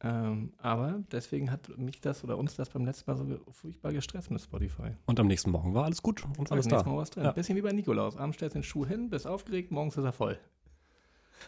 Ähm, 0.01 0.53
aber 0.57 1.03
deswegen 1.11 1.51
hat 1.51 1.75
mich 1.77 2.01
das 2.01 2.23
oder 2.23 2.37
uns 2.37 2.55
das 2.55 2.69
beim 2.69 2.85
letzten 2.85 3.09
Mal 3.09 3.17
so 3.17 3.25
furchtbar 3.51 3.93
gestresst 3.93 4.31
mit 4.31 4.41
Spotify. 4.41 4.91
Und 5.05 5.19
am 5.19 5.27
nächsten 5.27 5.51
Morgen 5.51 5.73
war 5.73 5.85
alles 5.85 6.01
gut 6.01 6.23
und 6.37 6.51
alles 6.51 6.65
nächstes 6.65 6.83
da. 6.83 6.89
Mal 6.89 6.97
was 6.97 7.09
drin. 7.09 7.23
Ja. 7.23 7.31
Bisschen 7.31 7.55
wie 7.55 7.61
bei 7.61 7.71
Nikolaus. 7.71 8.17
Abends 8.17 8.37
stellst 8.37 8.55
du 8.55 8.59
den 8.59 8.63
Schuh 8.63 8.85
hin, 8.85 9.09
bist 9.09 9.27
aufgeregt, 9.27 9.71
morgens 9.71 9.97
ist 9.97 10.03
er 10.03 10.13
voll. 10.13 10.37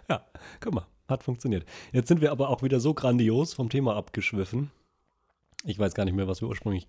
Ja, 0.10 0.26
guck 0.60 0.74
mal, 0.74 0.88
hat 1.08 1.24
funktioniert. 1.24 1.66
Jetzt 1.92 2.08
sind 2.08 2.22
wir 2.22 2.32
aber 2.32 2.50
auch 2.50 2.64
wieder 2.64 2.80
so 2.80 2.94
grandios 2.94 3.54
vom 3.54 3.70
Thema 3.70 3.96
abgeschwiffen. 3.96 4.72
Ich 5.64 5.80
weiß 5.80 5.94
gar 5.94 6.06
nicht 6.06 6.16
mehr, 6.16 6.28
was 6.28 6.42
wir 6.42 6.48
ursprünglich. 6.48 6.88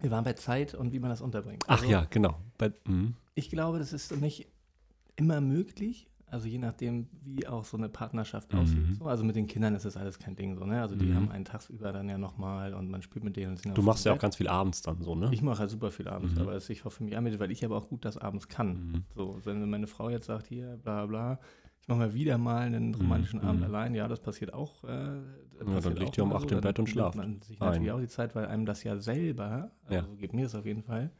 Wir 0.00 0.10
waren 0.10 0.24
bei 0.24 0.34
Zeit 0.34 0.74
und 0.74 0.92
wie 0.92 0.98
man 0.98 1.10
das 1.10 1.20
unterbringt. 1.20 1.64
Ach 1.66 1.78
Also, 1.78 1.90
ja, 1.90 2.06
genau. 2.10 2.36
Bei, 2.58 2.72
mhm. 2.84 3.14
Ich 3.34 3.48
glaube, 3.48 3.78
das 3.78 3.92
ist 3.92 4.14
nicht 4.20 4.48
immer 5.16 5.40
möglich. 5.40 6.08
Also 6.26 6.48
je 6.48 6.58
nachdem, 6.58 7.06
wie 7.22 7.46
auch 7.46 7.64
so 7.64 7.76
eine 7.76 7.88
Partnerschaft 7.88 8.52
Mhm. 8.52 8.58
aussieht. 8.58 8.96
So, 8.98 9.04
also 9.04 9.22
mit 9.22 9.36
den 9.36 9.46
Kindern 9.46 9.74
ist 9.76 9.84
das 9.84 9.96
alles 9.96 10.18
kein 10.18 10.34
Ding 10.34 10.56
so, 10.56 10.64
ne? 10.64 10.80
Also 10.80 10.96
die 10.96 11.06
Mhm. 11.06 11.14
haben 11.14 11.30
einen 11.30 11.44
tagsüber 11.44 11.92
dann 11.92 12.08
ja 12.08 12.18
nochmal 12.18 12.74
und 12.74 12.90
man 12.90 13.02
spielt 13.02 13.24
mit 13.24 13.36
denen. 13.36 13.56
Du 13.74 13.82
machst 13.82 14.04
ja 14.04 14.12
auch 14.12 14.18
ganz 14.18 14.36
viel 14.36 14.48
abends 14.48 14.82
dann 14.82 15.00
so, 15.00 15.14
ne? 15.14 15.28
Ich 15.32 15.42
mache 15.42 15.60
halt 15.60 15.70
super 15.70 15.92
viel 15.92 16.08
abends, 16.08 16.34
Mhm. 16.34 16.40
aber 16.40 16.54
es 16.54 16.68
auch 16.84 16.90
für 16.90 17.04
mich 17.04 17.16
anbietet, 17.16 17.38
weil 17.38 17.52
ich 17.52 17.64
aber 17.64 17.76
auch 17.76 17.88
gut 17.88 18.04
das 18.04 18.18
abends 18.18 18.48
kann. 18.48 18.68
Mhm. 18.74 19.04
So, 19.14 19.38
wenn 19.44 19.68
meine 19.70 19.86
Frau 19.86 20.10
jetzt 20.10 20.26
sagt, 20.26 20.48
hier, 20.48 20.76
bla 20.82 21.06
bla, 21.06 21.38
ich 21.82 21.88
mache 21.88 21.98
mal 21.98 22.14
wieder 22.14 22.38
mal 22.38 22.62
einen 22.62 22.94
romantischen 22.94 23.40
Mhm. 23.40 23.46
Abend 23.46 23.60
Mhm. 23.60 23.66
allein, 23.66 23.94
ja, 23.94 24.08
das 24.08 24.18
passiert 24.18 24.54
auch. 24.54 24.82
Äh, 24.84 24.88
dann 24.88 25.22
passiert 25.74 25.98
liegt 26.00 26.14
auch 26.14 26.18
ihr 26.18 26.22
um 26.24 26.30
mal 26.30 26.36
acht 26.36 26.48
so, 26.48 26.54
im 26.56 26.60
Bett 26.62 26.78
dann 26.78 26.82
und 26.84 26.88
schlaft 26.88 27.16
Man 27.16 27.42
sich 27.42 27.60
ein. 27.60 27.66
natürlich 27.66 27.92
auch 27.92 28.00
die 28.00 28.08
Zeit, 28.08 28.34
weil 28.34 28.46
einem 28.46 28.66
das 28.66 28.82
ja 28.82 28.96
selber, 28.96 29.70
also 29.84 29.94
Ja. 29.94 30.02
so 30.04 30.16
geht 30.16 30.32
mir 30.32 30.44
das 30.44 30.54
auf 30.56 30.66
jeden 30.66 30.82
Fall, 30.82 31.12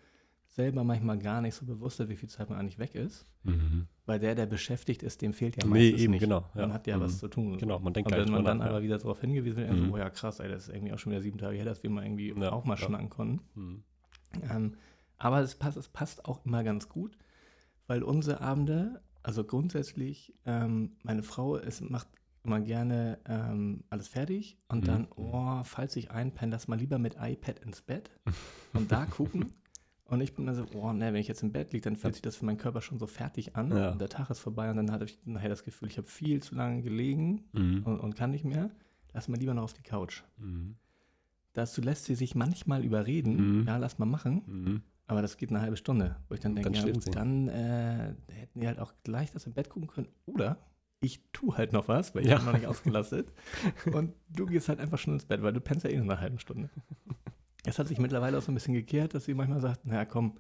selber 0.55 0.85
manchmal 0.85 1.19
gar 1.19 1.41
nicht 1.41 1.55
so 1.57 1.67
bewusst 1.67 1.99
ist, 2.01 2.09
wie 2.09 2.17
viel 2.17 2.29
Zeit 2.29 2.49
man 2.49 2.59
eigentlich 2.59 2.79
weg 2.79 2.95
ist. 2.95 3.27
Mhm. 3.43 3.87
Weil 4.07 4.21
der, 4.21 4.35
der 4.37 4.47
beschäftigt 4.47 5.03
ist, 5.03 5.21
dem 5.21 5.33
fehlt 5.33 5.57
ja 5.57 5.65
Nee, 5.69 5.71
meistens 5.91 6.01
eben, 6.03 6.11
nicht. 6.13 6.21
genau, 6.21 6.45
ja. 6.55 6.61
Man 6.63 6.73
hat 6.73 6.87
ja 6.87 6.97
Mhm. 6.97 7.01
was 7.01 7.19
zu 7.19 7.27
tun. 7.29 7.59
Genau, 7.59 7.79
man 7.81 7.93
denkt 7.93 8.11
Und 8.13 8.19
wenn 8.19 8.31
man 8.31 8.45
dann 8.45 8.59
nach, 8.59 8.67
aber 8.67 8.79
ja. 8.79 8.83
wieder 8.85 8.99
darauf 8.99 9.21
hingewiesen 9.21 9.57
wird, 9.59 9.73
Mhm. 9.73 9.87
so, 9.89 9.93
oh 9.95 9.99
ja 9.99 10.09
krass, 10.11 10.39
ey, 10.41 10.49
das 10.49 10.69
ist 10.69 10.75
irgendwie 10.75 10.93
auch 10.93 10.99
schon 10.99 11.11
wieder 11.13 11.23
sieben 11.23 11.39
Tage 11.39 11.57
her, 11.57 11.65
dass 11.65 11.83
wir 11.83 11.91
mal 11.91 12.05
irgendwie 12.05 12.33
Ja, 12.39 12.53
auch 12.53 12.65
mal 12.65 12.79
ja. 12.79 12.87
schnacken 12.87 13.11
konnten. 13.11 13.41
Mhm. 13.55 13.83
Ähm, 14.51 14.75
aber 15.19 15.41
es 15.41 15.57
passt, 15.57 15.77
es 15.77 15.89
passt 15.89 16.25
auch 16.25 16.45
immer 16.47 16.63
ganz 16.63 16.89
gut, 16.89 17.17
weil 17.89 18.03
unsere 18.05 18.41
Abende, 18.41 19.03
also 19.25 19.43
grundsätzlich, 19.45 20.35
ähm, 20.47 20.93
meine 21.03 21.23
Frau 21.25 21.57
es 21.57 21.81
macht 21.81 22.09
immer 22.45 22.61
gerne 22.61 23.19
ähm, 23.27 23.83
alles 23.91 24.07
fertig 24.07 24.59
und 24.69 24.83
Mhm. 24.83 24.85
dann, 24.87 25.09
oh, 25.17 25.63
falls 25.65 25.97
ich 25.97 26.11
einpenne, 26.11 26.53
lass 26.53 26.69
mal 26.69 26.79
lieber 26.79 26.99
mit 26.99 27.17
iPad 27.19 27.59
ins 27.61 27.81
Bett 27.83 28.11
und 28.73 28.93
da 28.93 29.07
gucken. 29.07 29.51
Und 30.07 30.21
ich 30.21 30.35
bin 30.35 30.45
dann 30.47 30.55
so, 30.55 30.67
oh 30.75 30.93
ne, 30.93 31.07
wenn 31.13 31.21
ich 31.21 31.29
jetzt 31.29 31.43
im 31.43 31.51
Bett 31.53 31.73
liege, 31.73 31.85
dann 31.85 31.97
fühlt 31.97 32.15
sich 32.15 32.23
das 32.23 32.37
für 32.37 32.45
meinen 32.45 32.59
Körper 32.59 32.83
schon 32.83 32.99
so 32.99 33.07
fertig 33.07 33.57
an 33.57 33.75
Ja. 33.75 33.91
und 33.93 34.01
der 34.01 34.11
Tag 34.11 34.29
ist 34.31 34.39
vorbei 34.41 34.71
und 34.71 34.77
dann 34.77 34.91
hatte 34.93 35.07
ich 35.07 35.19
nachher 35.25 35.49
das 35.49 35.65
Gefühl, 35.65 35.89
ich 35.89 35.97
habe 35.97 36.07
viel 36.07 36.43
zu 36.43 36.55
lange 36.55 36.83
gelegen 36.83 37.45
Mhm. 37.53 37.83
und, 37.85 38.01
und 38.01 38.15
kann 38.15 38.31
nicht 38.31 38.45
mehr. 38.45 38.71
Lass 39.15 39.29
mal 39.29 39.39
lieber 39.39 39.55
noch 39.55 39.63
auf 39.65 39.73
die 39.73 39.83
Couch. 39.83 40.23
Mhm. 40.39 40.77
Dazu 41.55 41.81
lässt 41.81 42.05
sie 42.05 42.15
sich 42.17 42.35
manchmal 42.35 42.85
überreden, 42.85 43.61
Mhm. 43.61 43.67
ja, 43.67 43.77
lass 43.79 43.99
mal 43.99 44.07
machen. 44.07 44.43
Mhm. 44.47 44.83
Aber 45.07 45.23
das 45.23 45.37
geht 45.37 45.51
eine 45.51 45.61
halbe 45.61 45.77
Stunde, 45.77 46.17
wo 46.29 46.35
ich 46.35 46.41
dann 46.41 46.55
denke, 46.55 46.71
Dann 46.73 46.87
ja 46.87 46.93
gut, 46.93 47.03
sie. 47.05 47.11
dann 47.11 47.49
äh, 47.49 48.15
hätten 48.33 48.61
die 48.61 48.67
halt 48.67 48.79
auch 48.81 48.93
gleich 49.05 49.31
das 49.31 49.47
im 49.47 49.53
Bett 49.55 49.69
gucken 49.71 49.89
können. 49.89 50.09
Oder 50.27 50.59
ich 51.01 51.21
tue 51.33 51.57
halt 51.57 51.73
noch 51.75 51.89
was, 51.89 52.15
weil 52.15 52.23
ich 52.25 52.31
Ja. 52.31 52.37
bin 52.39 52.47
noch 52.47 52.53
nicht 52.55 52.67
ausgelastet. 52.67 53.33
und 53.93 54.15
du 54.31 54.47
gehst 54.47 54.69
halt 54.69 54.81
einfach 54.81 54.99
schon 54.99 55.15
ins 55.15 55.25
Bett, 55.27 55.43
weil 55.43 55.53
du 55.53 55.61
pennst 55.61 55.85
ja 55.85 55.91
eh 55.91 55.97
nur 55.97 56.05
eine 56.13 56.21
halbe 56.21 56.39
Stunde. 56.41 56.71
Es 57.67 57.79
hat 57.79 57.89
sich 57.89 57.99
mittlerweile 57.99 58.39
auch 58.39 58.43
so 58.43 58.53
ein 58.53 58.55
bisschen 58.55 58.75
gekehrt, 58.75 59.15
dass 59.15 59.25
sie 59.25 59.35
manchmal 59.35 59.61
sagt, 59.61 59.87
naja 59.87 60.05
komm, 60.05 60.35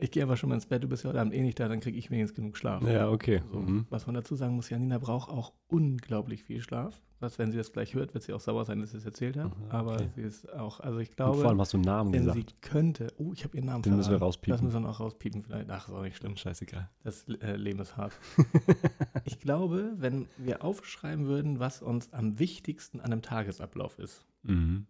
ich 0.00 0.12
gehe 0.12 0.22
einfach 0.22 0.36
schon 0.36 0.48
mal 0.50 0.54
ins 0.54 0.66
Bett, 0.66 0.82
du 0.84 0.88
bist 0.88 1.02
ja 1.02 1.10
heute 1.10 1.20
Abend 1.20 1.34
eh 1.34 1.42
nicht 1.42 1.58
da, 1.58 1.66
dann 1.68 1.80
kriege 1.80 1.98
ich 1.98 2.08
wenigstens 2.10 2.36
genug 2.36 2.56
Schlaf. 2.56 2.82
Ja, 2.84 3.10
okay. 3.10 3.42
So, 3.50 3.58
Mhm. 3.58 3.86
Was 3.90 4.06
man 4.06 4.14
dazu 4.14 4.36
sagen 4.36 4.54
muss, 4.54 4.70
Janina 4.70 4.98
braucht 4.98 5.28
auch 5.28 5.52
unglaublich 5.66 6.44
viel 6.44 6.60
Schlaf. 6.62 7.00
Was, 7.20 7.36
wenn 7.40 7.50
sie 7.50 7.58
das 7.58 7.72
gleich 7.72 7.94
hört, 7.94 8.14
wird 8.14 8.22
sie 8.22 8.32
auch 8.32 8.38
sauer 8.38 8.64
sein, 8.64 8.80
dass 8.80 8.90
ich 8.92 8.98
es 8.98 9.04
erzählt 9.04 9.36
habe. 9.36 9.48
Mhm, 9.56 9.70
Aber 9.70 9.94
okay. 9.94 10.08
sie 10.14 10.22
ist 10.22 10.52
auch, 10.52 10.78
also 10.78 11.00
ich 11.00 11.08
Und 11.10 11.16
glaube, 11.16 11.38
vor 11.40 11.48
allem 11.48 11.60
hast 11.60 11.72
du 11.72 11.78
einen 11.78 11.84
Namen 11.84 12.12
wenn 12.12 12.20
gesagt. 12.26 12.38
sie 12.38 12.46
könnte, 12.60 13.08
oh, 13.18 13.32
ich 13.34 13.42
habe 13.42 13.56
ihren 13.56 13.66
Namen 13.66 13.82
Den 13.82 13.96
müssen 13.96 14.10
wir 14.10 14.18
verraten. 14.18 14.24
rauspiepen. 14.24 14.52
Das 14.52 14.62
müssen 14.62 14.74
wir 14.76 14.80
noch 14.88 15.00
rauspiepen 15.00 15.42
vielleicht. 15.42 15.68
Ach, 15.68 15.88
ist 15.88 15.94
auch 15.94 16.02
nicht 16.02 16.16
schlimm. 16.16 16.36
Scheißegal. 16.36 16.88
Das 17.02 17.24
äh, 17.28 17.56
Leben 17.56 17.80
ist 17.80 17.96
hart. 17.96 18.12
ich 19.24 19.40
glaube, 19.40 19.94
wenn 19.96 20.28
wir 20.36 20.62
aufschreiben 20.62 21.26
würden, 21.26 21.58
was 21.58 21.82
uns 21.82 22.12
am 22.12 22.38
wichtigsten 22.38 23.00
an 23.00 23.06
einem 23.12 23.22
Tagesablauf 23.22 23.98
ist, 23.98 24.24
Mhm. 24.44 24.86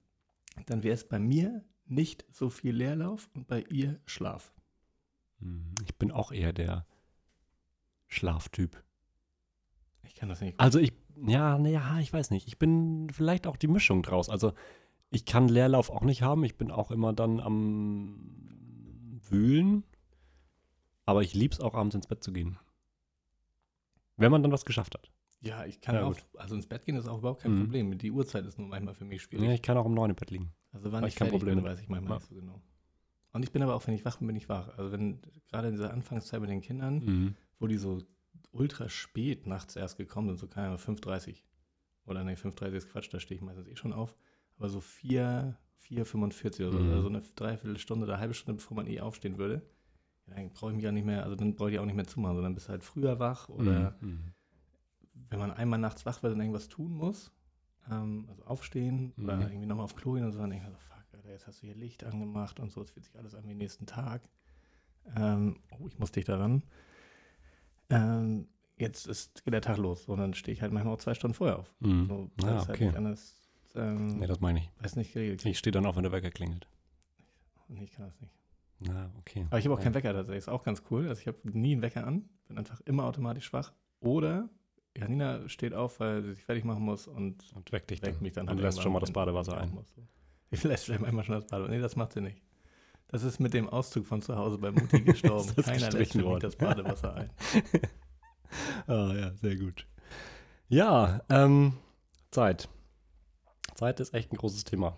Dann 0.66 0.82
wäre 0.82 0.94
es 0.94 1.08
bei 1.08 1.18
mir 1.18 1.64
nicht 1.86 2.24
so 2.30 2.50
viel 2.50 2.74
Leerlauf 2.74 3.30
und 3.34 3.46
bei 3.46 3.62
ihr 3.62 4.00
Schlaf. 4.06 4.52
Mhm. 5.38 5.76
Ich 5.84 5.96
bin 5.96 6.10
auch 6.10 6.32
eher 6.32 6.52
der 6.52 6.86
Schlaftyp. 8.06 8.82
Ich 10.02 10.14
kann 10.14 10.28
das 10.28 10.40
nicht. 10.40 10.58
Also 10.58 10.78
ich, 10.78 10.92
ja, 11.26 11.58
naja, 11.58 11.98
ich 12.00 12.12
weiß 12.12 12.30
nicht. 12.30 12.46
Ich 12.48 12.58
bin 12.58 13.08
vielleicht 13.10 13.46
auch 13.46 13.56
die 13.56 13.68
Mischung 13.68 14.02
draus. 14.02 14.28
Also 14.28 14.52
ich 15.10 15.24
kann 15.24 15.48
Leerlauf 15.48 15.90
auch 15.90 16.02
nicht 16.02 16.22
haben. 16.22 16.44
Ich 16.44 16.56
bin 16.56 16.70
auch 16.70 16.90
immer 16.90 17.12
dann 17.12 17.40
am 17.40 19.20
Wühlen. 19.28 19.84
Aber 21.04 21.22
ich 21.22 21.34
liebe 21.34 21.54
es 21.54 21.60
auch, 21.60 21.74
abends 21.74 21.94
ins 21.94 22.06
Bett 22.06 22.22
zu 22.22 22.32
gehen. 22.32 22.58
Wenn 24.16 24.30
man 24.30 24.42
dann 24.42 24.52
was 24.52 24.64
geschafft 24.64 24.94
hat. 24.94 25.10
Ja, 25.40 25.64
ich 25.64 25.80
kann 25.80 25.94
Ja, 25.94 26.04
auch, 26.04 26.14
gut. 26.14 26.22
also 26.34 26.54
ins 26.54 26.66
Bett 26.66 26.84
gehen 26.84 26.96
ist 26.96 27.06
auch 27.08 27.18
überhaupt 27.18 27.42
kein 27.42 27.52
Mhm. 27.52 27.60
Problem. 27.64 27.98
Die 27.98 28.10
Uhrzeit 28.10 28.44
ist 28.44 28.58
nur 28.58 28.68
manchmal 28.68 28.94
für 28.94 29.04
mich 29.04 29.22
schwierig. 29.22 29.46
Ja, 29.46 29.52
ich 29.52 29.62
kann 29.62 29.76
auch 29.76 29.84
um 29.84 29.94
neun 29.94 30.10
im 30.10 30.16
Bett 30.16 30.30
liegen. 30.30 30.52
Also 30.72 30.90
wann 30.92 31.04
ich 31.04 31.14
ich 31.14 31.18
kein 31.18 31.28
Problem 31.30 31.56
bin, 31.56 31.64
weiß 31.64 31.80
ich 31.80 31.88
manchmal 31.88 32.14
Ja. 32.14 32.18
nicht 32.18 32.28
so 32.28 32.34
genau. 32.34 32.60
Und 33.32 33.42
ich 33.42 33.52
bin 33.52 33.62
aber 33.62 33.74
auch, 33.74 33.86
wenn 33.86 33.94
ich 33.94 34.04
wach 34.04 34.16
bin, 34.18 34.26
bin 34.26 34.36
ich 34.36 34.48
wach. 34.48 34.76
Also 34.76 34.90
wenn, 34.92 35.20
gerade 35.48 35.68
in 35.68 35.74
dieser 35.74 35.92
Anfangszeit 35.92 36.40
mit 36.40 36.50
den 36.50 36.60
Kindern, 36.60 37.02
Mhm. 37.04 37.34
wo 37.58 37.66
die 37.66 37.76
so 37.76 38.02
ultra 38.50 38.88
spät 38.88 39.46
nachts 39.46 39.76
erst 39.76 39.96
gekommen 39.96 40.28
sind, 40.28 40.38
so 40.38 40.48
keine 40.48 40.68
Ahnung, 40.68 40.78
5.30 40.78 41.44
oder 42.06 42.24
ne, 42.24 42.34
5.30 42.34 42.72
ist 42.72 42.88
Quatsch, 42.90 43.12
da 43.12 43.20
stehe 43.20 43.36
ich 43.36 43.42
meistens 43.42 43.68
eh 43.68 43.76
schon 43.76 43.92
auf, 43.92 44.16
aber 44.56 44.68
so 44.68 44.80
4, 44.80 45.56
4.45 45.86 46.62
oder 46.62 46.72
so, 46.72 46.78
Mhm. 46.78 46.90
also 46.90 47.02
so 47.02 47.08
eine 47.08 47.20
Dreiviertelstunde 47.36 48.04
oder 48.04 48.14
eine 48.14 48.20
halbe 48.22 48.34
Stunde, 48.34 48.54
bevor 48.56 48.76
man 48.76 48.86
eh 48.86 49.00
aufstehen 49.00 49.38
würde, 49.38 49.62
dann 50.26 50.50
brauche 50.50 50.70
ich 50.72 50.76
mich 50.76 50.88
auch 50.88 50.92
nicht 50.92 51.04
mehr, 51.06 51.22
also 51.24 51.36
dann 51.36 51.54
brauche 51.54 51.70
ich 51.70 51.78
auch 51.78 51.84
nicht 51.84 51.94
mehr 51.96 52.06
zumachen, 52.06 52.36
sondern 52.36 52.54
bist 52.54 52.68
halt 52.68 52.82
früher 52.82 53.18
wach 53.18 53.48
oder 53.48 53.96
Mhm. 54.00 54.32
Wenn 55.30 55.38
man 55.38 55.50
einmal 55.52 55.78
nachts 55.78 56.06
wach 56.06 56.22
wird 56.22 56.34
und 56.34 56.40
irgendwas 56.40 56.68
tun 56.68 56.92
muss, 56.92 57.30
ähm, 57.90 58.26
also 58.28 58.44
aufstehen 58.44 59.12
oder 59.22 59.36
Mhm. 59.36 59.42
irgendwie 59.42 59.66
nochmal 59.66 59.84
auf 59.84 59.94
Klo 59.96 60.12
gehen 60.14 60.24
und 60.24 60.32
so, 60.32 60.38
dann 60.38 60.50
denke 60.50 60.64
ich 60.66 60.70
mir 60.70 60.76
so, 60.76 60.80
fuck, 60.82 61.04
Alter, 61.14 61.30
jetzt 61.30 61.46
hast 61.46 61.62
du 61.62 61.66
hier 61.66 61.74
Licht 61.76 62.04
angemacht 62.04 62.60
und 62.60 62.70
so, 62.72 62.82
es 62.82 62.90
fühlt 62.90 63.04
sich 63.06 63.16
alles 63.18 63.34
an 63.34 63.46
wie 63.48 63.54
nächsten 63.54 63.86
Tag. 63.86 64.22
Ähm, 65.16 65.56
oh, 65.78 65.86
ich 65.88 65.98
muss 65.98 66.12
dich 66.12 66.24
daran. 66.24 66.62
Ähm, 67.90 68.48
jetzt 68.76 69.06
ist 69.06 69.44
geht 69.44 69.54
der 69.54 69.62
Tag 69.62 69.78
los 69.78 70.06
und 70.08 70.18
dann 70.18 70.34
stehe 70.34 70.52
ich 70.52 70.62
halt 70.62 70.72
manchmal 70.72 70.94
auch 70.94 70.98
zwei 70.98 71.14
Stunden 71.14 71.34
vorher 71.34 71.58
auf. 71.58 71.74
Mhm. 71.80 72.06
So, 72.06 72.30
Ah, 72.38 72.46
weil 72.46 72.54
es 72.56 72.68
halt 72.68 72.70
okay. 72.70 72.86
nicht 72.86 72.96
anders, 72.96 73.48
ähm, 73.74 74.18
Nee, 74.18 74.26
das 74.26 74.40
meine 74.40 74.58
ich. 74.60 74.70
weiß 74.82 74.96
nicht 74.96 75.12
geregelt. 75.12 75.44
Ich 75.46 75.58
stehe 75.58 75.72
dann 75.72 75.86
auf, 75.86 75.96
wenn 75.96 76.02
der 76.02 76.12
Wecker 76.12 76.30
klingelt. 76.30 76.68
Nee, 77.68 77.84
ich 77.84 77.92
kann 77.92 78.06
das 78.06 78.20
nicht. 78.20 78.32
Na, 78.80 79.10
okay. 79.18 79.44
Aber 79.48 79.58
ich 79.58 79.64
habe 79.64 79.74
auch 79.74 79.78
Ja. 79.78 79.84
keinen 79.84 79.94
Wecker 79.94 80.12
tatsächlich, 80.12 80.38
ist 80.38 80.48
auch 80.48 80.62
ganz 80.62 80.82
cool. 80.90 81.08
Also 81.08 81.20
ich 81.20 81.26
habe 81.26 81.38
nie 81.44 81.72
einen 81.72 81.82
Wecker 81.82 82.06
an, 82.06 82.28
bin 82.46 82.58
einfach 82.58 82.80
immer 82.82 83.04
automatisch 83.04 83.52
wach. 83.52 83.72
Oder 84.00 84.48
Janina 84.98 85.48
steht 85.48 85.74
auf, 85.74 86.00
weil 86.00 86.22
sie 86.22 86.34
sich 86.34 86.44
fertig 86.44 86.64
machen 86.64 86.82
muss 86.84 87.06
und 87.06 87.42
Und 87.54 87.70
weck 87.72 87.86
dich 87.88 88.02
weckt 88.02 88.16
dann. 88.16 88.22
mich 88.22 88.32
dann 88.32 88.44
Und 88.48 88.54
halt 88.54 88.60
lässt 88.60 88.82
schon 88.82 88.92
mal 88.92 89.00
das 89.00 89.12
Badewasser 89.12 89.58
ein. 89.58 89.76
Ich 90.50 90.64
lässt 90.64 90.90
einmal 90.90 91.24
schon 91.24 91.34
das 91.34 91.46
Badewasser. 91.46 91.72
Nee, 91.74 91.80
das 91.80 91.96
macht 91.96 92.12
sie 92.14 92.20
nicht. 92.20 92.42
Das 93.08 93.22
ist 93.22 93.38
mit 93.38 93.54
dem 93.54 93.68
Auszug 93.68 94.06
von 94.06 94.20
zu 94.20 94.36
Hause 94.36 94.58
bei 94.58 94.70
Mutti 94.70 95.00
gestorben. 95.02 95.54
Keiner 95.62 95.90
lässt 95.92 96.20
worden. 96.22 96.40
das 96.40 96.56
Badewasser 96.56 97.14
ein. 97.14 97.30
Ah, 98.86 99.12
ja, 99.14 99.34
sehr 99.34 99.56
gut. 99.56 99.86
Ja, 100.68 101.20
ähm, 101.28 101.74
Zeit. 102.30 102.68
Zeit 103.74 104.00
ist 104.00 104.14
echt 104.14 104.32
ein 104.32 104.36
großes 104.36 104.64
Thema. 104.64 104.96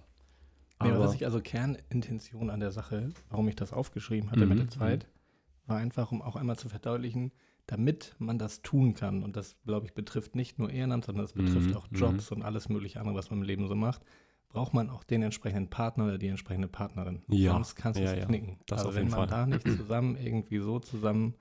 Nee, 0.81 0.91
Aber, 0.91 1.01
was 1.01 1.15
ich 1.15 1.25
also 1.25 1.41
Kernintention 1.41 2.49
an 2.51 2.61
der 2.61 2.71
Sache, 2.71 3.09
warum 3.29 3.49
ich 3.49 3.57
das 3.57 3.73
aufgeschrieben 3.73 4.31
hatte 4.31 4.43
Mhm, 4.43 4.49
mit 4.51 4.59
der 4.61 4.69
Zeit, 4.71 5.07
war 5.71 5.79
einfach, 5.79 6.13
um 6.13 6.21
auch 6.23 6.37
einmal 6.37 6.57
zu 6.57 6.69
verdeutlichen, 6.69 7.33
damit 7.67 8.15
man 8.19 8.39
das 8.39 8.63
tun 8.63 8.95
kann. 8.95 9.23
Und 9.23 9.37
das, 9.37 9.57
glaube 9.65 9.87
ich, 9.87 9.95
betrifft 9.95 10.35
nicht 10.35 10.59
nur 10.59 10.71
Ehrenamt, 10.71 11.05
sondern 11.05 11.25
das 11.25 11.33
betrifft 11.33 11.71
Mhm, 11.71 11.77
auch 11.77 11.87
Jobs 11.93 12.33
und 12.33 12.43
alles 12.43 12.69
mögliche 12.69 13.01
andere, 13.01 13.15
was 13.15 13.31
man 13.31 13.41
im 13.41 13.45
Leben 13.45 13.69
so 13.69 13.75
macht, 13.75 14.03
braucht 14.49 14.75
man 14.75 14.91
auch 14.91 15.05
den 15.05 15.23
entsprechenden 15.23 15.71
Partner 15.71 16.07
oder 16.07 16.19
die 16.19 16.27
entsprechende 16.27 16.67
Partnerin. 16.69 17.23
Ja, 17.29 17.53
Sonst 17.53 17.77
kannst 17.77 18.01
du 18.01 18.05
ja, 18.05 18.13
es 18.13 18.19
ja. 18.19 18.27
knicken. 18.27 18.59
Das 18.67 18.85
also 18.85 18.97
wenn 18.97 19.09
man 19.09 19.21
Fall. 19.21 19.27
da 19.29 19.47
nicht 19.47 19.69
zusammen 19.77 20.17
irgendwie 20.17 20.59
so 20.59 20.81
zusammen 20.81 21.35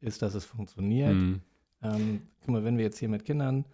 ist, 0.00 0.22
dass 0.22 0.34
es 0.34 0.44
funktioniert. 0.44 1.14
Mhm. 1.14 1.40
Ähm, 1.82 2.22
guck 2.40 2.50
mal, 2.50 2.64
wenn 2.64 2.76
wir 2.76 2.84
jetzt 2.84 2.98
hier 2.98 3.08
mit 3.08 3.24
Kindern, 3.24 3.64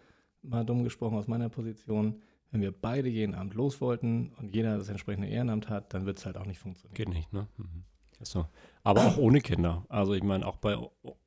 mal 0.43 0.65
dumm 0.65 0.85
gesprochen 0.85 1.19
aus 1.19 1.29
meiner 1.29 1.51
Position, 1.51 2.23
wenn 2.51 2.63
wir 2.63 2.73
beide 2.73 3.09
jeden 3.09 3.35
Abend 3.35 3.55
los 3.55 3.81
wollten 3.81 4.33
und 4.39 4.55
jeder 4.55 4.79
das 4.79 4.89
entsprechende 4.89 5.29
Ehrenamt 5.29 5.69
hat, 5.69 5.93
dann 5.93 6.07
wird 6.07 6.19
es 6.19 6.27
halt 6.27 6.37
auch 6.37 6.47
nicht 6.47 6.59
funktionieren. 6.59 6.95
Geht 6.97 7.09
nicht, 7.11 7.33
ne? 7.33 7.47
Mhm. 7.59 7.85
So. 8.23 8.47
Aber 8.83 9.07
auch 9.07 9.17
ohne 9.17 9.41
Kinder. 9.41 9.85
Also 9.89 10.15
ich 10.15 10.23
meine, 10.23 10.47
auch 10.47 10.57
bei 10.57 10.77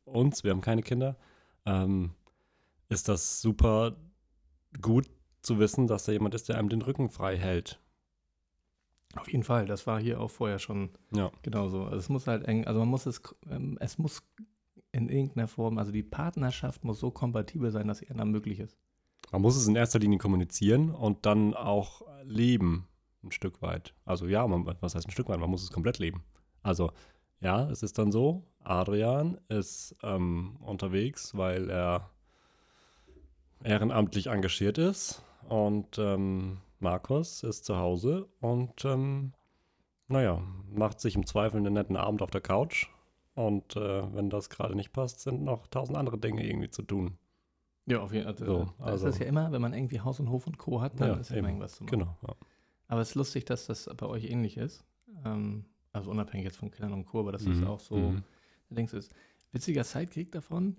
uns, 0.05 0.43
wir 0.43 0.51
haben 0.51 0.61
keine 0.61 0.81
Kinder, 0.83 1.17
ähm, 1.65 2.11
ist 2.89 3.09
das 3.09 3.41
super 3.41 3.95
gut 4.81 5.07
zu 5.41 5.59
wissen, 5.59 5.87
dass 5.87 6.05
da 6.05 6.11
jemand 6.11 6.35
ist, 6.35 6.49
der 6.49 6.57
einem 6.57 6.69
den 6.69 6.81
Rücken 6.81 7.09
frei 7.09 7.37
hält. 7.37 7.79
Auf 9.15 9.29
jeden 9.31 9.43
Fall, 9.43 9.65
das 9.67 9.85
war 9.85 9.99
hier 9.99 10.19
auch 10.19 10.31
vorher 10.31 10.57
schon 10.59 10.89
Ja. 11.11 11.31
genauso. 11.43 11.83
Also 11.83 11.97
es 11.97 12.09
muss 12.09 12.25
halt 12.27 12.45
eng, 12.45 12.65
also 12.65 12.79
man 12.79 12.89
muss 12.89 13.05
es, 13.05 13.21
ähm, 13.49 13.77
es 13.79 13.97
muss 13.97 14.23
in 14.91 15.09
irgendeiner 15.09 15.47
Form, 15.47 15.77
also 15.77 15.91
die 15.91 16.03
Partnerschaft 16.03 16.83
muss 16.83 16.99
so 16.99 17.11
kompatibel 17.11 17.71
sein, 17.71 17.87
dass 17.87 18.01
Ehrenamt 18.01 18.31
möglich 18.31 18.59
ist. 18.59 18.77
Man 19.31 19.41
muss 19.41 19.55
es 19.55 19.67
in 19.67 19.75
erster 19.75 19.99
Linie 19.99 20.17
kommunizieren 20.19 20.91
und 20.91 21.25
dann 21.25 21.53
auch 21.53 22.01
leben, 22.23 22.87
ein 23.23 23.31
Stück 23.31 23.61
weit. 23.61 23.93
Also 24.05 24.27
ja, 24.27 24.45
man, 24.47 24.65
was 24.81 24.95
heißt 24.95 25.07
ein 25.07 25.11
Stück 25.11 25.29
weit? 25.29 25.39
Man 25.39 25.49
muss 25.49 25.63
es 25.63 25.71
komplett 25.71 25.99
leben. 25.99 26.23
Also 26.63 26.91
ja, 27.41 27.69
es 27.69 27.83
ist 27.83 27.97
dann 27.99 28.11
so, 28.11 28.43
Adrian 28.63 29.37
ist 29.49 29.95
ähm, 30.01 30.55
unterwegs, 30.61 31.35
weil 31.37 31.69
er 31.69 32.09
ehrenamtlich 33.63 34.27
engagiert 34.27 34.77
ist 34.77 35.23
und 35.49 35.97
ähm, 35.97 36.59
Markus 36.79 37.43
ist 37.43 37.65
zu 37.65 37.77
Hause 37.77 38.27
und 38.41 38.83
ähm, 38.85 39.33
naja, 40.07 40.41
macht 40.73 40.99
sich 40.99 41.15
im 41.15 41.25
Zweifel 41.25 41.57
einen 41.57 41.73
netten 41.73 41.95
Abend 41.95 42.21
auf 42.21 42.31
der 42.31 42.41
Couch 42.41 42.87
und 43.35 43.75
äh, 43.75 44.13
wenn 44.15 44.29
das 44.29 44.49
gerade 44.49 44.75
nicht 44.75 44.91
passt, 44.93 45.21
sind 45.21 45.43
noch 45.43 45.67
tausend 45.67 45.97
andere 45.97 46.17
Dinge 46.17 46.45
irgendwie 46.45 46.69
zu 46.69 46.81
tun. 46.83 47.17
Ja, 47.85 47.99
auf 47.99 48.13
jeden 48.13 48.25
Fall. 48.25 48.45
So, 48.45 48.59
das 48.79 48.87
also- 48.87 49.07
ist 49.07 49.19
ja 49.19 49.25
immer, 49.25 49.51
wenn 49.51 49.61
man 49.61 49.73
irgendwie 49.73 49.99
Haus 50.01 50.19
und 50.19 50.29
Hof 50.29 50.47
und 50.47 50.57
Co. 50.57 50.81
hat, 50.81 50.99
dann 50.99 51.09
Ja, 51.09 51.15
ist 51.15 51.29
ja 51.29 51.35
eben. 51.37 51.45
immer 51.45 51.49
irgendwas 51.49 51.75
zu 51.75 51.83
machen. 51.83 51.99
Genau. 51.99 52.17
Ja. 52.27 52.35
Aber 52.87 53.01
es 53.01 53.09
ist 53.09 53.15
lustig, 53.15 53.45
dass 53.45 53.65
das 53.65 53.89
bei 53.97 54.05
euch 54.05 54.25
ähnlich 54.25 54.57
ist. 54.57 54.85
Ähm, 55.25 55.65
also 55.93 56.11
unabhängig 56.11 56.45
jetzt 56.45 56.57
von 56.57 56.71
Kindern 56.71 56.93
und 56.93 57.05
Co., 57.05 57.19
aber 57.21 57.31
das 57.31 57.45
ist 57.47 57.61
Mhm, 57.61 57.67
auch 57.67 57.79
so, 57.79 57.95
mhm. 58.11 58.23
denkst 58.69 58.91
du, 58.91 58.97
ist 58.97 59.13
witziger 59.51 59.83
Sidekick 59.83 60.31
davon. 60.31 60.75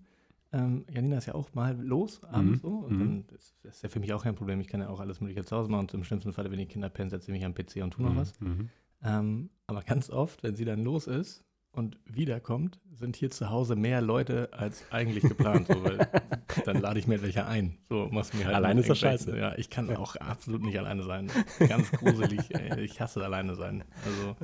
Ähm, 0.52 0.84
Janina 0.92 1.18
ist 1.18 1.26
ja 1.26 1.34
auch 1.34 1.52
mal 1.54 1.76
los, 1.80 2.22
abends 2.24 2.62
Mhm, 2.62 2.62
so. 2.62 2.68
Und 2.78 2.92
mhm. 2.94 2.98
dann 2.98 3.24
ist 3.34 3.56
das 3.62 3.76
ist 3.76 3.82
ja 3.82 3.88
für 3.88 4.00
mich 4.00 4.12
auch 4.12 4.22
kein 4.22 4.34
Problem. 4.34 4.60
Ich 4.60 4.68
kann 4.68 4.80
ja 4.80 4.88
auch 4.88 5.00
alles 5.00 5.20
Mögliche 5.20 5.44
zu 5.44 5.56
Hause 5.56 5.70
machen. 5.70 5.82
Und 5.82 5.94
im 5.94 6.04
schlimmsten 6.04 6.32
Fall, 6.32 6.50
wenn 6.50 6.58
die 6.58 6.66
Kinder 6.66 6.88
pennen, 6.90 7.10
setze 7.10 7.30
ich 7.30 7.32
mich 7.36 7.44
am 7.44 7.54
PC 7.54 7.82
und 7.82 7.92
tue 7.92 8.04
noch 8.04 8.14
Mhm, 8.14 8.16
was. 8.16 8.34
mhm. 8.40 8.70
Ähm, 9.02 9.50
aber 9.66 9.82
ganz 9.82 10.10
oft, 10.10 10.42
wenn 10.42 10.54
sie 10.56 10.64
dann 10.64 10.82
los 10.84 11.06
ist 11.06 11.44
und 11.76 11.98
wiederkommt, 12.06 12.80
sind 12.92 13.16
hier 13.16 13.30
zu 13.30 13.50
Hause 13.50 13.76
mehr 13.76 14.00
Leute 14.00 14.48
als 14.52 14.84
eigentlich 14.90 15.24
geplant. 15.24 15.68
So, 15.68 15.84
weil 15.84 16.08
dann 16.64 16.80
lade 16.80 16.98
ich 16.98 17.06
mir 17.06 17.20
welche 17.22 17.46
ein. 17.46 17.78
So 17.88 18.08
machst 18.10 18.34
mir 18.34 18.46
halt 18.46 18.54
Alleine 18.54 18.80
ist 18.80 18.90
das 18.90 18.98
scheiße. 18.98 19.36
Ja, 19.36 19.56
ich 19.56 19.70
kann 19.70 19.94
auch 19.96 20.16
absolut 20.16 20.62
nicht 20.62 20.78
alleine 20.78 21.02
sein. 21.02 21.30
Ganz 21.68 21.90
gruselig. 21.92 22.54
ey. 22.54 22.80
Ich 22.80 23.00
hasse 23.00 23.24
alleine 23.24 23.54
sein. 23.56 23.84
Also, 24.04 24.36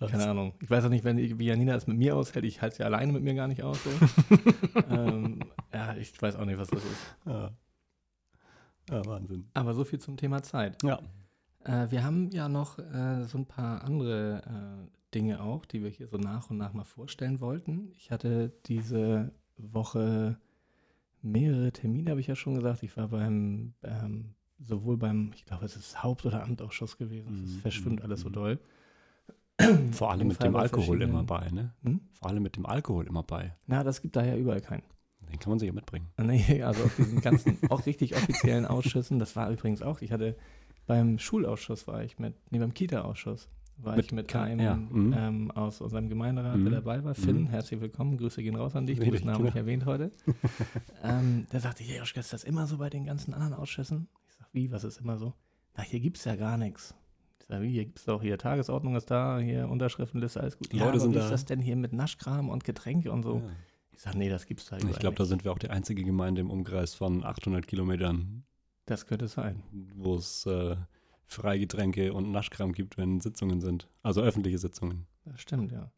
Ja, 0.00 0.08
keine 0.08 0.26
Ahnung. 0.28 0.54
Ich 0.60 0.70
weiß 0.70 0.84
auch 0.84 0.90
nicht, 0.90 1.04
wenn 1.04 1.18
wie 1.18 1.46
Janina 1.46 1.74
es 1.74 1.86
mit 1.86 1.98
mir 1.98 2.16
aushält. 2.16 2.44
Ich 2.44 2.62
halte 2.62 2.76
sie 2.76 2.84
alleine 2.84 3.12
mit 3.12 3.22
mir 3.22 3.34
gar 3.34 3.48
nicht 3.48 3.62
aus. 3.62 3.78
So. 3.84 3.90
ähm, 4.90 5.40
ja, 5.72 5.94
ich 5.96 6.20
weiß 6.20 6.36
auch 6.36 6.44
nicht, 6.44 6.58
was 6.58 6.68
das 6.68 6.84
ist. 6.84 7.16
Ja. 7.26 7.50
ja, 8.90 9.06
Wahnsinn. 9.06 9.48
Aber 9.54 9.74
so 9.74 9.84
viel 9.84 9.98
zum 9.98 10.16
Thema 10.16 10.42
Zeit. 10.42 10.82
Ja. 10.82 11.00
Äh, 11.64 11.90
wir 11.90 12.04
haben 12.04 12.30
ja 12.30 12.48
noch 12.48 12.78
äh, 12.78 13.24
so 13.24 13.38
ein 13.38 13.46
paar 13.46 13.84
andere 13.84 14.42
äh, 14.46 14.97
Dinge 15.14 15.42
auch, 15.42 15.64
die 15.64 15.82
wir 15.82 15.90
hier 15.90 16.08
so 16.08 16.16
nach 16.18 16.50
und 16.50 16.58
nach 16.58 16.72
mal 16.72 16.84
vorstellen 16.84 17.40
wollten. 17.40 17.92
Ich 17.96 18.10
hatte 18.10 18.52
diese 18.66 19.32
Woche 19.56 20.38
mehrere 21.22 21.72
Termine, 21.72 22.10
habe 22.10 22.20
ich 22.20 22.26
ja 22.26 22.36
schon 22.36 22.54
gesagt. 22.54 22.82
Ich 22.82 22.96
war 22.96 23.08
beim, 23.08 23.74
ähm, 23.82 24.34
sowohl 24.60 24.96
beim, 24.96 25.32
ich 25.34 25.44
glaube, 25.44 25.64
es 25.64 25.76
ist 25.76 26.02
Haupt- 26.02 26.26
oder 26.26 26.42
Amtausschuss 26.42 26.96
gewesen. 26.98 27.44
Es 27.44 27.54
Mhm, 27.56 27.60
verschwimmt 27.60 28.02
alles 28.02 28.20
so 28.20 28.28
mhm. 28.28 28.32
doll. 28.32 28.58
Vor 29.90 30.12
allem 30.12 30.28
mit 30.28 30.42
dem 30.42 30.54
Alkohol 30.54 31.02
immer 31.02 31.24
bei, 31.24 31.48
ne? 31.50 31.74
Hm? 31.82 32.00
Vor 32.12 32.28
allem 32.28 32.42
mit 32.44 32.56
dem 32.56 32.64
Alkohol 32.66 33.06
immer 33.08 33.24
bei. 33.24 33.56
Na, 33.66 33.82
das 33.82 34.02
gibt 34.02 34.14
da 34.14 34.24
ja 34.24 34.36
überall 34.36 34.60
keinen. 34.60 34.84
Den 35.32 35.38
kann 35.40 35.50
man 35.50 35.58
sich 35.58 35.66
ja 35.66 35.72
mitbringen. 35.72 36.06
Nee, 36.22 36.62
also 36.62 36.84
auf 36.84 36.94
diesen 36.96 37.20
ganzen, 37.20 37.58
auch 37.68 37.84
richtig 37.84 38.14
offiziellen 38.14 38.66
Ausschüssen, 38.66 39.18
das 39.18 39.34
war 39.36 39.50
übrigens 39.50 39.82
auch, 39.82 40.00
ich 40.00 40.12
hatte 40.12 40.36
beim 40.86 41.18
Schulausschuss 41.18 41.86
war 41.86 42.02
ich 42.04 42.18
mit, 42.18 42.34
nee, 42.50 42.58
beim 42.60 42.72
Kita-Ausschuss 42.72 43.48
war 43.78 43.96
Mit 43.96 44.06
ich 44.06 44.12
mit 44.12 44.28
Ka- 44.28 44.42
einem 44.42 44.60
ja, 44.60 44.74
mhm. 44.76 45.14
ähm, 45.16 45.50
aus 45.52 45.80
unserem 45.80 46.08
Gemeinderat, 46.08 46.56
Mhm. 46.56 46.64
der 46.64 46.72
dabei 46.80 47.04
war, 47.04 47.14
Finn, 47.14 47.42
Mhm. 47.42 47.46
herzlich 47.48 47.80
willkommen, 47.80 48.16
Grüße 48.18 48.42
gehen 48.42 48.56
raus 48.56 48.74
an 48.74 48.86
dich, 48.86 48.98
du 48.98 49.10
bist 49.10 49.24
namentlich 49.24 49.54
genau. 49.54 49.62
erwähnt 49.64 49.86
heute. 49.86 50.10
ähm, 51.02 51.46
der 51.52 51.60
sagte, 51.60 51.84
ja, 51.84 51.98
Joschka, 51.98 52.20
ist 52.20 52.32
das 52.32 52.44
immer 52.44 52.66
so 52.66 52.78
bei 52.78 52.90
den 52.90 53.04
ganzen 53.04 53.34
anderen 53.34 53.54
Ausschüssen? 53.54 54.08
Ich 54.28 54.34
sag, 54.34 54.48
wie, 54.52 54.70
was 54.72 54.84
ist 54.84 54.98
immer 55.00 55.16
so? 55.16 55.32
Na, 55.76 55.82
hier 55.84 56.00
gibt's 56.00 56.24
ja 56.24 56.34
gar 56.36 56.56
nichts. 56.56 56.94
Ich 57.40 57.46
sag, 57.46 57.62
wie, 57.62 57.70
hier 57.70 57.84
gibt's 57.84 58.04
doch, 58.04 58.20
hier 58.20 58.36
Tagesordnung 58.36 58.96
ist 58.96 59.10
da, 59.10 59.38
hier 59.38 59.68
Unterschriftenliste, 59.68 60.40
alles 60.40 60.58
gut. 60.58 60.72
Die 60.72 60.76
ja, 60.76 60.84
Leute 60.84 60.94
aber 60.94 61.00
sind 61.00 61.10
wie 61.12 61.18
da. 61.18 61.24
ist 61.24 61.30
das 61.30 61.44
denn 61.44 61.60
hier 61.60 61.76
mit 61.76 61.92
Naschkram 61.92 62.48
und 62.48 62.64
Getränke 62.64 63.12
und 63.12 63.22
so? 63.22 63.36
Ja. 63.36 63.42
Ich 63.92 64.00
sag, 64.02 64.14
nee, 64.14 64.28
das 64.28 64.46
gibt's 64.46 64.66
da 64.66 64.76
Ich 64.76 64.98
glaube, 64.98 65.16
da 65.16 65.24
sind 65.24 65.44
wir 65.44 65.52
auch 65.52 65.58
die 65.58 65.70
einzige 65.70 66.04
Gemeinde 66.04 66.40
im 66.40 66.50
Umkreis 66.50 66.94
von 66.94 67.24
800 67.24 67.66
Kilometern, 67.66 68.44
Das 68.86 69.06
könnte 69.06 69.28
sein. 69.28 69.62
wo 69.94 70.14
es 70.16 70.46
äh, 70.46 70.76
Freigetränke 71.28 72.12
und 72.12 72.32
Naschkram 72.32 72.72
gibt, 72.72 72.96
wenn 72.98 73.20
Sitzungen 73.20 73.60
sind. 73.60 73.88
Also 74.02 74.22
öffentliche 74.22 74.58
Sitzungen. 74.58 75.06
Das 75.24 75.40
stimmt, 75.40 75.70
ja. 75.72 75.90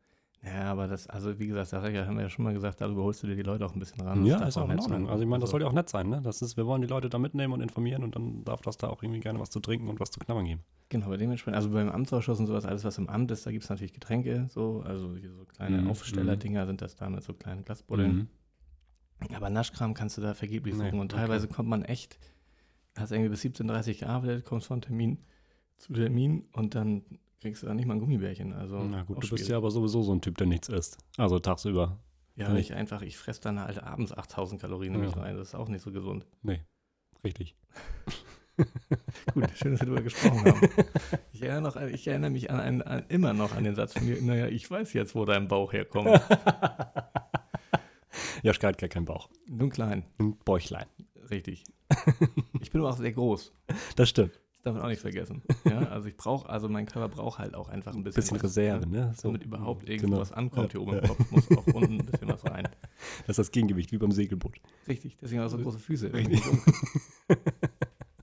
Ja, 0.42 0.72
aber 0.72 0.86
das, 0.86 1.06
also 1.06 1.38
wie 1.38 1.46
gesagt, 1.48 1.70
das 1.72 1.82
haben 1.84 2.16
wir 2.16 2.22
ja 2.22 2.30
schon 2.30 2.44
mal 2.46 2.54
gesagt, 2.54 2.80
darüber 2.80 3.02
holst 3.02 3.22
du 3.22 3.26
dir 3.26 3.36
die 3.36 3.42
Leute 3.42 3.64
auch 3.66 3.74
ein 3.74 3.78
bisschen 3.78 4.00
ran. 4.00 4.24
ja, 4.24 4.38
Das 4.38 4.48
ist 4.50 4.56
auch 4.56 4.70
in. 4.70 4.78
Ordnung. 4.80 5.08
Also 5.10 5.22
ich 5.22 5.28
meine, 5.28 5.42
das 5.42 5.50
soll 5.50 5.60
ja 5.60 5.66
auch 5.68 5.72
nett 5.74 5.90
sein, 5.90 6.08
ne? 6.08 6.20
Das 6.22 6.40
ist, 6.40 6.56
wir 6.56 6.66
wollen 6.66 6.80
die 6.80 6.88
Leute 6.88 7.10
da 7.10 7.18
mitnehmen 7.18 7.52
und 7.52 7.60
informieren 7.60 8.02
und 8.02 8.16
dann 8.16 8.42
darf 8.44 8.62
das 8.62 8.78
da 8.78 8.88
auch 8.88 9.02
irgendwie 9.02 9.20
gerne 9.20 9.38
was 9.38 9.50
zu 9.50 9.60
trinken 9.60 9.88
und 9.88 10.00
was 10.00 10.10
zu 10.10 10.18
knabbern 10.18 10.46
geben. 10.46 10.62
Genau, 10.88 11.08
bei 11.10 11.18
dementsprechend, 11.18 11.56
also 11.56 11.68
beim 11.70 11.90
Amtsausschuss 11.90 12.40
und 12.40 12.46
sowas, 12.46 12.64
alles 12.64 12.84
was 12.84 12.96
im 12.96 13.08
Amt 13.10 13.30
ist, 13.30 13.44
da 13.46 13.50
gibt 13.52 13.64
es 13.64 13.70
natürlich 13.70 13.92
Getränke, 13.92 14.46
so, 14.48 14.80
also 14.84 15.14
hier 15.16 15.30
so 15.30 15.44
kleine 15.44 15.82
Mhm, 15.82 15.90
Aufstellerdinger 15.90 16.66
sind 16.66 16.80
das 16.80 16.96
da 16.96 17.08
mit 17.10 17.22
so 17.22 17.34
kleinen 17.34 17.62
Glasbuddeln. 17.64 18.28
Mhm. 19.20 19.34
Aber 19.34 19.50
Naschkram 19.50 19.92
kannst 19.92 20.16
du 20.16 20.22
da 20.22 20.32
vergeblich 20.32 20.74
Nee, 20.74 20.86
suchen 20.86 21.00
und 21.00 21.12
okay. 21.12 21.20
teilweise 21.22 21.48
kommt 21.48 21.68
man 21.68 21.82
echt, 21.84 22.18
hast 23.00 23.12
irgendwie 23.12 23.30
bis 23.30 23.42
17.30 23.42 23.88
Uhr 23.94 23.94
gearbeitet, 24.00 24.44
kommst 24.44 24.66
von 24.66 24.80
Termin 24.80 25.18
zu 25.78 25.92
Termin 25.92 26.44
und 26.52 26.74
dann 26.74 27.02
kriegst 27.40 27.62
du 27.62 27.66
da 27.66 27.74
nicht 27.74 27.86
mal 27.86 27.94
ein 27.94 28.00
Gummibärchen. 28.00 28.52
Also 28.52 28.78
Na 28.84 29.02
gut, 29.02 29.16
du 29.16 29.20
bist 29.20 29.28
schwierig. 29.30 29.48
ja 29.48 29.56
aber 29.56 29.70
sowieso 29.70 30.02
so 30.02 30.12
ein 30.14 30.20
Typ, 30.20 30.36
der 30.38 30.46
nichts 30.46 30.68
isst. 30.68 30.98
Also 31.16 31.38
tagsüber. 31.38 31.98
Ja, 32.36 32.50
Ja. 32.52 32.56
ich 32.56 32.74
einfach, 32.74 33.02
ich 33.02 33.16
fresse 33.16 33.40
dann 33.42 33.58
halt 33.60 33.82
abends 33.82 34.12
8000 34.12 34.60
Kalorien 34.60 34.92
nämlich 34.92 35.14
Ja. 35.14 35.22
rein, 35.22 35.36
das 35.36 35.48
ist 35.48 35.54
auch 35.54 35.68
nicht 35.68 35.82
so 35.82 35.90
gesund. 35.90 36.26
Nee, 36.42 36.60
richtig. 37.24 37.56
Gut, 39.34 39.48
schön, 39.54 39.72
dass 39.72 39.80
wir 39.80 39.86
darüber 39.86 40.02
gesprochen 40.02 40.44
haben. 40.44 40.60
Ich 41.32 41.40
erinnere, 41.42 41.62
noch, 41.62 41.76
ich 41.80 42.06
erinnere 42.06 42.30
mich 42.30 42.50
an 42.50 42.60
einen, 42.60 42.82
an, 42.82 43.04
immer 43.08 43.32
noch 43.32 43.54
an 43.56 43.64
den 43.64 43.74
Satz 43.74 43.94
von 43.94 44.04
mir, 44.04 44.20
naja, 44.20 44.48
ich 44.48 44.70
weiß 44.70 44.92
jetzt, 44.92 45.14
wo 45.14 45.24
dein 45.24 45.48
Bauch 45.48 45.72
herkommt. 45.72 46.08
Joschka 48.42 48.68
hat 48.68 48.78
gar 48.78 48.88
keinen 48.88 49.04
Bauch. 49.06 49.28
Nun 49.46 49.70
klein, 49.70 50.04
Ein 50.18 50.36
Bäuchlein. 50.44 50.86
Richtig. 51.30 51.64
Ich 52.60 52.70
bin 52.70 52.80
aber 52.82 52.90
auch 52.90 52.96
sehr 52.98 53.12
groß. 53.12 53.52
Das 53.96 54.08
stimmt. 54.08 54.32
Das 54.52 54.62
darf 54.62 54.74
man 54.74 54.82
auch 54.84 54.88
nicht 54.88 55.00
vergessen. 55.00 55.42
Ja, 55.64 55.78
also 55.88 56.08
ich 56.08 56.16
brauche, 56.16 56.48
also 56.48 56.68
mein 56.68 56.86
Körper 56.86 57.08
braucht 57.08 57.38
halt 57.38 57.54
auch 57.54 57.68
einfach 57.68 57.94
ein 57.94 58.02
bisschen, 58.04 58.20
Bisschen 58.22 58.36
was, 58.36 58.44
Reserve, 58.44 58.84
ja, 58.84 58.86
ne? 59.06 59.12
So. 59.16 59.28
Damit 59.28 59.44
überhaupt 59.44 59.86
Genau. 59.86 59.92
irgendwas 60.02 60.32
ankommt 60.32 60.72
hier 60.72 60.82
oben 60.82 60.98
im. 60.98 61.06
Kopf, 61.08 61.30
muss 61.30 61.50
auch 61.56 61.66
unten 61.68 62.00
ein 62.00 62.06
bisschen 62.06 62.28
was 62.28 62.44
rein. 62.44 62.68
Das 63.26 63.30
ist 63.30 63.38
das 63.38 63.50
Gegengewicht, 63.52 63.90
wie 63.92 63.98
beim 63.98 64.12
Segelboot. 64.12 64.60
Richtig, 64.86 65.16
deswegen 65.20 65.40
auch 65.40 65.48
so 65.48 65.58
große 65.58 65.78
Füße. 65.78 66.12
Richtig. 66.12 66.42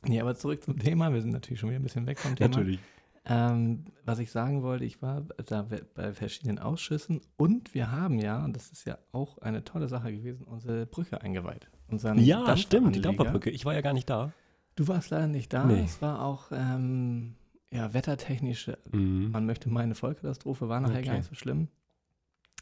Nee, 0.04 0.22
aber 0.22 0.36
zurück 0.36 0.64
zum 0.64 0.78
Thema. 0.80 1.12
Wir 1.14 1.22
sind 1.22 1.32
natürlich 1.32 1.60
schon 1.60 1.70
wieder 1.70 1.80
ein 1.80 1.84
bisschen 1.84 2.06
weg 2.06 2.20
vom 2.20 2.36
Thema. 2.36 2.50
Natürlich. 2.50 2.80
Ähm, 3.26 3.86
was 4.06 4.20
ich 4.20 4.32
sagen 4.32 4.64
wollte, 4.64 4.86
ich 4.86 5.02
war 5.02 5.22
da 5.46 5.68
bei 5.96 6.14
verschiedenen 6.14 6.60
Ausschüssen 6.60 7.20
und 7.36 7.74
wir 7.74 7.92
haben 7.92 8.20
ja, 8.20 8.44
und 8.46 8.56
das 8.56 8.70
ist 8.72 8.86
ja 8.86 8.98
auch 9.12 9.38
eine 9.40 9.66
tolle 9.66 9.90
Sache 9.90 10.14
gewesen, 10.14 10.46
unsere 10.46 10.86
Brücke 10.86 11.22
eingeweiht. 11.22 11.70
Unseren 11.90 12.20
Ja, 12.20 12.56
stimmt, 12.58 12.96
die 12.96 13.02
Dampfanleger. 13.02 13.02
Dampferbrücke. 13.02 13.50
Ich 13.50 13.66
war 13.66 13.74
ja 13.74 13.82
gar 13.82 13.94
nicht 13.94 14.10
da. 14.10 14.32
Du 14.76 14.88
warst 14.88 15.10
leider 15.10 15.28
nicht 15.28 15.54
da. 15.54 15.64
Nee. 15.66 15.84
Es 15.84 16.02
war 16.02 16.22
auch 16.22 16.52
ähm, 16.52 17.36
ja, 17.72 17.94
wettertechnisch, 17.94 18.72
Mhm. 18.92 19.32
man 19.32 19.46
möchte 19.46 19.70
meinen, 19.70 19.86
eine 19.86 19.96
Vollkatastrophe, 19.96 20.70
war 20.70 20.80
nachher 20.80 20.98
Okay. 21.00 21.06
gar 21.08 21.14
nicht 21.16 21.28
so 21.30 21.36
schlimm. 21.36 21.68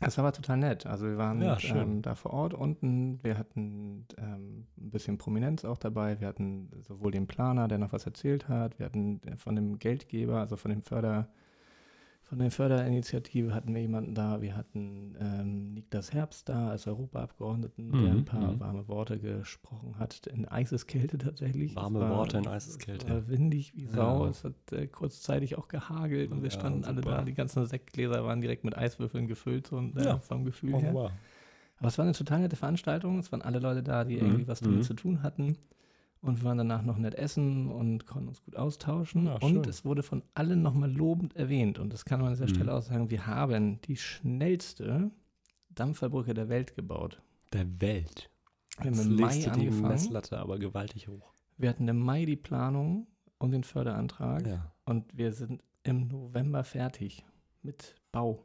Es 0.02 0.18
war 0.18 0.26
aber 0.26 0.34
total 0.34 0.58
nett. 0.58 0.86
Also 0.86 1.06
wir 1.08 1.18
waren 1.18 1.42
Ja, 1.42 1.58
ähm, 1.74 2.02
da 2.02 2.16
vor 2.16 2.34
Ort 2.34 2.54
unten, 2.54 3.24
wir 3.24 3.38
hatten 3.38 4.06
ähm, 4.18 4.68
ein 4.78 4.90
bisschen 4.92 5.18
Prominenz 5.18 5.64
auch 5.64 5.78
dabei. 5.78 6.20
Wir 6.20 6.28
hatten 6.28 6.70
sowohl 6.82 7.12
den 7.12 7.28
Planer, 7.28 7.68
der 7.70 7.78
noch 7.78 7.94
was 7.94 8.06
erzählt 8.06 8.50
hat, 8.50 8.78
wir 8.78 8.86
hatten 8.88 9.22
äh, 9.26 9.38
von 9.38 9.56
dem 9.56 9.80
Geldgeber, 9.80 10.40
also 10.42 10.58
von 10.58 10.72
dem 10.72 10.82
Förder, 10.82 11.30
von 12.28 12.40
der 12.40 12.50
Förderinitiative 12.52 13.54
hatten 13.54 13.74
wir 13.74 13.82
jemanden 13.82 14.16
da. 14.16 14.42
Wir 14.42 14.58
hatten 14.58 15.16
ähm, 15.20 15.74
Niklas 15.76 16.12
Herbst 16.12 16.50
da 16.50 16.70
als 16.72 16.88
Europaabgeordneten, 16.88 17.92
der 17.92 18.00
Mhm, 18.14 18.18
ein 18.20 18.26
paar 18.26 18.52
mhm. 18.54 18.60
warme 18.60 18.88
Worte 18.88 19.20
gesprochen 19.20 20.00
hat, 20.00 20.26
in 20.28 20.48
Eiseskälte 20.48 21.18
tatsächlich. 21.20 21.76
Warme 21.76 22.00
war- 22.00 22.10
Worte 22.18 22.40
in 22.40 22.48
Eiseskälte. 22.48 23.06
Es 23.06 23.12
war 23.14 23.28
windig 23.30 23.76
wie 23.76 23.86
Sau. 23.86 24.24
Ja. 24.26 24.32
Es 24.32 24.44
hat 24.44 24.54
äh, 24.72 24.88
kurzzeitig 24.88 25.58
auch 25.58 25.68
gehagelt 25.68 26.32
und 26.32 26.42
wir 26.42 26.50
Ja, 26.50 26.60
standen 26.60 26.84
alle 26.84 26.98
super. 27.04 27.18
da. 27.18 27.24
Die 27.24 27.34
ganzen 27.34 27.66
Sektgläser 27.68 28.24
waren 28.26 28.42
direkt 28.42 28.64
mit 28.64 28.76
Eiswürfeln 28.78 29.28
gefüllt 29.28 29.68
so, 29.68 29.78
und, 29.78 29.96
äh, 29.98 30.06
Ja. 30.06 30.18
vom 30.18 30.44
Gefühl 30.46 30.74
Oh, 30.74 30.82
her. 30.82 30.94
wow. 30.94 31.12
Aber 31.78 31.88
es 31.90 31.98
war 31.98 32.06
eine 32.06 32.14
total 32.14 32.40
nette 32.40 32.56
Veranstaltung. 32.56 33.20
Es 33.20 33.32
waren 33.32 33.42
alle 33.42 33.60
Leute 33.60 33.84
da, 33.84 34.04
die 34.04 34.16
Mhm, 34.16 34.22
irgendwie 34.26 34.48
was 34.48 34.62
damit 34.62 34.80
mhm. 34.80 34.84
zu 34.84 34.94
tun 34.96 35.22
hatten. 35.24 35.58
Und 36.26 36.42
wir 36.42 36.46
waren 36.46 36.58
danach 36.58 36.82
noch 36.84 36.98
nett 36.98 37.16
essen 37.16 37.70
und 37.72 38.06
konnten 38.08 38.30
uns 38.30 38.44
gut 38.44 38.56
austauschen. 38.56 39.26
Ja, 39.28 39.36
und 39.36 39.52
schön. 39.64 39.70
es 39.70 39.86
wurde 39.86 40.04
von 40.04 40.24
allen 40.34 40.62
nochmal 40.62 40.92
lobend 40.92 41.36
erwähnt. 41.36 41.78
Und 41.80 41.94
das 41.94 42.06
kann 42.06 42.20
man 42.20 42.30
an 42.30 42.34
dieser 42.34 42.46
Mhm. 42.46 42.56
Stelle 42.56 42.74
auch 42.74 42.82
sagen. 42.82 43.10
Wir 43.12 43.28
haben 43.28 43.80
die 43.82 43.96
schnellste 43.96 45.12
Dampferbrücke 45.70 46.34
der 46.34 46.50
Welt 46.50 46.76
gebaut. 46.76 47.22
Der 47.54 47.66
Welt. 47.82 48.30
Wir 48.82 48.92
haben 48.92 49.00
im 49.00 49.16
Mai 49.16 49.36
du 49.36 49.40
die 49.42 49.50
angefangen. 49.50 49.88
Messlatte 49.88 50.38
aber 50.40 50.58
gewaltig 50.60 51.08
hoch. 51.08 51.32
Wir 51.58 51.70
hatten 51.70 51.88
im 51.88 52.00
Mai 52.00 52.26
die 52.26 52.36
Planung 52.36 53.08
und 53.38 53.52
den 53.52 53.64
Förderantrag. 53.64 54.46
Ja. 54.48 54.72
Und 54.86 55.06
wir 55.18 55.32
sind 55.32 55.62
im 55.84 56.08
November 56.08 56.64
fertig 56.64 57.24
mit 57.62 57.96
Bau. 58.12 58.44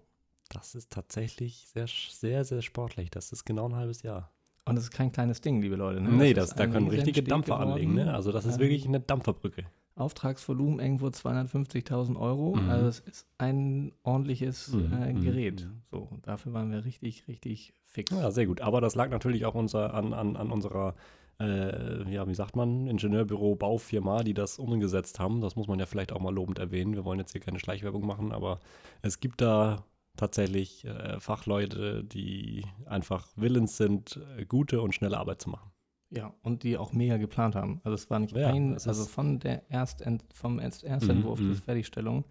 Das 0.50 0.74
ist 0.74 0.90
tatsächlich 0.90 1.66
sehr, 1.68 1.86
sehr, 1.86 2.44
sehr 2.44 2.62
sportlich. 2.62 3.10
Das 3.10 3.32
ist 3.32 3.44
genau 3.44 3.68
ein 3.68 3.76
halbes 3.76 4.02
Jahr. 4.02 4.32
Und 4.66 4.76
das 4.76 4.84
ist 4.84 4.90
kein 4.90 5.10
kleines 5.10 5.40
Ding, 5.40 5.60
liebe 5.62 5.76
Leute. 5.76 6.00
Ne? 6.00 6.10
nee, 6.10 6.34
Das 6.34 6.54
da 6.54 6.66
können 6.66 6.88
richtige 6.88 7.22
Dampfer 7.22 7.58
anlegen. 7.58 7.94
Ne? 7.94 8.00
geworden. 8.02 8.14
Also 8.14 8.30
das 8.32 8.44
ist 8.44 8.54
Ähm, 8.56 8.60
wirklich 8.60 8.86
eine 8.86 9.00
Dampferbrücke. 9.00 9.64
Auftragsvolumen 9.96 10.80
irgendwo 10.80 11.06
250.000 11.08 12.16
Euro. 12.18 12.54
Mhm. 12.56 12.70
Also 12.70 12.86
es 12.88 13.00
ist 13.00 13.26
ein 13.38 13.92
ordentliches 14.02 14.72
Mhm, 14.72 14.92
äh, 14.92 15.12
mhm, 15.12 15.20
Gerät. 15.22 15.64
mhm. 15.66 15.82
So, 15.90 15.98
und 16.10 16.26
dafür 16.26 16.52
waren 16.52 16.70
wir 16.70 16.84
richtig, 16.84 17.26
richtig 17.28 17.74
fix. 17.84 18.10
Ja, 18.10 18.30
sehr 18.30 18.46
gut. 18.46 18.60
Aber 18.60 18.80
das 18.80 18.94
lag 18.94 19.10
natürlich 19.10 19.44
auch 19.44 19.54
unser, 19.54 19.92
an, 19.94 20.12
an, 20.12 20.36
an 20.36 20.50
unserer, 20.50 20.94
äh, 21.40 22.10
ja, 22.12 22.26
wie 22.28 22.34
sagt 22.34 22.56
man, 22.56 22.86
Ingenieurbüro 22.86 23.56
Baufirma, 23.56 24.22
die 24.22 24.34
das 24.34 24.58
umgesetzt 24.58 25.18
haben. 25.18 25.40
Das 25.40 25.56
muss 25.56 25.66
man 25.68 25.78
ja 25.78 25.86
vielleicht 25.86 26.12
auch 26.12 26.20
mal 26.20 26.34
lobend 26.34 26.58
erwähnen. 26.58 26.94
Wir 26.94 27.04
wollen 27.04 27.18
jetzt 27.18 27.32
hier 27.32 27.40
keine 27.40 27.58
Schleichwerbung 27.58 28.06
machen, 28.06 28.32
aber 28.32 28.60
es 29.02 29.20
gibt 29.20 29.40
da 29.40 29.84
tatsächlich 30.16 30.84
äh, 30.84 31.18
Fachleute, 31.20 32.04
die 32.04 32.64
einfach 32.86 33.28
willens 33.36 33.76
sind, 33.76 34.20
gute 34.48 34.80
und 34.82 34.94
schnelle 34.94 35.18
Arbeit 35.18 35.40
zu 35.42 35.50
machen. 35.50 35.70
Ja, 36.10 36.34
und 36.42 36.64
die 36.64 36.76
auch 36.76 36.92
mega 36.92 37.18
geplant 37.18 37.54
haben. 37.54 37.80
Also 37.84 37.94
es 37.94 38.10
war 38.10 38.18
nicht 38.18 38.34
Ja, 38.34 38.48
ein, 38.48 38.72
also 38.74 39.04
von 39.04 39.38
der 39.38 39.70
Erstent, 39.70 40.24
vom 40.34 40.58
Erst- 40.58 40.82
Erstentwurf 40.82 41.38
Mhm, 41.40 41.48
bis 41.50 41.58
mhm. 41.60 41.62
Fertigstellung 41.62 42.24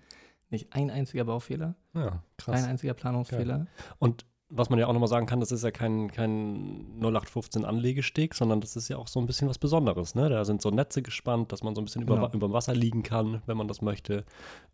nicht 0.49 0.73
ein 0.73 0.89
einziger 0.89 1.23
Baufehler, 1.25 1.75
Ja, 1.93 2.23
kein 2.37 2.65
einziger 2.65 2.93
Planungsfehler. 2.93 3.67
Und 3.99 4.25
was 4.51 4.69
man 4.71 4.79
ja 4.79 4.87
auch 4.87 4.93
nochmal 4.93 5.07
sagen 5.09 5.27
kann, 5.27 5.39
das 5.39 5.51
ist 5.51 5.63
ja 5.63 5.69
kein, 5.71 6.11
kein 6.11 6.85
0815 6.99 7.65
Anlegesteg, 7.65 8.33
sondern 8.33 8.61
das 8.61 8.75
ist 8.75 8.87
ja 8.89 8.97
auch 8.97 9.07
so 9.07 9.19
ein 9.19 9.27
bisschen 9.27 9.47
was 9.47 9.59
Besonderes. 9.59 10.15
Ne? 10.15 10.27
Da 10.29 10.43
sind 10.43 10.61
so 10.61 10.71
Netze 10.71 11.01
gespannt, 11.03 11.51
dass 11.51 11.61
man 11.63 11.75
so 11.75 11.81
ein 11.81 11.85
bisschen 11.85 12.01
über, 12.01 12.15
Genau. 12.15 12.27
Über 12.33 12.47
dem 12.47 12.53
Wasser 12.53 12.73
liegen 12.73 13.03
kann, 13.03 13.41
wenn 13.45 13.57
man 13.57 13.67
das 13.67 13.81
möchte. 13.81 14.25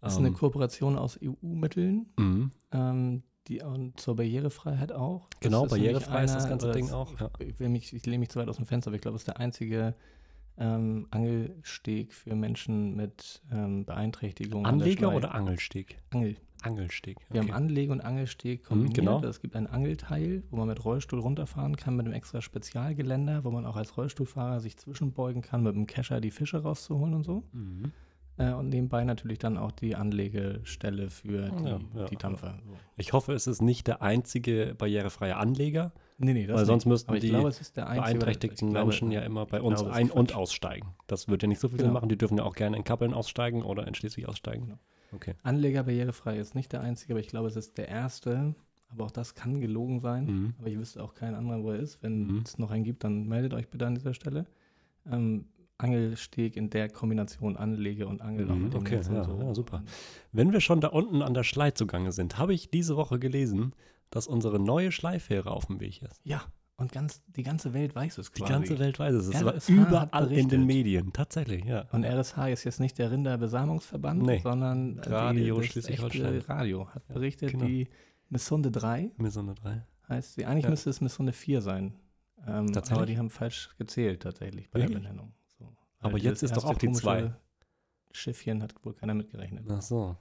Das 0.01 0.13
ist 0.13 0.19
eine 0.19 0.29
Ähm, 0.29 0.33
Kooperation 0.35 0.97
aus 0.97 1.19
EU-Mitteln, 1.21 2.05
mhm. 2.17 2.51
ähm, 2.71 3.23
die 3.47 3.61
und 3.61 3.99
zur 3.99 4.15
Barrierefreiheit 4.15 4.91
auch. 4.91 5.27
Das 5.29 5.39
Genau, 5.41 5.65
ist 5.65 5.69
barrierefrei 5.71 6.23
ist 6.23 6.33
das 6.35 6.43
einer- 6.45 6.49
ganze 6.51 6.71
Ding 6.71 6.89
auch. 6.91 7.19
Ja. 7.19 7.29
Ich, 7.39 7.59
will 7.59 7.69
mich, 7.69 7.93
ich 7.93 8.05
lehne 8.05 8.19
mich 8.19 8.29
zu 8.29 8.39
weit 8.39 8.47
aus 8.47 8.55
dem 8.55 8.65
Fenster, 8.65 8.89
aber 8.89 8.95
ich 8.95 9.01
glaube, 9.01 9.15
es 9.15 9.21
ist 9.21 9.27
der 9.27 9.39
einzige 9.39 9.93
ähm, 10.57 11.07
Angelsteg 11.11 12.13
für 12.13 12.33
Menschen 12.33 12.95
mit 12.95 13.41
ähm, 13.51 13.83
Beeinträchtigung. 13.85 14.65
an 14.65 14.79
der 14.79 14.85
Anleger 14.87 15.13
oder 15.13 15.35
Angelsteg? 15.35 15.97
Angel. 16.11 16.37
Angelsteg. 16.65 17.17
Wir 17.29 17.41
haben 17.41 17.47
okay. 17.49 17.55
Anlege- 17.57 17.91
und 17.91 18.01
Angelsteg 18.01 18.63
kombiniert. 18.65 18.95
genau. 18.95 19.23
Es 19.23 19.39
gibt 19.41 19.55
ein 19.55 19.67
Angelteil, 19.67 20.43
wo 20.49 20.57
man 20.57 20.67
mit 20.67 20.83
Rollstuhl 20.83 21.19
runterfahren 21.19 21.75
kann, 21.75 21.95
mit 21.95 22.05
einem 22.05 22.13
extra 22.15 22.41
Spezialgeländer, 22.41 23.43
wo 23.43 23.51
man 23.51 23.65
auch 23.65 23.75
als 23.75 23.95
Rollstuhlfahrer 23.97 24.59
sich 24.59 24.77
zwischenbeugen 24.77 25.41
kann, 25.41 25.63
mit 25.63 25.75
dem 25.75 25.87
Kescher 25.87 26.19
die 26.21 26.31
Fische 26.31 26.61
rauszuholen 26.63 27.13
und 27.13 27.23
so. 27.23 27.43
Mhm. 27.53 27.91
Äh, 28.37 28.51
und 28.51 28.67
nebenbei 28.67 29.05
natürlich 29.05 29.39
dann 29.39 29.57
auch 29.57 29.71
die 29.71 29.95
Anlegestelle 29.95 31.09
für 31.09 31.49
die, 31.51 31.63
Ja, 31.63 31.79
ja, 31.95 32.05
die 32.05 32.17
Dampfer. 32.17 32.59
So. 32.65 32.73
Ich 32.97 33.13
hoffe, 33.13 33.31
es 33.33 33.47
ist 33.47 33.61
nicht 33.61 33.87
der 33.87 34.01
einzige 34.01 34.75
barrierefreie 34.77 35.37
Anleger, 35.37 35.93
Nee, 36.17 36.33
nee, 36.33 36.47
das 36.47 36.57
weil 36.57 36.65
sonst 36.65 36.85
müssten 36.85 37.13
die 37.19 37.27
glaube, 37.29 37.47
einzige. 37.47 37.71
beeinträchtigten 37.81 38.69
glaube, 38.69 38.87
Menschen 38.87 39.11
ja 39.11 39.21
immer 39.21 39.45
bei 39.45 39.61
uns 39.61 39.81
glaube, 39.81 39.95
ein- 39.95 40.11
und 40.11 40.33
aussteigen. 40.33 40.95
Das 41.07 41.27
wird 41.27 41.43
ja 41.43 41.47
nicht 41.49 41.59
so 41.59 41.67
viel 41.67 41.77
Sinn 41.77 41.87
Genau. 41.87 41.95
machen. 41.99 42.07
Die 42.09 42.17
dürfen 42.17 42.37
ja 42.37 42.43
auch 42.45 42.55
gerne 42.55 42.77
in 42.77 42.83
Kappeln 42.85 43.13
aussteigen 43.13 43.63
oder 43.63 43.85
in 43.87 43.95
Schleswig 43.95 44.27
aussteigen. 44.27 44.65
Genau. 44.67 44.79
Okay. 45.15 45.33
Anleger 45.43 45.83
barrierefrei 45.83 46.37
ist 46.37 46.55
nicht 46.55 46.71
der 46.73 46.81
einzige, 46.81 47.13
aber 47.13 47.19
ich 47.19 47.27
glaube, 47.27 47.47
es 47.47 47.55
ist 47.55 47.77
der 47.77 47.87
erste. 47.87 48.55
Aber 48.89 49.05
auch 49.05 49.11
das 49.11 49.33
kann 49.35 49.59
gelogen 49.61 49.99
sein. 49.99 50.25
Mhm. 50.25 50.53
Aber 50.59 50.67
ich 50.69 50.77
wüsste 50.77 51.03
auch 51.03 51.15
keinen 51.15 51.35
anderen, 51.35 51.63
wo 51.63 51.71
er 51.71 51.79
ist. 51.79 52.01
Wenn 52.03 52.27
Mhm. 52.27 52.43
es 52.45 52.57
noch 52.59 52.71
einen 52.71 52.83
gibt, 52.83 53.03
dann 53.03 53.27
meldet 53.27 53.53
euch 53.53 53.67
bitte 53.67 53.87
an 53.87 53.95
dieser 53.95 54.13
Stelle. 54.13 54.45
Ähm, 55.11 55.45
Angelsteg 55.77 56.55
in 56.55 56.69
der 56.69 56.89
Kombination 56.89 57.57
Anlege 57.57 58.07
und 58.07 58.21
Angel 58.21 58.45
Mhm, 58.45 58.69
okay, 58.73 58.95
ja, 58.95 59.03
so. 59.03 59.11
ja, 59.41 59.53
super. 59.53 59.83
Wenn 60.31 60.53
wir 60.53 60.61
schon 60.61 60.79
da 60.79 60.87
unten 60.87 61.21
an 61.21 61.33
der 61.33 61.43
Schlei 61.43 61.71
zugange 61.71 62.13
sind, 62.13 62.37
habe 62.37 62.53
ich 62.53 62.69
diese 62.69 62.95
Woche 62.95 63.19
gelesen, 63.19 63.73
dass 64.09 64.27
unsere 64.27 64.57
neue 64.59 64.93
Schleifähre 64.93 65.51
auf 65.51 65.65
dem 65.65 65.81
Weg 65.81 66.01
ist. 66.01 66.21
Ja, 66.23 66.43
und 66.77 66.91
ganz, 66.91 67.21
die 67.27 67.43
ganze 67.43 67.73
Welt 67.73 67.95
weiß 67.95 68.17
es 68.17 68.31
Die 68.31 68.39
quasi. 68.41 68.51
ganze 68.53 68.79
Welt 68.79 68.99
weiß 68.99 69.13
es. 69.15 69.27
Es 69.29 69.43
war 69.45 69.53
RSH 69.55 69.69
überall 69.69 70.31
in 70.31 70.49
den 70.49 70.65
Medien. 70.65 71.13
Tatsächlich, 71.13 71.63
ja. 71.65 71.85
Und 71.91 72.03
RSH 72.05 72.47
ist 72.51 72.63
jetzt 72.65 72.79
nicht 72.79 72.97
der 72.97 73.11
Rinderbesamungsverband, 73.11 74.21
Nee. 74.23 74.39
sondern 74.39 74.97
äh, 74.99 75.09
Radio 75.09 75.55
die, 75.55 75.61
das 75.61 75.71
Schleswig-Holstein. 75.71 76.35
echte 76.35 76.49
Radio 76.49 76.87
hat 76.89 77.03
Ja, 77.07 77.13
berichtet, 77.15 77.51
genau. 77.51 77.65
die 77.65 77.87
Missunde 78.29 78.71
3 78.71 79.11
Mir 79.17 79.31
so 79.31 79.39
eine 79.39 79.53
drei. 79.55 79.83
heißt 80.09 80.33
sie. 80.35 80.45
Eigentlich 80.45 80.65
Ja. 80.65 80.69
müsste 80.71 80.89
es 80.89 80.99
Missunde 81.01 81.31
4 81.33 81.61
sein. 81.61 81.93
Ähm, 82.47 82.71
Tatsächlich? 82.73 82.97
aber 82.97 83.05
die 83.05 83.17
haben 83.17 83.29
falsch 83.29 83.69
gezählt 83.77 84.21
tatsächlich 84.23 84.69
bei 84.69 84.79
Wirklich? 84.79 84.97
der 84.97 85.03
Benennung. 85.09 85.33
So. 85.57 85.73
Aber 86.01 86.17
jetzt 86.17 86.43
ist 86.43 86.55
doch 86.57 86.65
auch 86.65 86.77
die 86.77 86.87
komische 86.87 87.01
zwei. 87.03 87.33
Schiffchen 88.11 88.61
hat 88.63 88.73
wohl 88.83 88.93
keiner 88.93 89.13
mitgerechnet. 89.13 89.65
Ach 89.69 89.81
so. 89.81 90.15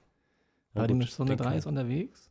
Ja, 0.73 0.79
aber 0.81 0.87
die 0.87 0.93
gut, 0.93 1.03
Missunde 1.03 1.31
denke- 1.35 1.43
3 1.43 1.57
ist 1.57 1.65
unterwegs. 1.65 2.29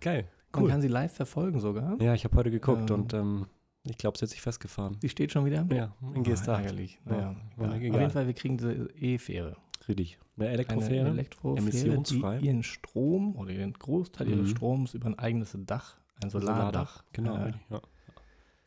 Geil. 0.00 0.28
Man 0.52 0.62
Cool. 0.64 0.70
kann 0.70 0.80
sie 0.80 0.88
live 0.88 1.12
verfolgen 1.12 1.60
sogar. 1.60 2.00
Ja, 2.00 2.14
ich 2.14 2.24
habe 2.24 2.34
heute 2.36 2.50
geguckt 2.50 2.90
Ähm. 2.90 2.96
und 2.96 3.12
ähm, 3.14 3.46
ich 3.88 3.98
glaube, 3.98 4.18
sie 4.18 4.22
hat 4.24 4.30
sich 4.30 4.40
festgefahren. 4.42 4.98
Die 5.02 5.08
steht 5.08 5.32
schon 5.32 5.44
wieder. 5.44 5.66
Ja, 5.72 5.94
in 6.14 6.20
Oh, 6.20 6.22
Gestacht. 6.22 6.60
ärgerlich. 6.62 6.98
Ja, 7.06 7.34
Naja, 7.56 7.74
egal. 7.76 7.90
Auf 7.94 8.00
jeden 8.00 8.10
Fall, 8.10 8.26
wir 8.26 8.34
kriegen 8.34 8.56
diese 8.58 8.72
E-Fähre. 8.98 9.56
Richtig. 9.88 10.18
Eine 10.36 10.46
Eine 10.46 10.54
Elektrofähre. 10.54 11.08
Elektrofähre, 11.08 11.58
emissionsfrei. 11.58 12.38
die 12.38 12.46
ihren 12.46 12.62
Strom 12.62 13.36
oder 13.36 13.50
ihren 13.52 13.72
Großteil 13.72 14.28
ihres 14.28 14.48
Mhm. 14.48 14.56
Stroms 14.56 14.94
über 14.94 15.06
ein 15.06 15.18
eigenes 15.18 15.56
Dach, 15.60 15.96
ein 16.22 16.30
Solardach, 16.30 17.04
Genau. 17.12 17.36
äh, 17.36 17.52
ja. 17.70 17.80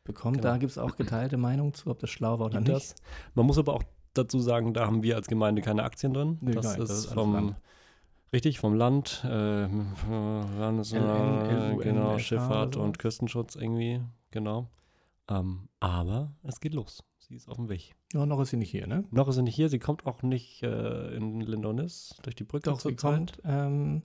bekommt. 0.04 0.38
Genau. 0.38 0.50
Da 0.50 0.58
gibt 0.58 0.72
es 0.72 0.78
auch 0.78 0.96
geteilte 0.96 1.38
Meinungen 1.38 1.74
zu, 1.74 1.90
ob 1.92 2.00
das 2.00 2.10
schlau 2.10 2.40
war 2.40 2.48
oder 2.48 2.60
Gibt 2.60 2.70
nicht. 2.74 2.92
das. 2.94 2.96
Man 3.36 3.46
muss 3.46 3.58
aber 3.60 3.74
auch 3.76 3.84
dazu 4.14 4.40
sagen, 4.40 4.74
da 4.74 4.86
haben 4.88 5.04
wir 5.04 5.16
als 5.16 5.28
Gemeinde 5.28 5.62
keine 5.62 5.84
Aktien 5.84 6.14
drin. 6.14 6.38
Nee, 6.42 6.54
das, 6.54 6.66
nein, 6.66 6.82
ist 6.82 6.90
das 6.90 6.98
ist 7.00 7.14
vom 7.14 7.34
Land. 7.34 7.56
richtig 8.34 8.60
vom 8.60 8.74
Land, 8.74 9.24
äh, 9.26 9.68
Landes, 10.60 10.92
genau 10.92 12.18
Schifffahrt 12.18 12.76
und. 12.78 12.98
Küstenschutz 12.98 13.56
irgendwie, 13.56 14.02
genau. 14.32 14.68
Ähm, 15.30 15.70
aber 15.80 16.34
es 16.44 16.60
geht 16.60 16.74
los. 16.74 17.04
Sie 17.20 17.36
ist 17.36 17.48
auf 17.48 17.58
dem 17.58 17.70
Weg. 17.70 17.96
Ja, 18.14 18.26
noch 18.26 18.40
ist 18.42 18.50
sie 18.50 18.58
nicht 18.58 18.72
hier, 18.72 18.88
ne? 18.88 19.04
Noch 19.12 19.28
ist 19.28 19.36
sie 19.36 19.44
nicht 19.44 19.56
hier. 19.56 19.70
Sie 19.70 19.78
kommt 19.80 20.06
auch 20.08 20.24
nicht 20.24 20.64
äh, 20.64 21.16
in 21.16 21.42
Lindonis 21.42 22.16
durch 22.24 22.36
die 22.36 22.44
Brücke 22.44 22.70
Doch, 22.70 22.80
sie 22.80 22.90
zurzeit. 22.96 23.16
kommt. 23.16 23.42
Ähm, 23.44 24.02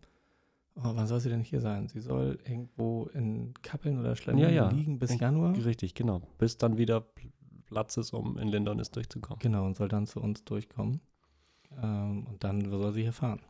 oh, 0.76 0.82
wann 0.94 1.06
soll 1.06 1.20
sie 1.20 1.30
denn 1.30 1.40
hier 1.40 1.60
sein? 1.62 1.88
Sie 1.88 2.00
soll 2.00 2.38
irgendwo 2.44 3.06
in 3.14 3.54
Kappeln 3.62 3.98
oder 3.98 4.14
Schlemmen 4.16 4.40
Ja, 4.42 4.50
ja. 4.50 4.68
liegen 4.68 4.98
bis 4.98 5.12
In- 5.12 5.18
Januar. 5.18 5.56
Richtig, 5.64 5.94
genau. 5.94 6.20
Bis 6.38 6.58
dann 6.58 6.76
wieder 6.76 6.98
Pl- 6.98 7.30
Platz 7.64 7.96
ist, 7.96 8.12
um 8.12 8.36
in 8.36 8.48
Lindonis 8.48 8.90
durchzukommen. 8.90 9.38
Genau, 9.40 9.64
und 9.64 9.76
soll 9.76 9.88
dann 9.88 10.06
zu 10.06 10.20
uns 10.20 10.44
durchkommen. 10.44 11.00
Ähm, 11.82 12.26
und 12.26 12.44
dann 12.44 12.68
soll 12.68 12.92
sie 12.92 13.02
hier 13.02 13.14
fahren. 13.14 13.40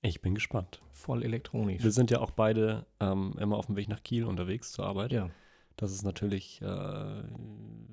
Ich 0.00 0.20
bin 0.22 0.34
gespannt. 0.34 0.80
Voll 0.92 1.22
elektronisch. 1.24 1.82
Wir 1.82 1.90
sind 1.92 2.10
ja 2.12 2.20
auch 2.20 2.30
beide 2.30 2.86
ähm, 3.00 3.34
immer 3.38 3.56
auf 3.56 3.66
dem 3.66 3.76
Weg 3.76 3.88
nach 3.88 4.02
Kiel 4.02 4.24
unterwegs 4.24 4.70
zur 4.72 4.86
Arbeit. 4.86 5.10
ja, 5.12 5.28
Das 5.76 5.92
ist 5.92 6.02
natürlich 6.04 6.60
äh, 6.62 7.22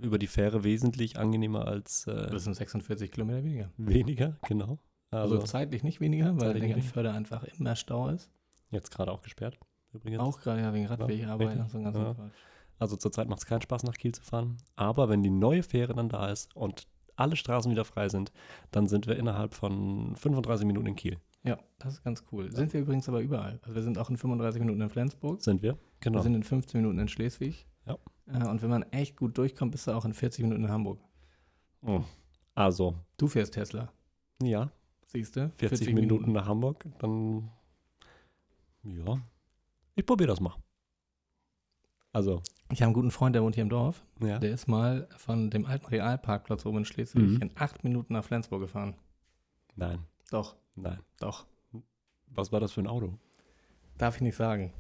über 0.02 0.18
die 0.20 0.28
Fähre 0.28 0.64
wesentlich 0.64 1.18
angenehmer 1.18 1.68
als 1.68 2.08
äh, 2.08 2.30
das 2.30 2.44
sind 2.44 2.56
46 2.56 3.12
Kilometer 3.12 3.44
weniger. 3.44 3.72
weniger, 3.78 4.38
genau. 4.48 4.80
Also, 5.12 5.36
Also, 5.36 5.48
zeitlich 5.48 5.84
nicht 5.84 6.00
weniger, 6.02 6.40
weil 6.40 6.56
in 6.58 6.76
nicht. 6.76 6.92
Förder 6.92 7.14
einfach 7.14 7.44
immer 7.58 7.76
Stau 7.76 8.10
ist. 8.10 8.30
jetzt 8.70 8.92
gerade 8.92 9.12
auch 9.12 9.22
gesperrt, 9.22 9.58
übrigens. 9.94 10.20
Auch 10.20 10.40
gerade 10.40 10.62
ja 10.62 10.74
wegen 10.74 10.86
Radwegarbeit 10.86 11.58
und 11.60 11.70
so 11.72 11.78
ein 11.80 11.84
Ja. 11.86 11.92
Quatsch. 12.14 12.32
Also 12.78 12.96
zurzeit 12.96 13.28
macht 13.28 13.40
es 13.40 13.46
keinen 13.46 13.62
Spaß, 13.62 13.84
nach 13.84 13.96
Kiel 13.96 14.14
zu 14.14 14.22
fahren. 14.24 14.58
Aber 14.76 15.10
wenn 15.10 15.22
die 15.24 15.30
neue 15.32 15.64
Fähre 15.64 15.94
dann 15.96 16.08
da 16.10 16.30
ist 16.30 16.56
und 16.56 16.88
alle 17.16 17.36
Straßen 17.36 17.70
wieder 17.72 17.84
frei 17.84 18.08
sind, 18.08 18.32
dann 18.72 18.88
sind 18.88 19.06
wir 19.08 19.18
innerhalb 19.18 19.54
von 19.54 20.16
35 20.16 20.66
Minuten 20.66 20.88
in 20.88 20.96
Kiel. 20.96 21.18
Ja, 21.44 21.58
das 21.80 21.94
ist 21.96 22.04
ganz 22.04 22.24
cool. 22.32 22.52
Sind 22.52 22.72
wir 22.74 22.82
übrigens 22.82 23.10
aber 23.10 23.22
überall. 23.22 23.60
Also 23.64 23.76
wir 23.76 23.82
sind 23.82 23.98
auch 23.98 24.10
in 24.10 24.18
35 24.18 24.60
Minuten 24.62 24.80
in 24.82 24.90
Flensburg. 24.90 25.42
Sind 25.42 25.62
wir? 25.62 25.78
Genau. 26.02 26.20
Wir 26.20 26.24
sind 26.24 26.36
in 26.36 26.44
15 26.44 26.80
Minuten 26.82 27.00
in 27.00 27.08
Schleswig. 27.08 27.66
Ja. 27.86 27.98
Äh, 28.28 28.48
und 28.48 28.62
wenn 28.62 28.70
man 28.70 28.84
echt 28.92 29.18
gut 29.18 29.38
durchkommt, 29.38 29.72
bist 29.72 29.88
du 29.88 29.92
auch 29.92 30.06
in 30.06 30.14
40 30.14 30.44
Minuten 30.44 30.64
in 30.66 30.70
Hamburg. 30.72 31.00
Oh. 31.82 32.02
Also, 32.56 32.96
Du 33.18 33.28
fährst 33.28 33.54
Tesla, 33.54 33.92
ja, 34.42 34.70
siehst 35.08 35.36
du? 35.38 35.50
40, 35.56 35.94
Minuten 35.94 36.32
nach 36.34 36.46
Hamburg, 36.48 36.86
dann 37.00 37.50
ja, 38.84 39.20
ich 39.96 40.06
probiere 40.06 40.28
das 40.30 40.40
mal. 40.42 40.56
Also, 42.12 42.42
Ich 42.72 42.82
habe 42.82 42.88
einen 42.88 42.94
guten 42.94 43.12
Freund, 43.12 43.36
der 43.36 43.44
wohnt 43.44 43.56
hier 43.56 43.62
im 43.64 43.70
Dorf. 43.70 44.04
ja. 44.22 44.40
Der 44.40 44.52
ist 44.52 44.68
mal 44.68 45.08
von 45.18 45.50
dem 45.50 45.66
alten 45.66 45.86
Realparkplatz 45.88 46.66
oben 46.66 46.80
in 46.80 46.86
Schleswig 46.86 47.24
Mhm. 47.24 47.42
in 47.42 47.52
acht 47.56 47.84
Minuten 47.84 48.14
nach 48.14 48.24
Flensburg 48.24 48.62
gefahren. 48.62 48.96
Nein, 49.76 50.00
Doch, 50.32 50.56
nein. 50.76 51.00
doch. 51.20 51.46
Was 52.28 52.52
war 52.52 52.60
das 52.60 52.72
für 52.74 52.82
ein 52.82 52.88
Auto? 52.88 53.18
Darf 53.98 54.16
ich 54.18 54.22
nicht 54.22 54.36
sagen. 54.36 54.74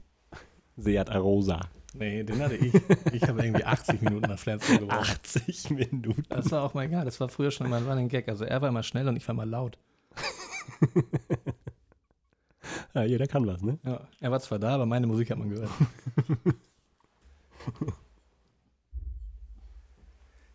Seat 0.79 1.09
Arosa. 1.09 1.61
Nee, 1.93 2.23
den 2.23 2.41
hatte 2.41 2.55
ich. 2.55 2.73
Ich 3.13 3.23
habe 3.23 3.43
irgendwie 3.43 3.63
80 3.63 4.01
Minuten 4.01 4.29
nach 4.29 4.37
Flensburg 4.37 4.79
gebraucht. 4.79 5.19
80 5.25 5.71
Minuten. 5.71 6.23
Das 6.29 6.51
war 6.51 6.63
auch 6.63 6.73
mal 6.73 6.85
egal. 6.85 7.05
Das 7.05 7.19
war 7.19 7.29
früher 7.29 7.51
schon 7.51 7.69
mal 7.69 7.87
ein 7.89 8.09
Gag. 8.09 8.29
Also 8.29 8.45
er 8.45 8.61
war 8.61 8.69
immer 8.69 8.83
schnell 8.83 9.07
und 9.07 9.15
ich 9.15 9.27
war 9.27 9.35
mal 9.35 9.49
laut. 9.49 9.77
Ja, 12.93 13.03
jeder 13.03 13.27
kann 13.27 13.45
was, 13.45 13.61
ne? 13.61 13.77
Ja, 13.83 14.07
er 14.19 14.31
war 14.31 14.39
zwar 14.39 14.59
da, 14.59 14.75
aber 14.75 14.85
meine 14.85 15.07
Musik 15.07 15.31
hat 15.31 15.37
man 15.37 15.49
gehört. 15.49 15.67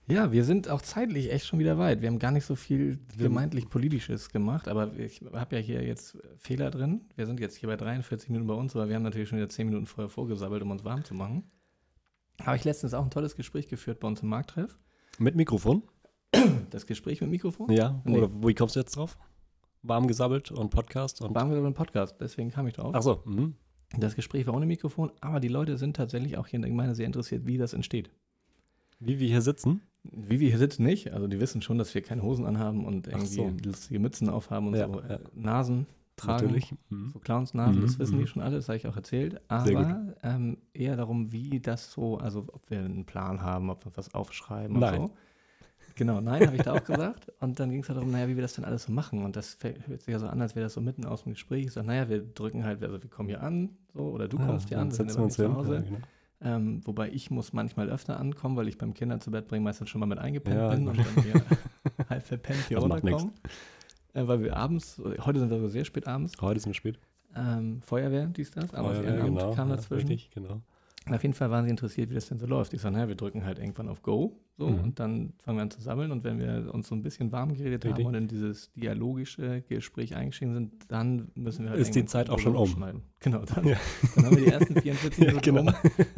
ja, 0.06 0.32
wir 0.32 0.44
sind 0.44 0.68
auch 0.68 0.82
zeitlich 0.82 1.32
echt 1.32 1.46
schon 1.46 1.58
wieder 1.58 1.78
weit. 1.78 2.02
Wir 2.02 2.08
haben 2.08 2.18
gar 2.18 2.30
nicht 2.30 2.44
so 2.44 2.54
viel 2.56 2.98
gemeintlich 3.16 3.70
Politisches 3.70 4.30
gemacht, 4.30 4.68
aber 4.68 4.94
ich 4.98 5.22
habe 5.32 5.56
ja 5.56 5.62
hier 5.62 5.82
jetzt 5.82 6.18
Fehler 6.36 6.70
drin. 6.70 7.02
Wir 7.16 7.26
sind 7.26 7.40
jetzt 7.40 7.56
hier 7.56 7.68
bei 7.68 7.76
43 7.76 8.28
Minuten 8.28 8.46
bei 8.46 8.54
uns, 8.54 8.76
aber 8.76 8.88
wir 8.88 8.96
haben 8.96 9.02
natürlich 9.02 9.28
schon 9.28 9.38
wieder 9.38 9.48
10 9.48 9.66
Minuten 9.66 9.86
vorher 9.86 10.10
vorgesabbelt, 10.10 10.62
um 10.62 10.70
uns 10.70 10.84
warm 10.84 11.04
zu 11.04 11.14
machen. 11.14 11.44
Habe 12.42 12.56
ich 12.56 12.64
letztens 12.64 12.92
auch 12.94 13.04
ein 13.04 13.10
tolles 13.10 13.36
Gespräch 13.36 13.68
geführt 13.68 14.00
bei 14.00 14.08
uns 14.08 14.20
im 14.20 14.28
Markttreff. 14.28 14.78
Mit 15.18 15.36
Mikrofon? 15.36 15.82
Das 16.70 16.86
Gespräch 16.86 17.20
mit 17.20 17.30
Mikrofon? 17.30 17.70
Ja. 17.70 18.02
Nee. 18.04 18.18
Oder 18.18 18.30
wie 18.46 18.54
kommst 18.54 18.74
du 18.74 18.80
jetzt 18.80 18.96
drauf? 18.96 19.16
Warm 19.82 20.06
gesabbelt 20.06 20.50
und 20.50 20.70
Podcast 20.70 21.22
und. 21.22 21.34
Wir 21.34 21.44
über 21.44 21.66
einen 21.66 21.74
Podcast, 21.74 22.16
deswegen 22.20 22.50
kam 22.50 22.66
ich 22.66 22.74
drauf. 22.74 22.92
Ach 22.94 23.02
so. 23.02 23.22
Mhm. 23.24 23.54
Das 23.96 24.16
Gespräch 24.16 24.46
war 24.46 24.54
ohne 24.54 24.66
Mikrofon, 24.66 25.12
aber 25.20 25.40
die 25.40 25.48
Leute 25.48 25.78
sind 25.78 25.94
tatsächlich 25.94 26.36
auch 26.36 26.46
hier 26.48 26.56
in 26.56 26.62
der 26.62 26.70
Gemeinde 26.70 26.94
sehr 26.94 27.06
interessiert, 27.06 27.46
wie 27.46 27.58
das 27.58 27.72
entsteht. 27.72 28.10
Wie 28.98 29.20
wir 29.20 29.28
hier 29.28 29.42
sitzen. 29.42 29.82
Wie 30.04 30.38
wir 30.38 30.48
hier 30.50 30.58
sitzen 30.58 30.84
nicht, 30.84 31.12
also 31.12 31.26
die 31.26 31.40
wissen 31.40 31.62
schon, 31.62 31.78
dass 31.78 31.94
wir 31.94 32.02
keine 32.02 32.22
Hosen 32.22 32.44
anhaben 32.44 32.84
und 32.84 33.06
irgendwie 33.06 33.26
so. 33.26 33.50
lustige 33.64 33.98
Mützen 33.98 34.28
aufhaben 34.28 34.68
und 34.68 34.74
Ja, 34.76 34.86
so 34.86 35.00
ja. 35.00 35.06
äh, 35.14 35.18
Nasen 35.34 35.86
tragen. 36.16 36.44
Natürlich. 36.44 36.74
Mhm. 36.90 37.10
So 37.12 37.18
Clownsnasen, 37.18 37.80
das 37.80 37.94
Mhm, 37.94 37.98
wissen 38.00 38.14
die 38.18 38.22
mhm. 38.22 38.26
schon 38.28 38.42
alle, 38.42 38.56
das 38.56 38.68
habe 38.68 38.76
ich 38.76 38.86
auch 38.86 38.96
erzählt. 38.96 39.40
Aber 39.48 40.14
ähm, 40.22 40.58
eher 40.74 40.96
darum, 40.96 41.32
wie 41.32 41.58
das 41.58 41.90
so, 41.92 42.18
also 42.18 42.44
ob 42.52 42.68
wir 42.70 42.78
einen 42.80 43.04
Plan 43.06 43.40
haben, 43.42 43.70
ob 43.70 43.84
wir 43.84 43.92
was 43.96 44.14
aufschreiben 44.14 44.78
Nein. 44.78 45.00
und 45.00 45.08
so. 45.08 45.16
Genau, 45.96 46.20
nein, 46.20 46.44
habe 46.44 46.56
ich 46.56 46.62
da 46.62 46.72
auch 46.72 46.82
gesagt. 46.82 47.30
Und 47.40 47.60
dann 47.60 47.70
ging 47.70 47.80
es 47.82 47.88
halt 47.88 47.98
darum, 47.98 48.10
naja, 48.10 48.26
wie 48.26 48.34
wir 48.34 48.42
das 48.42 48.54
denn 48.54 48.64
alles 48.64 48.82
so 48.82 48.90
machen. 48.92 49.22
Und 49.22 49.36
das 49.36 49.56
hört 49.62 50.02
sich 50.02 50.10
ja 50.12 50.18
so 50.18 50.26
an, 50.26 50.40
als 50.42 50.56
wäre 50.56 50.64
das 50.66 50.74
so 50.74 50.80
mitten 50.80 51.04
aus 51.04 51.22
dem 51.22 51.34
Gespräch. 51.34 51.66
Ich 51.66 51.72
sage, 51.72 51.86
naja, 51.86 52.08
wir 52.08 52.18
drücken 52.20 52.64
halt, 52.64 52.82
also 52.82 53.00
wir 53.00 53.08
kommen 53.08 53.28
hier 53.28 53.40
an, 53.44 53.70
so, 53.94 54.00
oder 54.10 54.26
du 54.26 54.36
kommst 54.36 54.68
hier 54.70 54.78
Ah, 54.78 54.82
an, 54.82 54.88
wir 54.88 54.94
sind 54.96 55.10
ja 55.14 55.20
hin. 55.20 55.30
zu 55.30 55.54
Hause. 55.54 55.74
Ja, 55.76 55.80
genau. 55.82 55.98
Ähm, 56.40 56.80
wobei 56.84 57.10
ich 57.10 57.30
muss 57.30 57.52
manchmal 57.52 57.88
öfter 57.88 58.18
ankommen, 58.18 58.56
weil 58.56 58.68
ich 58.68 58.76
beim 58.76 58.92
Kinder 58.92 59.18
zu 59.20 59.30
Bett 59.30 59.48
bringen 59.48 59.64
meistens 59.64 59.88
schon 59.88 60.00
mal 60.00 60.06
mit 60.06 60.18
eingepennt 60.18 60.56
Ja, 60.56 60.68
bin 60.68 60.88
und 60.88 60.98
dann 60.98 61.22
hier 61.22 61.34
halb 62.10 62.22
verpennt 62.22 62.66
hier 62.68 62.78
Das. 62.80 64.22
Äh, 64.24 64.28
weil 64.28 64.42
wir 64.42 64.56
abends, 64.56 65.00
heute 65.24 65.40
sind 65.40 65.50
wir 65.50 65.68
sehr 65.70 65.84
spät 65.84 66.06
abends, 66.06 66.34
Heute 66.40 66.58
ist 66.58 66.66
mir 66.66 66.74
spät. 66.74 66.98
ähm, 67.34 67.80
Feuerwehr, 67.82 68.26
dies, 68.26 68.50
das, 68.50 68.74
aber 68.74 68.94
Feuerwehr, 68.94 69.14
Ehrenamt 69.14 69.38
genau. 69.38 69.54
kam 69.54 69.68
Ja, 69.70 69.76
dazwischen. 69.76 70.08
Richtig, 70.08 70.30
genau. 70.30 70.60
Und 71.06 71.14
auf 71.14 71.22
jeden 71.22 71.34
Fall 71.34 71.50
waren 71.50 71.64
sie 71.64 71.70
interessiert, 71.70 72.08
wie 72.10 72.14
das 72.14 72.28
denn 72.28 72.38
so 72.38 72.46
läuft. 72.46 72.72
Ich 72.72 72.80
sage, 72.80 72.94
naja, 72.94 73.08
wir 73.08 73.14
drücken 73.14 73.44
halt 73.44 73.58
irgendwann 73.58 73.88
auf 73.88 74.00
Go 74.02 74.40
so 74.56 74.68
Mhm. 74.68 74.78
und 74.84 75.00
dann 75.00 75.32
fangen 75.42 75.58
wir 75.58 75.62
an 75.62 75.70
zu 75.70 75.80
sammeln 75.82 76.12
und 76.12 76.22
wenn 76.24 76.38
wir 76.38 76.72
uns 76.72 76.86
so 76.88 76.94
ein 76.94 77.02
bisschen 77.02 77.32
warm 77.32 77.52
geredet 77.54 77.84
Richtig. 77.84 78.04
haben 78.04 78.06
und 78.06 78.14
in 78.14 78.28
dieses 78.28 78.72
dialogische 78.74 79.62
Gespräch 79.68 80.14
eingestiegen 80.14 80.54
sind, 80.54 80.72
dann 80.88 81.28
müssen 81.34 81.64
wir 81.64 81.72
halt 81.72 81.80
Ist 81.80 81.94
die 81.94 82.04
Zeit 82.04 82.30
auch 82.30 82.38
schon 82.38 82.52
wo 82.54 82.58
wir 82.58 82.62
um. 82.62 82.68
schneiden. 82.68 83.02
Genau, 83.20 83.42
dann, 83.44 83.66
Ja. 83.66 83.76
dann 84.14 84.26
haben 84.26 84.36
wir 84.36 84.44
die 84.44 84.50
ersten 84.52 84.80
44 84.80 85.18
Ja, 85.24 85.26
Minuten 85.32 85.56
genau. 85.56 85.72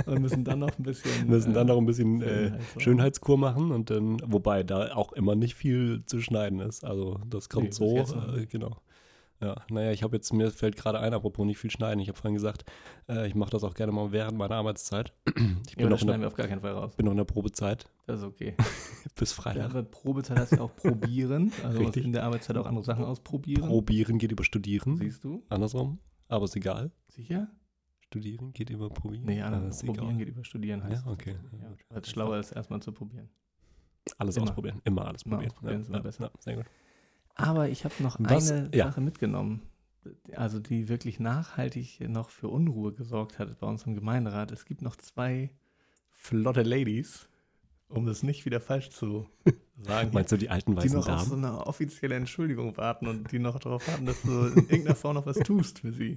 um 0.07 0.13
und 0.13 0.21
müssen 0.23 0.45
dann 0.45 0.59
noch 0.61 0.79
ein 0.79 0.83
bisschen 0.83 1.27
müssen 1.29 1.55
dann 1.55 1.67
äh, 1.67 1.73
noch 1.73 1.79
ein 1.79 1.87
bisschen 1.87 2.21
äh. 2.23 2.53
Schönheitskur 2.79 3.39
machen 3.39 3.73
und 3.73 3.91
dann, 3.91 4.19
wobei 4.27 4.63
da 4.63 4.95
auch 4.95 5.13
immer 5.15 5.35
nicht 5.35 5.55
viel 5.55 6.03
zu 6.07 6.21
schneiden 6.21 6.61
ist. 6.61 6.85
Also 6.85 7.19
das 7.29 7.49
kommt 7.49 7.67
Nee, 7.67 7.71
so, 7.73 7.97
äh, 8.37 8.47
genau. 8.47 8.77
Ja, 9.41 9.55
naja, 9.71 9.93
ich 9.93 10.03
habe 10.03 10.17
jetzt, 10.17 10.33
mir 10.33 10.51
fällt 10.51 10.77
gerade 10.77 10.99
ein, 10.99 11.13
apropos 11.13 11.45
nicht 11.45 11.59
viel 11.59 11.71
schneiden. 11.71 12.01
Ich 12.01 12.09
habe 12.09 12.17
vorhin 12.17 12.35
gesagt, 12.35 12.65
äh, 13.09 13.27
ich 13.27 13.35
mache 13.35 13.51
das 13.51 13.65
auch 13.65 13.75
gerne 13.75 13.93
mal 13.93 14.11
während 14.11 14.39
meiner 14.39 14.55
Arbeitszeit. 14.55 15.13
Ich 15.27 15.35
Ja, 15.35 15.43
bin, 15.43 15.51
das 15.51 15.77
noch 15.77 15.83
in 15.83 15.99
schneiden 15.99 16.07
der, 16.13 16.21
wir 16.21 16.27
auf 16.29 16.35
gar 16.35 16.49
keinen 16.49 16.61
Fall 16.63 16.73
raus. 16.73 16.97
bin 16.97 17.05
noch 17.05 17.13
in 17.13 17.19
der 17.19 17.25
Probezeit 17.25 17.85
Das 18.07 18.21
ist 18.21 18.25
okay. 18.25 18.57
bis 19.15 19.31
Ja, 19.37 19.43
Freitag. 19.43 19.65
aber 19.71 19.83
Probezeit 19.83 20.39
heißt 20.39 20.53
ja 20.53 20.61
auch 20.63 20.75
probieren. 20.75 21.53
Also 21.63 21.79
Richtig. 21.81 22.05
in 22.07 22.13
der 22.13 22.25
Arbeitszeit 22.25 22.57
auch 22.57 22.65
andere 22.67 22.85
Sachen 22.85 23.05
ausprobieren. 23.05 23.69
Probieren 23.69 24.19
geht 24.19 24.33
über 24.33 24.43
Studieren. 24.45 24.97
Siehst 24.97 25.23
du? 25.23 25.43
Andersrum. 25.51 25.99
Aber 26.29 26.45
ist 26.47 26.57
egal. 26.57 26.91
Sicher? 27.09 27.49
Studieren 28.01 28.53
geht 28.55 28.71
über 28.71 28.89
Probieren. 28.89 29.27
Nee, 29.27 29.43
Ah, 29.43 29.49
andere 29.49 29.69
ist 29.69 29.85
probieren 29.85 30.07
egal. 30.07 30.17
geht 30.19 30.29
über 30.29 30.45
studieren 30.45 30.83
heißt. 30.83 31.05
Ja, 31.05 31.13
okay. 31.13 31.37
Ja, 31.61 31.69
Ja, 31.91 31.97
gut. 31.97 32.07
schlauer 32.07 32.39
ist, 32.39 32.53
erstmal 32.53 32.81
zu 32.81 32.91
probieren. 32.93 33.29
Alles 34.19 34.37
Immer. 34.37 34.45
ausprobieren. 34.45 34.81
Immer 34.85 35.07
alles 35.07 35.23
Immer 35.25 35.37
probieren. 35.37 35.53
ausprobieren 35.53 35.81
ist 35.83 35.89
immer 35.89 35.97
ja, 35.99 36.03
besser. 36.03 36.25
Ja, 36.25 36.31
sehr 36.39 36.57
gut. 36.57 36.67
Aber 37.37 37.69
ich 37.69 37.85
habe 37.85 37.95
noch 38.01 38.17
Was- 38.19 38.51
eine 38.51 38.71
ja. 38.75 38.87
Sache 38.87 39.01
mitgenommen, 39.01 39.63
also 40.35 40.59
die 40.59 40.89
wirklich 40.89 41.21
nachhaltig 41.21 42.01
noch 42.09 42.31
für 42.31 42.49
Unruhe 42.49 42.93
gesorgt 42.93 43.39
hat 43.39 43.59
bei 43.61 43.67
uns 43.67 43.85
im 43.85 43.95
Gemeinderat. 43.95 44.51
Es 44.53 44.65
gibt 44.65 44.83
noch 44.83 44.97
zwei 44.97 45.51
flotte 46.13 46.63
Ladies, 46.63 47.29
um 47.89 48.07
das 48.07 48.23
nicht 48.23 48.47
wieder 48.47 48.61
falsch 48.61 48.91
zu 48.91 49.27
sagen. 49.77 50.11
Meinst 50.15 50.33
du 50.33 50.37
die 50.39 50.49
alten 50.49 50.73
die 50.73 50.79
weißen 50.79 50.99
noch 50.99 51.09
auf 51.09 51.25
so 51.25 51.31
Damen? 51.31 51.45
eine 51.45 51.67
offizielle 51.67 52.15
Entschuldigung 52.15 52.77
warten 52.79 53.07
und 53.07 53.31
die 53.31 53.39
noch 53.39 53.59
darauf 53.59 53.87
warten, 53.87 54.07
dass 54.07 54.23
du 54.23 54.47
in 54.47 54.57
irgendeiner 54.57 54.95
Form 54.97 55.15
noch 55.15 55.27
was 55.27 55.39
tust 55.39 55.81
für 55.81 55.93
sie. 55.93 56.17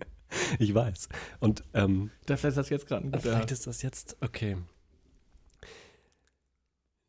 Ich 0.57 0.73
weiß. 0.73 1.09
Und 1.39 1.63
ähm, 1.73 2.11
Dafür 2.27 2.49
ist 2.49 2.57
das 2.57 2.69
jetzt 2.69 2.87
gerade 2.87 3.05
ein 3.05 3.11
guter. 3.11 3.21
Vielleicht 3.21 3.51
ist 3.51 3.67
das 3.67 3.81
jetzt, 3.81 4.15
okay. 4.21 4.57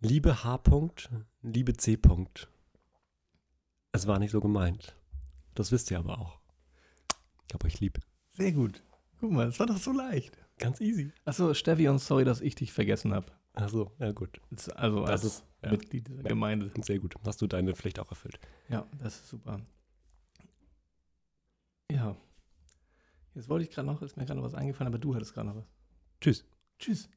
Liebe 0.01 0.43
H. 0.45 0.57
-Punkt, 0.57 1.11
liebe 1.43 1.75
C. 1.75 1.95
-Punkt. 1.95 2.49
Es 3.93 4.07
war 4.07 4.19
nicht 4.19 4.31
so 4.31 4.41
gemeint. 4.41 4.97
Das 5.55 5.73
wisst 5.73 5.91
ihr 5.91 5.99
aber 5.99 6.19
auch. 6.19 6.39
Ich 7.49 7.55
hab 7.55 7.65
euch 7.65 7.81
lieb. 7.81 7.99
Sehr 8.29 8.53
gut. 8.53 8.83
Guck 9.19 9.33
mal, 9.33 9.47
das 9.47 9.59
war 9.59 9.67
doch 9.67 9.77
so 9.79 9.93
leicht. 9.93 10.37
Ganz 10.59 10.81
easy. 10.81 11.13
Achso, 11.25 11.53
Steffi, 11.55 11.89
und 11.89 11.99
sorry, 11.99 12.25
dass 12.25 12.41
ich 12.41 12.55
dich 12.55 12.73
vergessen 12.73 13.13
habe. 13.13 13.27
Achso, 13.55 13.93
ja 13.99 14.13
gut. 14.13 14.41
Also 14.77 15.01
Das 15.03 15.11
als 15.11 15.25
ist- 15.25 15.45
ja. 15.63 15.71
Mitglied 15.73 16.07
dieser 16.09 16.23
Ja. 16.23 16.29
Gemeinde. 16.29 16.71
Sehr 16.83 16.99
gut. 17.01 17.15
Hast 17.27 17.43
du 17.43 17.47
deine 17.47 17.75
Pflicht 17.75 17.99
auch 17.99 18.09
erfüllt. 18.11 18.39
Ja, 18.69 18.87
das 18.99 19.17
ist 19.17 19.29
super. 19.29 19.61
Ja. 21.91 22.17
Jetzt 23.35 23.49
wollte 23.49 23.65
ich 23.65 23.71
gerade 23.75 23.87
noch, 23.87 24.01
ist 24.03 24.17
mir 24.17 24.25
gerade 24.25 24.39
noch 24.41 24.47
was 24.47 24.55
eingefallen, 24.55 24.89
aber 24.93 24.99
du 24.99 25.15
hattest 25.15 25.35
gerade 25.35 25.49
noch 25.49 25.57
was. 25.57 25.67
Tschüss. 26.21 26.45
Tschüss. 26.79 27.09